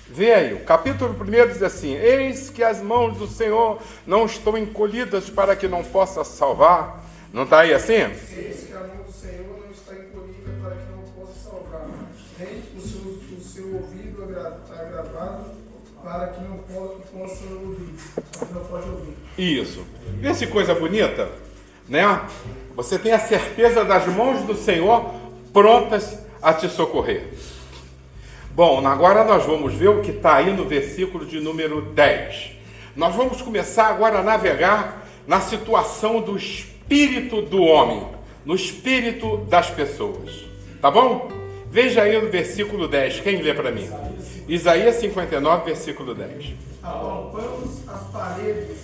Vê 0.08 0.34
aí, 0.34 0.54
o 0.54 0.64
capítulo 0.64 1.14
1 1.14 1.46
diz 1.46 1.62
assim: 1.62 1.94
Eis 1.94 2.50
que 2.50 2.64
as 2.64 2.82
mãos 2.82 3.16
do 3.16 3.28
Senhor 3.28 3.80
não 4.04 4.26
estão 4.26 4.58
encolhidas 4.58 5.30
para 5.30 5.54
que 5.54 5.68
não 5.68 5.84
possa 5.84 6.24
salvar. 6.24 7.04
Não 7.32 7.44
está 7.44 7.60
aí 7.60 7.72
assim? 7.72 7.92
Eis 7.92 8.64
que 8.66 8.72
a 8.72 8.80
mão 8.80 9.04
do 9.06 9.12
Senhor 9.12 9.60
não 9.62 9.70
está 9.70 9.94
encolhida 9.94 10.50
para 10.60 10.74
que 10.74 10.90
não 10.90 11.02
possa 11.12 11.50
salvar, 11.50 11.86
nem 12.36 12.64
o 12.76 12.80
seu, 12.80 13.36
o 13.38 13.40
seu 13.40 13.76
ouvido 13.76 14.24
agravado 14.24 15.54
para 16.02 16.26
que 16.26 16.42
não 16.42 16.58
possa 16.58 17.44
ouvir. 17.44 17.73
Isso. 19.36 19.84
Vê 20.20 20.34
se 20.34 20.46
coisa 20.46 20.74
bonita, 20.74 21.30
né? 21.88 22.20
Você 22.76 22.98
tem 22.98 23.12
a 23.12 23.18
certeza 23.18 23.84
das 23.84 24.06
mãos 24.06 24.42
do 24.42 24.54
Senhor 24.54 25.10
prontas 25.52 26.18
a 26.42 26.52
te 26.52 26.68
socorrer. 26.68 27.28
Bom, 28.50 28.86
agora 28.86 29.24
nós 29.24 29.44
vamos 29.44 29.74
ver 29.74 29.88
o 29.88 30.00
que 30.00 30.12
está 30.12 30.36
aí 30.36 30.52
no 30.52 30.64
versículo 30.64 31.26
de 31.26 31.40
número 31.40 31.82
10. 31.82 32.52
Nós 32.94 33.14
vamos 33.14 33.42
começar 33.42 33.86
agora 33.86 34.20
a 34.20 34.22
navegar 34.22 35.04
na 35.26 35.40
situação 35.40 36.20
do 36.20 36.36
espírito 36.36 37.42
do 37.42 37.62
homem, 37.62 38.06
no 38.44 38.54
espírito 38.54 39.38
das 39.48 39.70
pessoas. 39.70 40.44
Tá 40.80 40.90
bom? 40.90 41.28
Veja 41.70 42.02
aí 42.02 42.20
no 42.20 42.30
versículo 42.30 42.86
10. 42.86 43.20
Quem 43.20 43.42
lê 43.42 43.52
para 43.52 43.72
mim? 43.72 43.88
Isaías 44.46 44.96
59, 44.96 45.64
versículo 45.64 46.14
10. 46.14 46.52
Apalpamos 46.82 47.88
as 47.88 48.02
paredes 48.08 48.78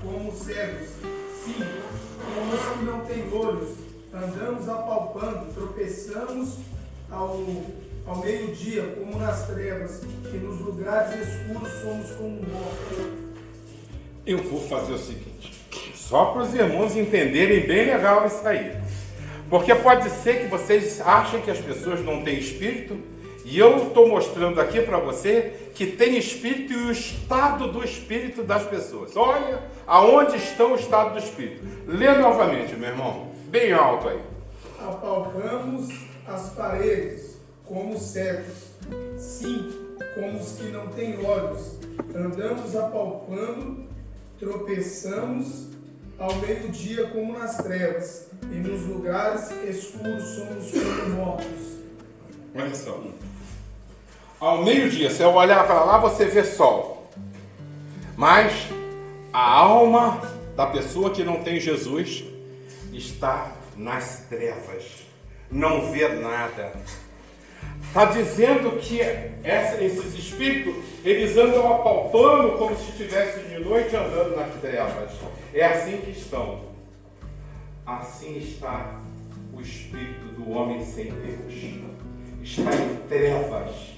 como 0.00 0.32
cegos, 0.32 0.88
sim, 1.44 1.62
como 2.34 2.54
os 2.54 2.78
que 2.78 2.84
não 2.84 3.00
têm 3.00 3.30
olhos. 3.30 3.76
Andamos 4.14 4.68
apalpando, 4.68 5.52
tropeçamos 5.52 6.56
ao, 7.10 7.42
ao 8.06 8.18
meio-dia, 8.20 8.84
como 8.98 9.18
nas 9.18 9.46
trevas, 9.46 10.02
e 10.32 10.36
nos 10.38 10.60
lugares 10.60 11.28
escuros 11.28 11.72
somos 11.82 12.10
como 12.12 12.40
mortos. 12.50 12.98
Eu 14.24 14.38
vou 14.38 14.66
fazer 14.66 14.94
o 14.94 14.98
seguinte, 14.98 15.52
só 15.94 16.26
para 16.26 16.42
os 16.42 16.54
irmãos 16.54 16.96
entenderem 16.96 17.66
bem 17.66 17.86
legal 17.86 18.26
isso 18.26 18.46
aí. 18.48 18.78
Porque 19.50 19.74
pode 19.74 20.08
ser 20.08 20.42
que 20.42 20.46
vocês 20.46 21.02
achem 21.02 21.42
que 21.42 21.50
as 21.50 21.58
pessoas 21.58 22.02
não 22.02 22.22
têm 22.22 22.38
espírito 22.38 23.11
e 23.52 23.58
eu 23.58 23.88
estou 23.88 24.08
mostrando 24.08 24.58
aqui 24.62 24.80
para 24.80 24.98
você 24.98 25.68
que 25.74 25.84
tem 25.84 26.16
espírito 26.16 26.72
e 26.72 26.84
o 26.84 26.90
estado 26.90 27.70
do 27.70 27.84
espírito 27.84 28.42
das 28.42 28.62
pessoas. 28.62 29.14
Olha 29.14 29.62
aonde 29.86 30.38
está 30.38 30.64
o 30.64 30.74
estado 30.74 31.12
do 31.12 31.18
espírito. 31.18 31.62
Lê 31.86 32.16
novamente, 32.16 32.74
meu 32.76 32.88
irmão, 32.88 33.30
bem 33.48 33.70
alto 33.70 34.08
aí. 34.08 34.22
Apalpamos 34.80 35.86
as 36.26 36.48
paredes 36.54 37.36
como 37.66 37.98
cegos, 37.98 38.70
sim, 39.18 39.70
como 40.14 40.38
os 40.38 40.52
que 40.52 40.68
não 40.68 40.86
têm 40.86 41.22
olhos. 41.22 41.78
Andamos 42.16 42.74
apalpando, 42.74 43.84
tropeçamos 44.38 45.68
ao 46.18 46.34
meio-dia 46.36 47.08
como 47.08 47.38
nas 47.38 47.58
trevas, 47.58 48.28
e 48.50 48.54
nos 48.54 48.86
lugares 48.86 49.50
escuros 49.68 50.24
somos 50.36 50.70
como 50.70 51.16
mortos. 51.16 51.82
Olha 52.54 52.74
só. 52.74 52.98
Ao 54.42 54.60
meio-dia, 54.60 55.08
se 55.08 55.22
eu 55.22 55.32
olhar 55.32 55.64
para 55.68 55.84
lá, 55.84 55.98
você 55.98 56.24
vê 56.24 56.42
sol. 56.42 57.08
Mas 58.16 58.66
a 59.32 59.40
alma 59.40 60.20
da 60.56 60.66
pessoa 60.66 61.10
que 61.10 61.22
não 61.22 61.44
tem 61.44 61.60
Jesus 61.60 62.24
está 62.92 63.52
nas 63.76 64.26
trevas, 64.28 65.04
não 65.48 65.92
vê 65.92 66.08
nada. 66.08 66.72
Está 67.86 68.06
dizendo 68.06 68.80
que 68.80 69.00
essa, 69.44 69.80
esses 69.80 70.12
espíritos, 70.12 70.74
eles 71.04 71.36
andam 71.36 71.72
apalpando 71.72 72.58
como 72.58 72.76
se 72.76 72.90
estivessem 72.90 73.44
de 73.44 73.60
noite 73.60 73.94
andando 73.94 74.34
nas 74.34 74.52
trevas. 74.60 75.12
É 75.54 75.66
assim 75.66 75.98
que 75.98 76.10
estão. 76.10 76.62
Assim 77.86 78.38
está 78.38 78.98
o 79.54 79.60
espírito 79.60 80.34
do 80.36 80.50
homem 80.50 80.84
sem 80.84 81.12
Deus. 81.12 81.54
Está 82.42 82.74
em 82.74 82.96
trevas 83.08 83.91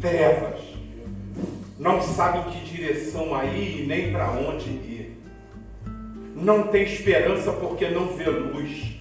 trevas. 0.00 0.60
Não 1.78 2.00
sabe 2.00 2.50
que 2.50 2.64
direção 2.64 3.34
aí 3.34 3.84
nem 3.86 4.12
para 4.12 4.30
onde 4.30 4.70
ir. 4.70 5.16
Não 6.34 6.68
tem 6.68 6.84
esperança 6.84 7.52
porque 7.52 7.88
não 7.88 8.08
vê 8.16 8.28
luz. 8.28 8.94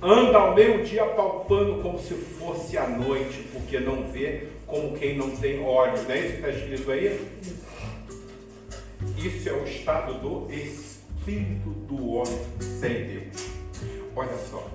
Anda 0.00 0.38
ao 0.38 0.54
meio-dia 0.54 1.04
palpando 1.04 1.82
como 1.82 1.98
se 1.98 2.14
fosse 2.14 2.78
à 2.78 2.88
noite, 2.88 3.44
porque 3.52 3.80
não 3.80 4.04
vê 4.04 4.44
como 4.66 4.96
quem 4.96 5.16
não 5.16 5.30
tem 5.30 5.60
olhos. 5.60 6.04
Não 6.04 6.12
é 6.12 6.18
isso 6.20 6.28
que 6.28 6.36
está 6.36 6.50
escrito 6.50 6.90
aí? 6.90 7.28
Isso 9.16 9.48
é 9.48 9.52
o 9.52 9.64
estado 9.64 10.14
do 10.14 10.52
espírito 10.52 11.70
do 11.70 12.14
homem 12.14 12.38
sem 12.80 13.04
Deus. 13.04 13.48
Olha 14.14 14.36
só. 14.50 14.66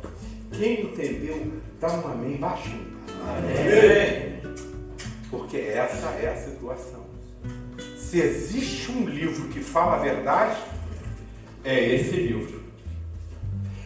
Quem 0.51 0.82
entendeu, 0.82 1.54
dá 1.80 1.93
um 1.93 2.12
amém 2.12 2.38
baixinho. 2.38 2.86
Amém. 3.26 4.34
Porque 5.34 5.58
essa 5.58 6.10
é 6.10 6.32
a 6.32 6.38
situação. 6.38 7.04
Se 7.98 8.20
existe 8.20 8.92
um 8.92 9.08
livro 9.08 9.50
que 9.50 9.62
fala 9.62 9.96
a 9.96 10.00
verdade, 10.00 10.62
é 11.64 11.96
esse 11.96 12.12
livro. 12.12 12.62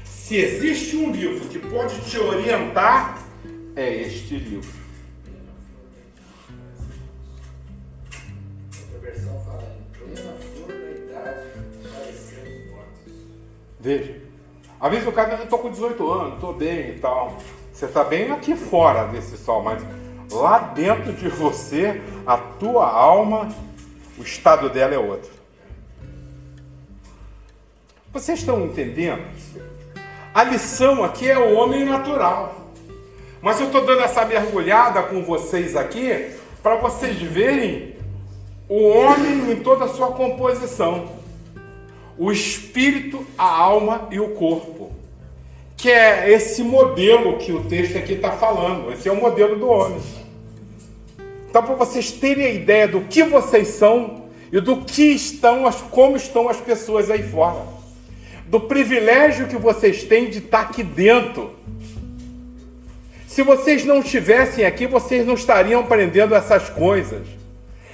Se 0.03 0.35
existe 0.35 0.97
um 0.97 1.09
livro 1.09 1.47
que 1.47 1.57
pode 1.57 2.01
te 2.01 2.19
orientar, 2.19 3.23
é 3.77 4.01
este 4.01 4.35
livro. 4.35 4.69
Outra 8.81 8.99
versão 8.99 9.41
fala 9.45 9.63
em 9.79 9.97
plena 9.97 10.33
flor 10.53 10.67
da 10.67 10.91
idade, 10.91 11.47
parecendo 11.81 12.71
mortos. 12.71 13.13
Veja. 13.79 14.21
Às 14.81 14.91
vezes 14.91 15.07
o 15.07 15.11
cara, 15.13 15.35
eu 15.35 15.47
tô 15.47 15.59
com 15.59 15.71
18 15.71 16.11
anos, 16.11 16.41
tô 16.41 16.51
bem 16.51 16.89
e 16.89 16.99
tal. 16.99 17.37
Você 17.71 17.85
está 17.85 18.03
bem 18.03 18.31
aqui 18.31 18.53
fora 18.53 19.05
desse 19.05 19.37
sol, 19.37 19.63
mas 19.63 19.81
lá 20.31 20.59
dentro 20.59 21.13
de 21.13 21.27
você, 21.29 22.01
a 22.25 22.37
tua 22.37 22.89
alma, 22.89 23.49
o 24.17 24.21
estado 24.21 24.69
dela 24.69 24.93
é 24.93 24.97
outro. 24.97 25.31
Vocês 28.11 28.39
estão 28.39 28.65
entendendo? 28.65 29.23
A 30.33 30.43
lição 30.43 31.03
aqui 31.03 31.29
é 31.29 31.37
o 31.37 31.55
homem 31.55 31.85
natural. 31.85 32.73
Mas 33.41 33.59
eu 33.59 33.67
estou 33.67 33.85
dando 33.85 34.01
essa 34.01 34.25
mergulhada 34.25 35.03
com 35.03 35.23
vocês 35.23 35.75
aqui 35.75 36.31
para 36.63 36.75
vocês 36.75 37.17
verem 37.17 37.95
o 38.67 38.87
homem 38.89 39.51
em 39.51 39.61
toda 39.61 39.85
a 39.85 39.87
sua 39.87 40.11
composição: 40.11 41.09
o 42.17 42.31
espírito, 42.31 43.25
a 43.37 43.45
alma 43.45 44.07
e 44.11 44.19
o 44.19 44.29
corpo. 44.35 44.91
Que 45.77 45.89
é 45.89 46.31
esse 46.31 46.63
modelo 46.63 47.37
que 47.37 47.53
o 47.53 47.63
texto 47.63 47.97
aqui 47.97 48.13
está 48.13 48.31
falando. 48.31 48.91
Esse 48.91 49.07
é 49.07 49.11
o 49.11 49.15
modelo 49.15 49.55
do 49.57 49.69
homem. 49.69 50.01
Então, 51.49 51.63
para 51.63 51.75
vocês 51.75 52.11
terem 52.11 52.45
a 52.45 52.51
ideia 52.51 52.87
do 52.87 53.01
que 53.01 53.23
vocês 53.23 53.69
são 53.69 54.25
e 54.51 54.59
do 54.59 54.77
que 54.77 55.03
estão, 55.03 55.71
como 55.91 56.17
estão 56.17 56.49
as 56.49 56.57
pessoas 56.57 57.09
aí 57.09 57.23
fora, 57.23 57.61
do 58.47 58.59
privilégio 58.59 59.47
que 59.47 59.57
vocês 59.57 60.03
têm 60.03 60.29
de 60.29 60.39
estar 60.39 60.61
aqui 60.61 60.83
dentro. 60.83 61.51
Se 63.27 63.43
vocês 63.43 63.85
não 63.85 63.99
estivessem 63.99 64.65
aqui, 64.65 64.87
vocês 64.87 65.25
não 65.25 65.33
estariam 65.35 65.81
aprendendo 65.81 66.33
essas 66.33 66.69
coisas. 66.69 67.27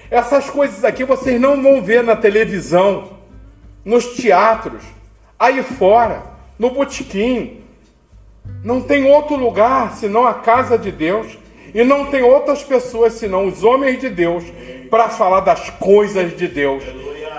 Essas 0.09 0.49
coisas 0.49 0.83
aqui 0.83 1.03
vocês 1.03 1.41
não 1.41 1.61
vão 1.61 1.81
ver 1.81 2.03
na 2.03 2.15
televisão, 2.15 3.17
nos 3.83 4.15
teatros, 4.15 4.83
aí 5.39 5.63
fora, 5.63 6.23
no 6.57 6.69
botequim. 6.69 7.62
Não 8.63 8.81
tem 8.81 9.05
outro 9.05 9.35
lugar 9.35 9.93
senão 9.93 10.25
a 10.25 10.33
casa 10.33 10.77
de 10.77 10.91
Deus. 10.91 11.37
E 11.73 11.83
não 11.83 12.05
tem 12.05 12.21
outras 12.21 12.63
pessoas 12.63 13.13
senão 13.13 13.47
os 13.47 13.63
homens 13.63 13.99
de 13.99 14.09
Deus 14.09 14.43
para 14.91 15.09
falar 15.09 15.39
das 15.39 15.71
coisas 15.71 16.37
de 16.37 16.47
Deus, 16.47 16.83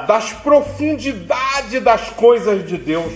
das 0.09 0.33
profundidades 0.33 1.81
das 1.81 2.11
coisas 2.11 2.67
de 2.67 2.77
Deus, 2.77 3.13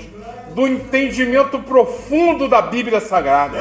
do 0.54 0.66
entendimento 0.66 1.58
profundo 1.58 2.48
da 2.48 2.62
Bíblia 2.62 3.00
Sagrada. 3.00 3.58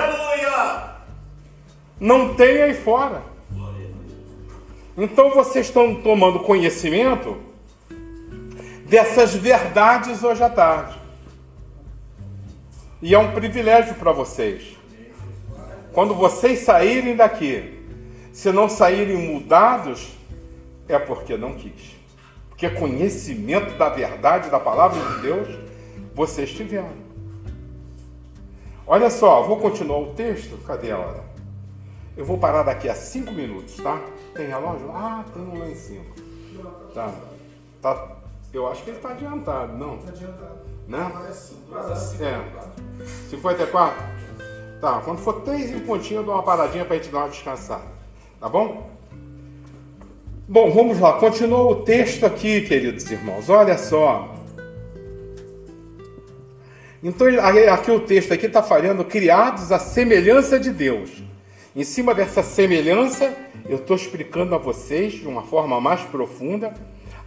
Não 2.00 2.36
tem 2.36 2.62
aí 2.62 2.74
fora. 2.76 3.24
Então 4.96 5.32
vocês 5.32 5.68
estão 5.68 5.96
tomando 5.96 6.40
conhecimento 6.40 7.38
dessas 8.86 9.36
verdades 9.36 10.24
hoje 10.24 10.44
à 10.44 10.50
tarde. 10.50 10.97
E 13.02 13.14
é 13.14 13.20
um 13.20 13.32
privilégio 13.32 13.96
para 13.96 14.12
vocês. 14.12 14.76
Quando 15.94 16.16
vocês 16.16 16.60
saírem 16.60 17.16
daqui, 17.16 17.78
se 18.32 18.52
não 18.52 18.68
saírem 18.68 19.18
mudados, 19.18 20.16
é 20.88 20.98
porque 20.98 21.38
não 21.38 21.54
quis. 21.54 21.96
Porque 22.50 22.70
conhecimento 22.70 23.78
da 23.78 23.90
verdade, 23.90 24.50
da 24.50 24.60
palavra 24.60 25.00
de 25.00 25.22
Deus, 25.22 25.48
vocês 26.16 26.52
tiveram. 26.52 27.08
Olha 28.86 29.10
só, 29.10 29.44
vou 29.44 29.58
continuar 29.58 30.00
o 30.00 30.14
texto. 30.14 30.58
Cadê 30.66 30.92
a 30.92 30.98
hora? 30.98 31.24
Eu 32.16 32.26
vou 32.26 32.40
parar 32.40 32.64
daqui 32.64 32.90
a 32.90 32.96
cinco 32.96 33.32
minutos, 33.32 33.76
tá? 33.76 34.02
Tem 34.34 34.48
relógio? 34.48 34.92
Ah, 34.92 35.24
tem 35.34 35.44
um 35.44 35.60
lá 35.60 35.70
em 35.70 35.76
cima. 35.76 36.06
Tá. 36.94 37.14
tá. 37.80 38.18
Eu 38.52 38.68
acho 38.68 38.84
que 38.84 38.90
ele 38.90 38.98
está 38.98 39.10
adiantado, 39.10 39.78
não? 39.78 39.98
Tá 39.98 40.10
adiantado. 40.10 40.77
Né? 40.88 41.12
Quase 41.70 42.24
É. 42.24 42.42
54? 43.30 44.04
Tá, 44.80 45.02
quando 45.04 45.18
for 45.20 45.42
três 45.42 45.72
em 45.72 45.80
pontinho, 45.80 46.20
eu 46.20 46.24
dou 46.24 46.34
uma 46.36 46.44
paradinha 46.44 46.86
para 46.86 46.96
a 46.96 47.00
gente 47.00 47.12
dar 47.12 47.20
uma 47.20 47.30
descansada. 47.30 47.86
Tá 48.40 48.48
bom? 48.48 48.90
Bom, 50.48 50.72
vamos 50.72 51.00
lá. 51.00 51.14
Continua 51.14 51.60
o 51.60 51.76
texto 51.78 52.26
aqui, 52.26 52.62
queridos 52.62 53.10
irmãos. 53.10 53.50
Olha 53.50 53.78
só. 53.78 54.34
Então, 57.04 57.28
aqui 57.72 57.92
o 57.92 58.00
texto 58.00 58.34
aqui 58.34 58.46
está 58.46 58.64
falando 58.64 59.04
criados 59.04 59.72
à 59.72 59.80
semelhança 59.80 60.60
de 60.60 60.72
Deus. 60.72 61.24
Em 61.76 61.84
cima 61.84 62.14
dessa 62.14 62.42
semelhança, 62.42 63.36
eu 63.68 63.78
estou 63.78 63.96
explicando 63.96 64.56
a 64.56 64.58
vocês 64.58 65.14
de 65.14 65.28
uma 65.28 65.44
forma 65.44 65.82
mais 65.82 66.02
profunda 66.02 66.74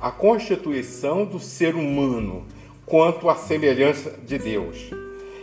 a 0.00 0.10
constituição 0.10 1.24
do 1.24 1.38
ser 1.38 1.74
humano 1.74 2.46
quanto 2.90 3.30
à 3.30 3.36
semelhança 3.36 4.12
de 4.26 4.36
Deus. 4.36 4.90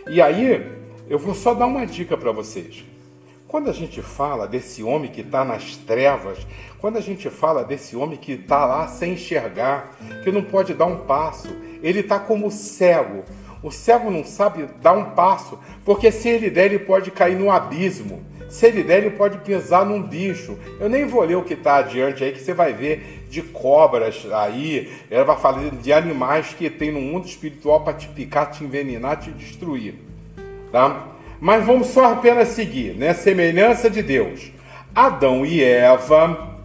E 0.06 0.20
aí, 0.20 0.70
eu 1.08 1.18
vou 1.18 1.34
só 1.34 1.54
dar 1.54 1.64
uma 1.64 1.86
dica 1.86 2.14
para 2.14 2.30
vocês. 2.30 2.84
Quando 3.48 3.70
a 3.70 3.72
gente 3.72 4.02
fala 4.02 4.46
desse 4.46 4.82
homem 4.82 5.10
que 5.10 5.22
está 5.22 5.46
nas 5.46 5.74
trevas, 5.78 6.46
quando 6.78 6.98
a 6.98 7.00
gente 7.00 7.30
fala 7.30 7.64
desse 7.64 7.96
homem 7.96 8.18
que 8.18 8.32
está 8.32 8.66
lá 8.66 8.86
sem 8.86 9.14
enxergar, 9.14 9.96
que 10.22 10.30
não 10.30 10.42
pode 10.42 10.74
dar 10.74 10.84
um 10.84 10.98
passo, 11.06 11.48
ele 11.82 12.00
está 12.00 12.18
como 12.18 12.50
cego. 12.50 13.24
O 13.62 13.70
cego 13.70 14.10
não 14.10 14.24
sabe 14.24 14.68
dar 14.82 14.92
um 14.92 15.12
passo, 15.12 15.58
porque 15.86 16.12
se 16.12 16.28
ele 16.28 16.50
der, 16.50 16.66
ele 16.66 16.78
pode 16.80 17.10
cair 17.10 17.38
no 17.38 17.50
abismo. 17.50 18.22
Se 18.48 18.66
ele 18.66 18.82
der, 18.82 18.98
ele 18.98 19.10
pode 19.10 19.38
pisar 19.38 19.84
num 19.84 20.02
bicho. 20.02 20.58
Eu 20.80 20.88
nem 20.88 21.04
vou 21.04 21.22
ler 21.22 21.36
o 21.36 21.44
que 21.44 21.54
está 21.54 21.76
adiante 21.76 22.24
aí, 22.24 22.32
que 22.32 22.40
você 22.40 22.54
vai 22.54 22.72
ver 22.72 23.26
de 23.28 23.42
cobras 23.42 24.26
aí. 24.32 24.90
Ela 25.10 25.24
vai 25.24 25.38
falar 25.38 25.70
de 25.70 25.92
animais 25.92 26.54
que 26.56 26.70
tem 26.70 26.90
no 26.90 27.00
mundo 27.00 27.26
espiritual 27.26 27.82
para 27.82 27.92
te 27.92 28.08
picar, 28.08 28.50
te 28.50 28.64
envenenar, 28.64 29.18
te 29.18 29.30
destruir. 29.30 29.96
Tá? 30.72 31.08
Mas 31.40 31.64
vamos 31.64 31.88
só 31.88 32.12
apenas 32.12 32.48
seguir, 32.48 32.94
né? 32.94 33.14
Semelhança 33.14 33.88
de 33.88 34.02
Deus. 34.02 34.50
Adão 34.94 35.44
e 35.44 35.62
Eva 35.62 36.58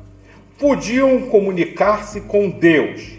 podiam 0.57 1.23
comunicar-se 1.23 2.21
com 2.21 2.49
Deus. 2.49 3.11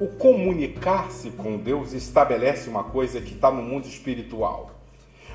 O 0.00 0.06
comunicar-se 0.06 1.30
com 1.30 1.56
Deus 1.56 1.92
estabelece 1.92 2.68
uma 2.70 2.84
coisa 2.84 3.20
que 3.20 3.34
está 3.34 3.50
no 3.50 3.62
mundo 3.62 3.86
espiritual. 3.86 4.70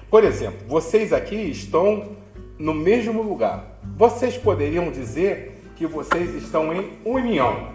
Por 0.09 0.23
exemplo, 0.23 0.59
vocês 0.67 1.13
aqui 1.13 1.35
estão 1.35 2.22
no 2.57 2.73
mesmo 2.73 3.21
lugar. 3.21 3.79
Vocês 3.97 4.37
poderiam 4.37 4.91
dizer 4.91 5.61
que 5.75 5.85
vocês 5.85 6.33
estão 6.35 6.73
em 6.73 6.91
união. 7.03 7.73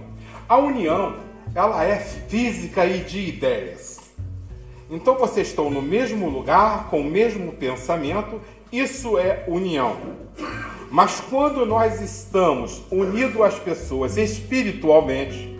A 0.48 0.56
união, 0.56 1.16
ela 1.54 1.84
é 1.84 1.96
física 1.98 2.86
e 2.86 3.00
de 3.04 3.28
ideias. 3.28 3.98
Então 4.90 5.16
vocês 5.16 5.48
estão 5.48 5.70
no 5.70 5.82
mesmo 5.82 6.28
lugar, 6.28 6.88
com 6.88 7.00
o 7.00 7.04
mesmo 7.04 7.52
pensamento, 7.52 8.40
isso 8.72 9.18
é 9.18 9.44
união. 9.46 9.96
Mas 10.90 11.20
quando 11.20 11.66
nós 11.66 12.00
estamos 12.00 12.82
unidos 12.90 13.40
às 13.42 13.58
pessoas 13.58 14.16
espiritualmente, 14.16 15.58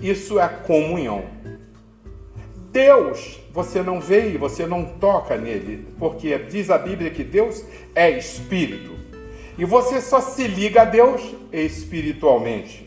isso 0.00 0.38
é 0.38 0.46
comunhão. 0.46 1.24
Deus, 2.70 3.40
você 3.56 3.82
não 3.82 4.02
vê 4.02 4.32
e 4.32 4.36
você 4.36 4.66
não 4.66 4.84
toca 4.84 5.34
nele, 5.34 5.88
porque 5.98 6.36
diz 6.40 6.68
a 6.68 6.76
Bíblia 6.76 7.10
que 7.10 7.24
Deus 7.24 7.64
é 7.94 8.10
espírito. 8.10 8.94
E 9.56 9.64
você 9.64 9.98
só 10.02 10.20
se 10.20 10.46
liga 10.46 10.82
a 10.82 10.84
Deus 10.84 11.34
espiritualmente. 11.50 12.86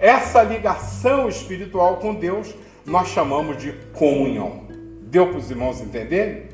Essa 0.00 0.42
ligação 0.42 1.28
espiritual 1.28 1.98
com 1.98 2.16
Deus 2.16 2.52
nós 2.84 3.10
chamamos 3.10 3.62
de 3.62 3.70
comunhão. 3.92 4.66
Deu 5.02 5.28
para 5.28 5.38
os 5.38 5.48
irmãos 5.52 5.80
entenderem? 5.80 6.48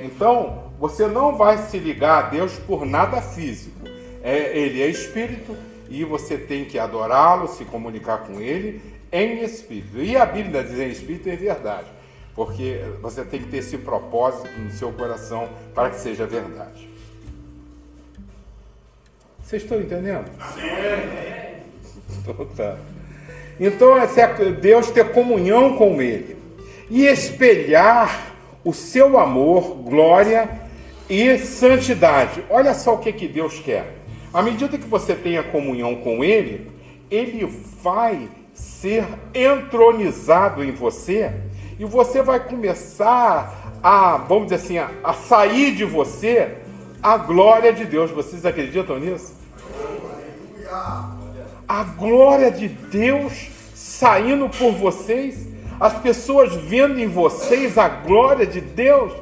Então, 0.00 0.70
você 0.78 1.08
não 1.08 1.36
vai 1.36 1.58
se 1.58 1.80
ligar 1.80 2.26
a 2.26 2.28
Deus 2.28 2.52
por 2.60 2.86
nada 2.86 3.20
físico. 3.20 3.80
É, 4.22 4.56
ele 4.56 4.80
é 4.80 4.86
espírito 4.86 5.56
e 5.90 6.04
você 6.04 6.38
tem 6.38 6.64
que 6.64 6.78
adorá-lo, 6.78 7.48
se 7.48 7.64
comunicar 7.64 8.18
com 8.18 8.40
ele 8.40 8.80
em 9.10 9.42
espírito. 9.42 10.00
E 10.00 10.16
a 10.16 10.24
Bíblia 10.24 10.62
diz 10.62 10.78
em 10.78 10.90
espírito 10.90 11.28
é 11.28 11.34
verdade, 11.34 11.95
porque 12.36 12.82
você 13.00 13.24
tem 13.24 13.40
que 13.40 13.48
ter 13.48 13.56
esse 13.58 13.78
propósito 13.78 14.46
no 14.58 14.70
seu 14.70 14.92
coração 14.92 15.48
para 15.74 15.88
que 15.88 15.96
seja 15.96 16.26
verdade. 16.26 16.86
Vocês 19.42 19.62
estão 19.62 19.80
entendendo? 19.80 20.26
Sim. 20.54 20.60
Então, 22.18 22.46
tá. 22.56 22.76
então 23.58 23.96
é 23.96 24.50
Deus 24.60 24.90
ter 24.90 25.12
comunhão 25.12 25.76
com 25.76 26.02
Ele 26.02 26.36
e 26.90 27.06
espelhar 27.06 28.34
o 28.62 28.72
seu 28.74 29.18
amor, 29.18 29.76
glória 29.76 30.48
e 31.08 31.38
santidade. 31.38 32.44
Olha 32.50 32.74
só 32.74 32.94
o 32.94 32.98
que, 32.98 33.12
que 33.12 33.28
Deus 33.28 33.58
quer. 33.60 33.94
À 34.34 34.42
medida 34.42 34.76
que 34.76 34.86
você 34.86 35.14
tenha 35.14 35.42
comunhão 35.42 35.96
com 35.96 36.22
Ele, 36.22 36.70
ele 37.10 37.46
vai 37.82 38.28
ser 38.52 39.06
entronizado 39.32 40.64
em 40.64 40.72
você 40.72 41.32
e 41.78 41.84
você 41.84 42.22
vai 42.22 42.40
começar 42.40 43.72
a, 43.82 44.16
vamos 44.16 44.44
dizer 44.44 44.56
assim, 44.56 44.78
a, 44.78 44.90
a 45.04 45.12
sair 45.12 45.74
de 45.74 45.84
você 45.84 46.56
a 47.02 47.16
glória 47.16 47.72
de 47.72 47.84
Deus. 47.84 48.10
Vocês 48.10 48.44
acreditam 48.44 48.98
nisso? 48.98 49.34
A 51.68 51.84
glória 51.84 52.50
de 52.50 52.68
Deus 52.68 53.48
saindo 53.74 54.48
por 54.48 54.72
vocês, 54.72 55.46
as 55.78 55.92
pessoas 55.98 56.54
vendo 56.54 56.98
em 56.98 57.06
vocês 57.06 57.76
a 57.78 57.88
glória 57.88 58.46
de 58.46 58.60
Deus. 58.60 59.12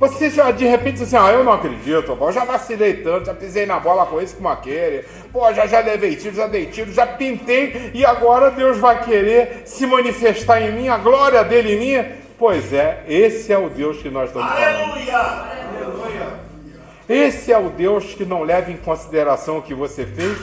Você 0.00 0.30
já 0.30 0.50
de 0.50 0.64
repente 0.64 0.94
diz 0.94 1.02
assim, 1.02 1.16
ah, 1.16 1.30
eu 1.30 1.44
não 1.44 1.52
acredito, 1.52 2.16
pô, 2.16 2.32
já 2.32 2.42
vacilei 2.42 2.94
tanto, 2.94 3.26
já 3.26 3.34
pisei 3.34 3.66
na 3.66 3.78
bola 3.78 4.06
com 4.06 4.18
esse 4.18 4.34
com 4.34 4.48
aquele, 4.48 5.04
pô, 5.30 5.52
já, 5.52 5.66
já 5.66 5.80
levei 5.80 6.16
tiro, 6.16 6.34
já 6.34 6.46
dei 6.46 6.64
tiro, 6.64 6.90
já 6.90 7.06
pintei, 7.06 7.90
e 7.92 8.02
agora 8.02 8.50
Deus 8.50 8.78
vai 8.78 9.04
querer 9.04 9.60
se 9.66 9.86
manifestar 9.86 10.62
em 10.62 10.72
mim, 10.72 10.88
a 10.88 10.96
glória 10.96 11.44
dele 11.44 11.74
em 11.74 11.78
mim. 11.78 12.08
Pois 12.38 12.72
é, 12.72 13.04
esse 13.06 13.52
é 13.52 13.58
o 13.58 13.68
Deus 13.68 13.98
que 13.98 14.08
nós 14.08 14.30
estamos 14.30 14.48
falando. 14.48 14.64
Aleluia! 14.64 15.60
Esse 17.06 17.52
é 17.52 17.58
o 17.58 17.68
Deus 17.68 18.14
que 18.14 18.24
não 18.24 18.42
leva 18.42 18.70
em 18.70 18.78
consideração 18.78 19.58
o 19.58 19.62
que 19.62 19.74
você 19.74 20.06
fez, 20.06 20.38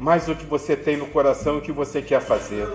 mas 0.00 0.26
o 0.30 0.34
que 0.34 0.46
você 0.46 0.74
tem 0.74 0.96
no 0.96 1.06
coração 1.08 1.56
e 1.56 1.58
o 1.58 1.60
que 1.60 1.70
você 1.70 2.00
quer 2.00 2.22
fazer. 2.22 2.66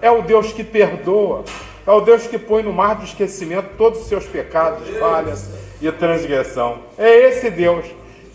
É 0.00 0.08
o 0.12 0.22
Deus 0.22 0.52
que 0.52 0.62
perdoa. 0.62 1.44
É 1.84 1.90
o 1.90 2.00
Deus 2.00 2.28
que 2.28 2.38
põe 2.38 2.62
no 2.62 2.72
mar 2.72 2.94
do 2.94 3.04
esquecimento 3.04 3.70
todos 3.76 4.02
os 4.02 4.06
seus 4.06 4.24
pecados, 4.26 4.88
falhas 4.96 5.50
e 5.80 5.90
transgressão. 5.90 6.78
É 6.96 7.28
esse 7.28 7.50
Deus 7.50 7.84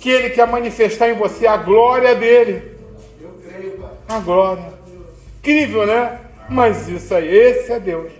que 0.01 0.09
ele 0.09 0.31
quer 0.31 0.45
manifestar 0.45 1.09
em 1.09 1.13
você 1.13 1.47
a 1.47 1.55
glória 1.55 2.13
dele. 2.15 2.75
A 4.09 4.19
glória. 4.19 4.73
Incrível, 5.39 5.87
né? 5.87 6.19
Mas 6.49 6.89
isso 6.89 7.15
aí, 7.15 7.33
esse 7.33 7.71
é 7.71 7.79
Deus. 7.79 8.11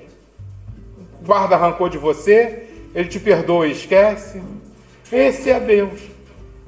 Guarda 1.22 1.58
rancor 1.58 1.90
de 1.90 1.98
você, 1.98 2.64
ele 2.96 3.10
te 3.10 3.20
perdoa 3.20 3.68
e 3.68 3.74
esquece. 3.74 4.42
Esse 5.12 5.50
é 5.50 5.60
Deus. 5.60 6.00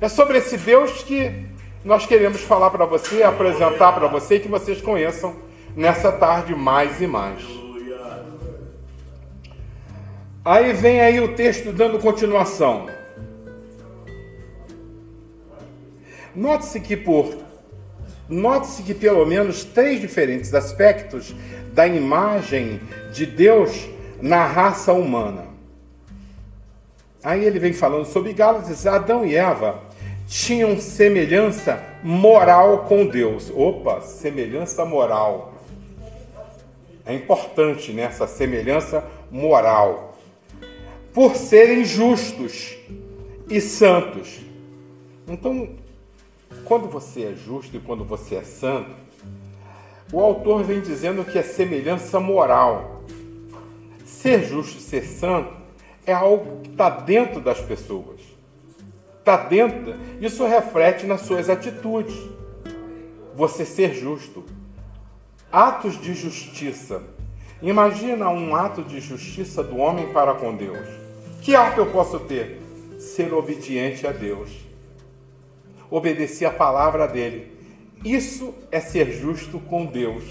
É 0.01 0.09
sobre 0.09 0.39
esse 0.39 0.57
Deus 0.57 1.03
que 1.03 1.47
nós 1.83 2.05
queremos 2.05 2.41
falar 2.41 2.69
para 2.69 2.85
você, 2.85 3.23
apresentar 3.23 3.93
para 3.93 4.07
você 4.07 4.39
que 4.39 4.47
vocês 4.47 4.81
conheçam 4.81 5.35
nessa 5.75 6.11
tarde 6.11 6.53
mais 6.53 7.01
e 7.01 7.07
mais. 7.07 7.41
Aí 10.43 10.73
vem 10.73 10.99
aí 10.99 11.19
o 11.21 11.35
texto 11.35 11.71
dando 11.71 11.99
continuação. 11.99 12.87
Note-se 16.35 16.79
que 16.79 16.97
por 16.97 17.37
note-se 18.27 18.83
que 18.83 18.93
pelo 18.93 19.25
menos 19.25 19.63
três 19.63 19.99
diferentes 19.99 20.53
aspectos 20.53 21.33
da 21.73 21.87
imagem 21.87 22.79
de 23.11 23.25
Deus 23.25 23.89
na 24.21 24.45
raça 24.45 24.93
humana. 24.93 25.47
Aí 27.23 27.43
ele 27.43 27.59
vem 27.59 27.73
falando 27.73 28.05
sobre 28.05 28.33
Gálatas, 28.33 28.85
Adão 28.85 29.25
e 29.25 29.35
Eva 29.35 29.88
tinham 30.29 30.79
semelhança 30.79 31.83
moral 32.03 32.85
com 32.85 33.07
Deus. 33.07 33.51
Opa, 33.53 33.99
semelhança 34.01 34.85
moral. 34.85 35.55
É 37.03 37.15
importante 37.15 37.91
nessa 37.91 38.25
né, 38.25 38.31
semelhança 38.31 39.03
moral. 39.31 40.15
Por 41.11 41.35
serem 41.35 41.83
justos 41.83 42.77
e 43.49 43.59
santos. 43.59 44.41
Então, 45.27 45.69
quando 46.63 46.87
você 46.87 47.23
é 47.23 47.33
justo 47.33 47.75
e 47.75 47.79
quando 47.79 48.05
você 48.05 48.35
é 48.35 48.43
santo, 48.43 48.91
o 50.13 50.19
autor 50.19 50.63
vem 50.63 50.79
dizendo 50.79 51.25
que 51.25 51.39
é 51.39 51.43
semelhança 51.43 52.19
moral. 52.19 53.03
Ser 54.05 54.43
justo, 54.43 54.79
ser 54.79 55.05
santo, 55.05 55.51
é 56.05 56.13
algo 56.13 56.61
que 56.61 56.69
está 56.69 56.87
dentro 56.87 57.41
das 57.41 57.59
pessoas 57.59 58.28
está 59.19 59.37
dentro, 59.37 59.95
isso 60.19 60.45
reflete 60.45 61.05
nas 61.05 61.21
suas 61.21 61.49
atitudes. 61.49 62.15
Você 63.35 63.65
ser 63.65 63.93
justo. 63.93 64.43
Atos 65.51 65.99
de 65.99 66.13
justiça. 66.13 67.03
Imagina 67.61 68.29
um 68.29 68.55
ato 68.55 68.83
de 68.83 68.99
justiça 68.99 69.63
do 69.63 69.77
homem 69.77 70.11
para 70.13 70.33
com 70.33 70.55
Deus. 70.55 70.87
Que 71.41 71.55
ato 71.55 71.79
eu 71.79 71.87
posso 71.87 72.19
ter? 72.21 72.61
Ser 72.97 73.33
obediente 73.33 74.05
a 74.07 74.11
Deus. 74.11 74.49
Obedecer 75.89 76.45
a 76.45 76.51
palavra 76.51 77.07
dele. 77.07 77.51
Isso 78.03 78.53
é 78.71 78.79
ser 78.79 79.11
justo 79.11 79.59
com 79.59 79.85
Deus. 79.85 80.23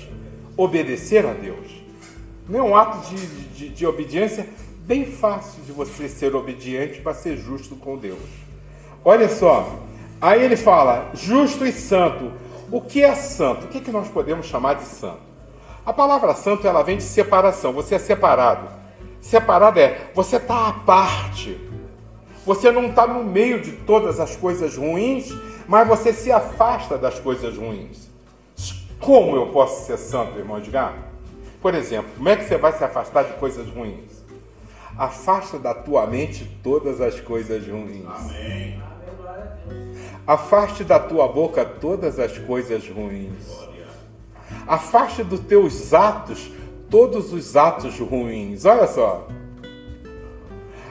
Obedecer 0.57 1.27
a 1.27 1.33
Deus. 1.33 1.83
Não 2.49 2.61
é 2.61 2.63
um 2.63 2.77
ato 2.77 3.15
de, 3.15 3.27
de, 3.27 3.69
de 3.69 3.87
obediência 3.87 4.49
bem 4.87 5.05
fácil 5.05 5.63
de 5.65 5.73
você 5.73 6.09
ser 6.09 6.35
obediente 6.35 7.01
para 7.03 7.13
ser 7.13 7.37
justo 7.37 7.77
com 7.77 7.99
Deus. 7.99 8.48
Olha 9.05 9.29
só, 9.29 9.77
aí 10.21 10.43
ele 10.43 10.57
fala 10.57 11.11
justo 11.15 11.65
e 11.67 11.73
santo. 11.73 12.33
O 12.71 12.81
que 12.81 13.03
é 13.03 13.15
santo? 13.15 13.65
O 13.65 13.69
que, 13.69 13.79
é 13.79 13.81
que 13.81 13.91
nós 13.91 14.09
podemos 14.09 14.47
chamar 14.47 14.75
de 14.75 14.85
santo? 14.85 15.29
A 15.87 15.93
palavra 15.93 16.35
santo 16.35 16.67
ela 16.67 16.83
vem 16.83 16.99
de 16.99 17.03
separação. 17.03 17.73
Você 17.73 17.95
é 17.95 17.99
separado. 17.99 18.69
Separado 19.21 19.81
é 19.81 20.11
você 20.15 20.37
está 20.37 20.69
à 20.69 20.73
parte. 20.73 21.59
Você 22.45 22.71
não 22.71 22.87
está 22.87 23.07
no 23.07 23.25
meio 23.25 23.61
de 23.61 23.73
todas 23.73 24.21
as 24.21 24.37
coisas 24.37 24.77
ruins, 24.77 25.33
mas 25.67 25.87
você 25.89 26.13
se 26.13 26.31
afasta 26.31 26.97
das 26.97 27.19
coisas 27.19 27.57
ruins. 27.57 28.09
Como 29.01 29.37
eu 29.37 29.47
posso 29.49 29.87
ser 29.87 29.97
santo, 29.97 30.39
irmão 30.39 30.59
Edgar? 30.59 30.95
Por 31.61 31.75
exemplo, 31.75 32.11
como 32.17 32.29
é 32.29 32.37
que 32.37 32.45
você 32.45 32.57
vai 32.57 32.73
se 32.73 32.85
afastar 32.85 33.25
de 33.25 33.33
coisas 33.35 33.69
ruins? 33.69 34.25
Afasta 34.97 35.59
da 35.59 35.75
tua 35.75 36.07
mente 36.07 36.45
todas 36.63 37.01
as 37.01 37.21
coisas 37.21 37.67
ruins. 37.67 38.05
Amém. 38.07 38.88
Afaste 40.27 40.85
da 40.85 40.99
tua 40.99 41.27
boca 41.29 41.65
todas 41.65 42.19
as 42.19 42.37
coisas 42.39 42.89
ruins. 42.89 43.69
Afaste 44.67 45.25
dos 45.25 45.41
teus 45.41 45.95
atos 45.95 46.51
todos 46.91 47.33
os 47.33 47.57
atos 47.57 47.99
ruins. 47.99 48.65
Olha 48.65 48.87
só. 48.87 49.29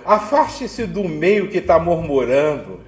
Afaste-se 0.05 0.85
do 0.85 1.03
meio 1.03 1.49
que 1.49 1.57
está 1.57 1.77
murmurando. 1.77 2.79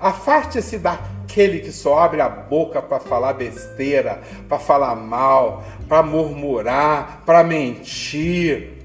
Afaste-se 0.00 0.78
daquele 0.78 1.60
que 1.60 1.72
só 1.72 1.98
abre 1.98 2.20
a 2.20 2.28
boca 2.28 2.80
para 2.80 3.00
falar 3.00 3.34
besteira, 3.34 4.22
para 4.48 4.58
falar 4.58 4.94
mal, 4.94 5.64
para 5.88 6.02
murmurar, 6.02 7.22
para 7.26 7.42
mentir. 7.42 8.78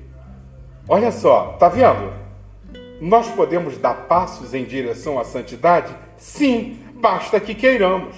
Olha 0.88 1.12
só, 1.12 1.56
tá 1.60 1.70
vendo? 1.70 2.12
Nós 3.00 3.30
podemos 3.30 3.78
dar 3.78 4.08
passos 4.08 4.54
em 4.54 4.64
direção 4.64 5.20
à 5.20 5.24
santidade? 5.24 5.94
Sim, 6.18 6.80
basta 6.96 7.40
que 7.40 7.54
queiramos. 7.54 8.16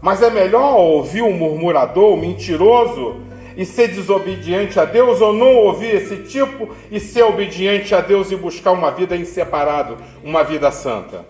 Mas 0.00 0.22
é 0.22 0.30
melhor 0.30 0.76
ouvir 0.76 1.22
um 1.22 1.32
murmurador, 1.32 2.14
um 2.14 2.20
mentiroso, 2.20 3.16
e 3.56 3.66
ser 3.66 3.88
desobediente 3.88 4.78
a 4.78 4.84
Deus, 4.84 5.20
ou 5.20 5.32
não 5.32 5.56
ouvir 5.56 5.92
esse 5.96 6.18
tipo 6.18 6.68
e 6.92 7.00
ser 7.00 7.24
obediente 7.24 7.92
a 7.92 8.00
Deus 8.00 8.30
e 8.30 8.36
buscar 8.36 8.70
uma 8.70 8.92
vida 8.92 9.16
em 9.16 9.24
separado, 9.24 9.96
uma 10.22 10.44
vida 10.44 10.70
santa. 10.70 11.26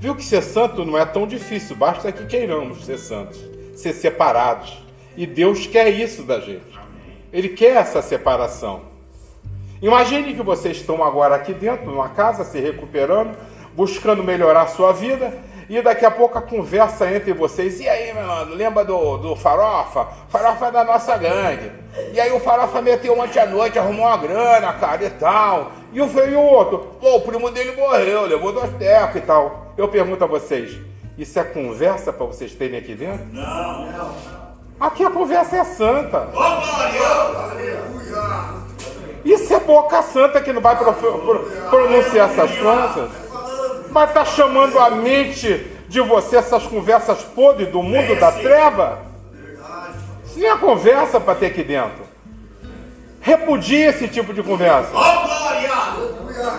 Viu 0.00 0.16
que 0.16 0.24
ser 0.24 0.42
santo 0.42 0.84
não 0.84 0.98
é 0.98 1.04
tão 1.04 1.24
difícil, 1.24 1.76
basta 1.76 2.10
que 2.10 2.26
queiramos 2.26 2.84
ser 2.84 2.98
santos, 2.98 3.40
ser 3.76 3.92
separados. 3.92 4.82
E 5.16 5.24
Deus 5.24 5.64
quer 5.68 5.88
isso 5.90 6.24
da 6.24 6.40
gente. 6.40 6.80
Ele 7.32 7.50
quer 7.50 7.76
essa 7.76 8.02
separação. 8.02 8.82
Imagine 9.80 10.34
que 10.34 10.42
vocês 10.42 10.78
estão 10.78 11.04
agora 11.04 11.36
aqui 11.36 11.54
dentro, 11.54 11.86
numa 11.86 12.08
casa, 12.08 12.42
se 12.42 12.58
recuperando, 12.58 13.36
buscando 13.74 14.22
melhorar 14.22 14.62
a 14.62 14.66
sua 14.66 14.92
vida, 14.92 15.32
e 15.68 15.80
daqui 15.80 16.04
a 16.04 16.10
pouco 16.10 16.36
a 16.36 16.42
conversa 16.42 17.10
entre 17.10 17.32
vocês. 17.32 17.80
E 17.80 17.88
aí, 17.88 18.12
meu 18.12 18.26
mano, 18.26 18.54
lembra 18.54 18.84
do, 18.84 19.16
do 19.16 19.36
Farofa? 19.36 20.06
Farofa 20.28 20.66
é 20.66 20.70
da 20.70 20.84
nossa 20.84 21.16
gangue. 21.16 21.72
E 22.12 22.20
aí 22.20 22.30
o 22.32 22.40
Farofa 22.40 22.82
meteu 22.82 23.18
ontem 23.18 23.40
à 23.40 23.46
noite, 23.46 23.78
arrumou 23.78 24.06
uma 24.06 24.16
grana, 24.16 24.72
cara, 24.74 25.04
e 25.04 25.10
tal. 25.10 25.72
E 25.92 26.00
o, 26.00 26.06
e 26.06 26.34
o 26.34 26.40
outro, 26.40 26.78
pô, 27.00 27.16
o 27.16 27.20
primo 27.22 27.50
dele 27.50 27.74
morreu, 27.74 28.26
levou 28.26 28.52
dois 28.52 28.70
tecos 28.74 29.16
e 29.16 29.20
tal. 29.20 29.72
Eu 29.76 29.88
pergunto 29.88 30.22
a 30.22 30.26
vocês, 30.26 30.76
isso 31.16 31.38
é 31.38 31.44
conversa 31.44 32.12
para 32.12 32.26
vocês 32.26 32.54
terem 32.54 32.78
aqui 32.78 32.94
dentro? 32.94 33.26
Não, 33.32 33.92
não. 33.92 34.14
Aqui 34.78 35.04
a 35.04 35.10
conversa 35.10 35.56
é 35.56 35.64
santa. 35.64 36.28
Ô, 36.34 36.38
Aleluia! 36.38 38.62
Isso 39.24 39.54
é 39.54 39.60
boca 39.60 40.02
santa 40.02 40.40
que 40.40 40.52
não 40.52 40.60
vai 40.60 40.76
pronunciar 40.76 42.28
essas 42.28 42.50
coisas 42.58 43.31
mas 43.92 44.08
está 44.08 44.24
chamando 44.24 44.78
a 44.78 44.90
mente 44.90 45.66
de 45.88 46.00
você 46.00 46.36
essas 46.36 46.64
conversas 46.64 47.22
podres 47.22 47.68
do 47.68 47.82
mundo 47.82 48.18
da 48.18 48.32
treva? 48.32 49.00
Nem 50.34 50.48
é 50.48 50.56
conversa 50.56 51.20
para 51.20 51.34
ter 51.34 51.46
aqui 51.46 51.62
dentro. 51.62 52.02
Repudie 53.20 53.82
esse 53.82 54.08
tipo 54.08 54.32
de 54.32 54.42
conversa. 54.42 54.90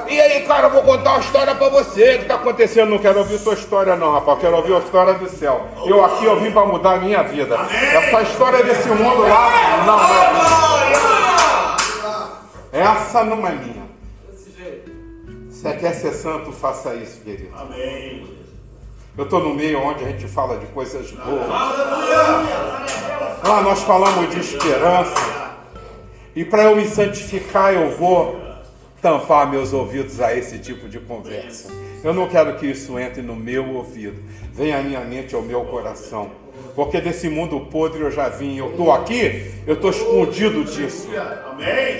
E 0.08 0.22
aí, 0.22 0.46
cara, 0.46 0.68
eu 0.68 0.70
vou 0.70 0.84
contar 0.84 1.12
uma 1.12 1.20
história 1.20 1.56
pra 1.56 1.70
você. 1.70 2.16
O 2.16 2.20
que 2.20 2.26
tá 2.26 2.36
acontecendo? 2.36 2.92
Não 2.92 3.00
quero 3.00 3.20
ouvir 3.20 3.40
tua 3.40 3.56
história, 3.56 3.96
não, 3.96 4.14
rapaz. 4.14 4.40
Quero 4.40 4.56
ouvir 4.56 4.76
a 4.76 4.80
história 4.80 5.16
do 5.16 5.28
céu. 5.28 5.68
Eu 5.86 6.06
aqui 6.06 6.24
eu 6.24 6.40
vim 6.40 6.52
pra 6.52 6.66
mudar 6.66 6.94
a 6.94 6.98
minha 6.98 7.24
vida. 7.24 7.56
Essa 7.56 8.22
história 8.22 8.64
desse 8.64 8.88
mundo 8.88 9.24
lá, 9.24 9.52
não. 9.86 10.00
Essa 12.80 13.24
não 13.24 13.46
é 13.46 13.52
minha. 13.52 13.83
Você 15.64 15.78
quer 15.78 15.94
ser 15.94 16.12
santo, 16.12 16.52
faça 16.52 16.94
isso, 16.96 17.22
querido. 17.22 17.56
Amém. 17.56 18.28
Eu 19.18 19.24
estou 19.24 19.40
no 19.40 19.54
meio 19.54 19.80
onde 19.80 20.04
a 20.04 20.10
gente 20.10 20.28
fala 20.28 20.58
de 20.58 20.66
coisas 20.66 21.10
boas. 21.12 21.48
Lá 23.48 23.62
nós 23.64 23.82
falamos 23.84 24.30
de 24.30 24.42
esperança. 24.42 25.56
E 26.36 26.44
para 26.44 26.64
eu 26.64 26.76
me 26.76 26.86
santificar, 26.86 27.74
eu 27.74 27.92
vou 27.92 28.38
tampar 29.02 29.50
meus 29.50 29.72
ouvidos 29.72 30.20
a 30.20 30.36
esse 30.36 30.60
tipo 30.60 30.90
de 30.90 31.00
conversa. 31.00 31.72
Eu 32.04 32.14
não 32.14 32.28
quero 32.28 32.58
que 32.58 32.66
isso 32.66 33.00
entre 33.00 33.22
no 33.22 33.34
meu 33.34 33.70
ouvido. 33.70 34.22
Venha 34.52 34.80
à 34.80 34.82
minha 34.82 35.00
mente, 35.00 35.34
ao 35.34 35.42
meu 35.42 35.64
coração. 35.64 36.30
Porque 36.76 37.00
desse 37.00 37.30
mundo 37.30 37.60
podre 37.72 38.02
eu 38.02 38.10
já 38.10 38.30
vim. 38.30 38.58
Eu 38.58 38.72
estou 38.72 38.92
aqui, 38.92 39.52
eu 39.68 39.76
estou 39.76 39.92
escondido 39.92 40.64
disso. 40.64 41.08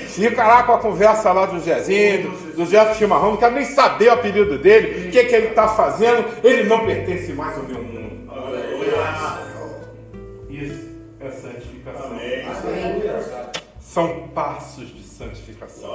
Fica 0.08 0.46
lá 0.46 0.64
com 0.64 0.74
a 0.74 0.80
conversa 0.80 1.32
lá 1.32 1.46
do 1.46 1.60
Zezinho, 1.60 2.32
do, 2.56 2.66
Jeff 2.66 2.98
Chimarrão, 2.98 3.32
não 3.32 3.38
quero 3.38 3.56
nem 3.56 3.66
saber 3.66 4.10
o 4.10 4.14
apelido 4.14 4.58
dele, 4.58 5.08
o 5.08 5.12
que, 5.12 5.24
que 5.24 5.36
ele 5.36 5.48
está 5.48 5.68
fazendo, 5.68 6.26
ele 6.44 6.64
não 6.64 6.86
pertence 6.86 7.32
mais 7.34 7.58
ao 7.58 7.64
meu 7.64 7.84
mundo. 7.84 8.04
Isso 10.50 10.90
é 11.20 11.30
santificação. 11.30 12.08
Amém. 12.08 12.44
São 13.80 14.28
passos 14.34 14.88
de 14.88 15.04
santificação. 15.04 15.90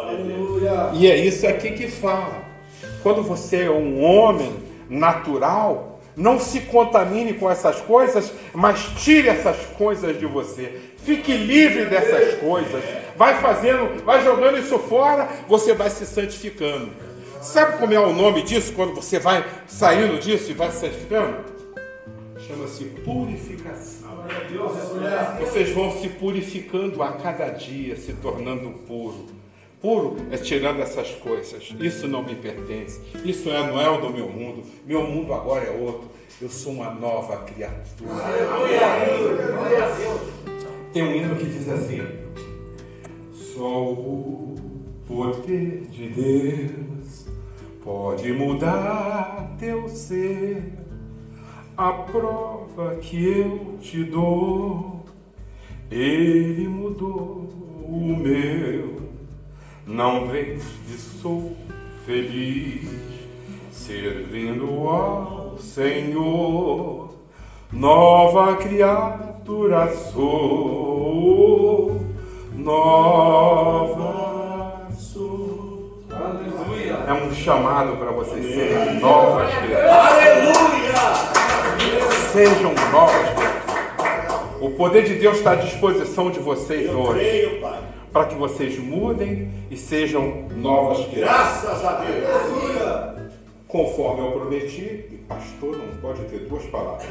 E 0.95 1.11
é 1.11 1.17
isso 1.17 1.47
aqui 1.47 1.73
que 1.73 1.89
fala. 1.89 2.45
Quando 3.03 3.23
você 3.23 3.65
é 3.65 3.71
um 3.71 4.03
homem 4.03 4.53
natural, 4.89 5.98
não 6.19 6.39
se 6.41 6.61
contamine 6.63 7.33
com 7.33 7.49
essas 7.49 7.81
coisas, 7.81 8.33
mas 8.53 8.81
tire 8.99 9.29
essas 9.29 9.57
coisas 9.79 10.19
de 10.19 10.27
você. 10.27 10.81
Fique 10.99 11.33
livre 11.33 11.87
dessas 11.87 12.35
coisas. 12.41 12.83
Vai 13.17 13.41
fazendo, 13.41 14.05
vai 14.05 14.23
jogando 14.23 14.59
isso 14.59 14.79
fora, 14.81 15.29
você 15.49 15.73
vai 15.73 15.89
se 15.89 16.05
santificando. 16.05 16.91
Sabe 17.41 17.79
como 17.79 17.95
é 17.95 18.01
o 18.01 18.13
nome 18.13 18.43
disso 18.43 18.73
quando 18.73 18.95
você 18.97 19.21
vai 19.21 19.47
saindo 19.69 20.19
disso 20.19 20.51
e 20.51 20.55
vai 20.55 20.73
se 20.73 20.81
santificando? 20.81 21.37
Chama-se 22.47 22.85
purificação. 22.85 24.09
Vocês 25.39 25.71
vão 25.71 25.93
se 26.01 26.09
purificando 26.09 27.01
a 27.03 27.13
cada 27.13 27.49
dia, 27.51 27.97
se 27.97 28.13
tornando 28.15 28.71
puro. 28.71 29.38
Puro 29.81 30.17
é 30.33 30.37
tirando 30.37 30.81
essas 30.81 31.11
coisas. 31.13 31.73
Isso 31.79 32.09
não 32.09 32.25
me 32.25 32.35
pertence. 32.35 33.01
Isso 33.25 33.49
é, 33.49 33.65
não 33.65 33.81
é 33.81 33.89
o 33.89 34.01
do 34.01 34.11
meu 34.11 34.29
mundo. 34.29 34.63
Meu 34.85 35.03
mundo 35.03 35.33
agora 35.33 35.65
é 35.65 35.71
outro. 35.71 36.09
Eu 36.41 36.49
sou 36.49 36.73
uma 36.73 36.93
nova 36.93 37.37
criatura. 37.45 38.15
Tem 40.93 41.03
um 41.03 41.15
hino 41.15 41.37
que 41.37 41.45
diz 41.45 41.69
assim: 41.69 42.01
Só 43.33 43.93
o 43.93 44.57
poder 45.07 45.87
de 45.91 46.09
Deus 46.09 47.27
pode 47.85 48.33
mudar 48.33 49.55
teu 49.59 49.89
ser. 49.89 50.73
A 51.77 51.93
prova 51.93 52.97
que 52.97 53.39
eu 53.39 53.79
te 53.81 54.03
dou, 54.03 55.05
ele 55.89 56.67
mudou 56.67 57.49
o 57.87 58.17
meu. 58.17 59.08
Não 59.89 60.27
vês 60.27 60.63
que 60.87 60.99
sou 60.99 61.57
feliz 62.05 62.87
servindo 63.73 64.87
ao 64.87 65.57
Senhor. 65.59 67.09
Nova 67.73 68.57
criatura 68.57 69.89
sou, 70.13 72.03
nova 72.53 73.69
sou. 74.93 76.05
É 77.07 77.13
um 77.15 77.35
chamado 77.35 77.97
para 77.97 78.11
vocês 78.11 78.45
serem 78.45 79.01
novas 79.01 79.49
criaturas. 79.55 80.19
Sejam 82.31 82.75
novas 82.93 83.31
criaturas. 83.31 83.49
O 84.61 84.69
poder 84.73 85.05
de 85.05 85.15
Deus 85.15 85.39
está 85.39 85.53
à 85.53 85.55
disposição 85.55 86.31
de 86.31 86.41
vocês 86.41 86.91
Eu 86.91 86.99
hoje 86.99 87.21
creio, 87.21 87.61
Pai. 87.63 87.98
Para 88.13 88.27
que 88.27 88.35
vocês 88.35 88.79
mudem 88.79 89.51
e 89.71 89.77
sejam 89.77 90.49
novas 90.57 91.07
criaturas. 91.07 91.63
Graças 91.63 91.85
a 91.85 91.93
Deus. 92.05 93.33
Conforme 93.67 94.27
eu 94.27 94.33
prometi, 94.33 95.07
e 95.11 95.25
pastor 95.29 95.77
não 95.77 95.89
pode 96.01 96.23
ter 96.23 96.39
duas 96.41 96.65
palavras. 96.67 97.07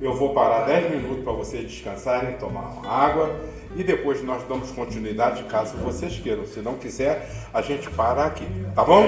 Eu 0.00 0.14
vou 0.14 0.32
parar 0.32 0.64
10 0.64 0.92
minutos 0.92 1.24
para 1.24 1.32
vocês 1.32 1.64
descansarem, 1.64 2.36
tomar 2.38 2.70
uma 2.70 2.88
água 2.88 3.34
e 3.76 3.82
depois 3.82 4.22
nós 4.22 4.42
damos 4.48 4.70
continuidade 4.70 5.42
caso 5.44 5.76
vocês 5.78 6.18
queiram. 6.18 6.46
Se 6.46 6.60
não 6.60 6.76
quiser, 6.76 7.28
a 7.52 7.60
gente 7.60 7.90
para 7.90 8.24
aqui, 8.24 8.46
tá 8.74 8.84
bom? 8.84 9.04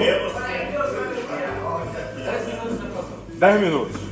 10 3.33 3.61
minutos. 3.61 4.10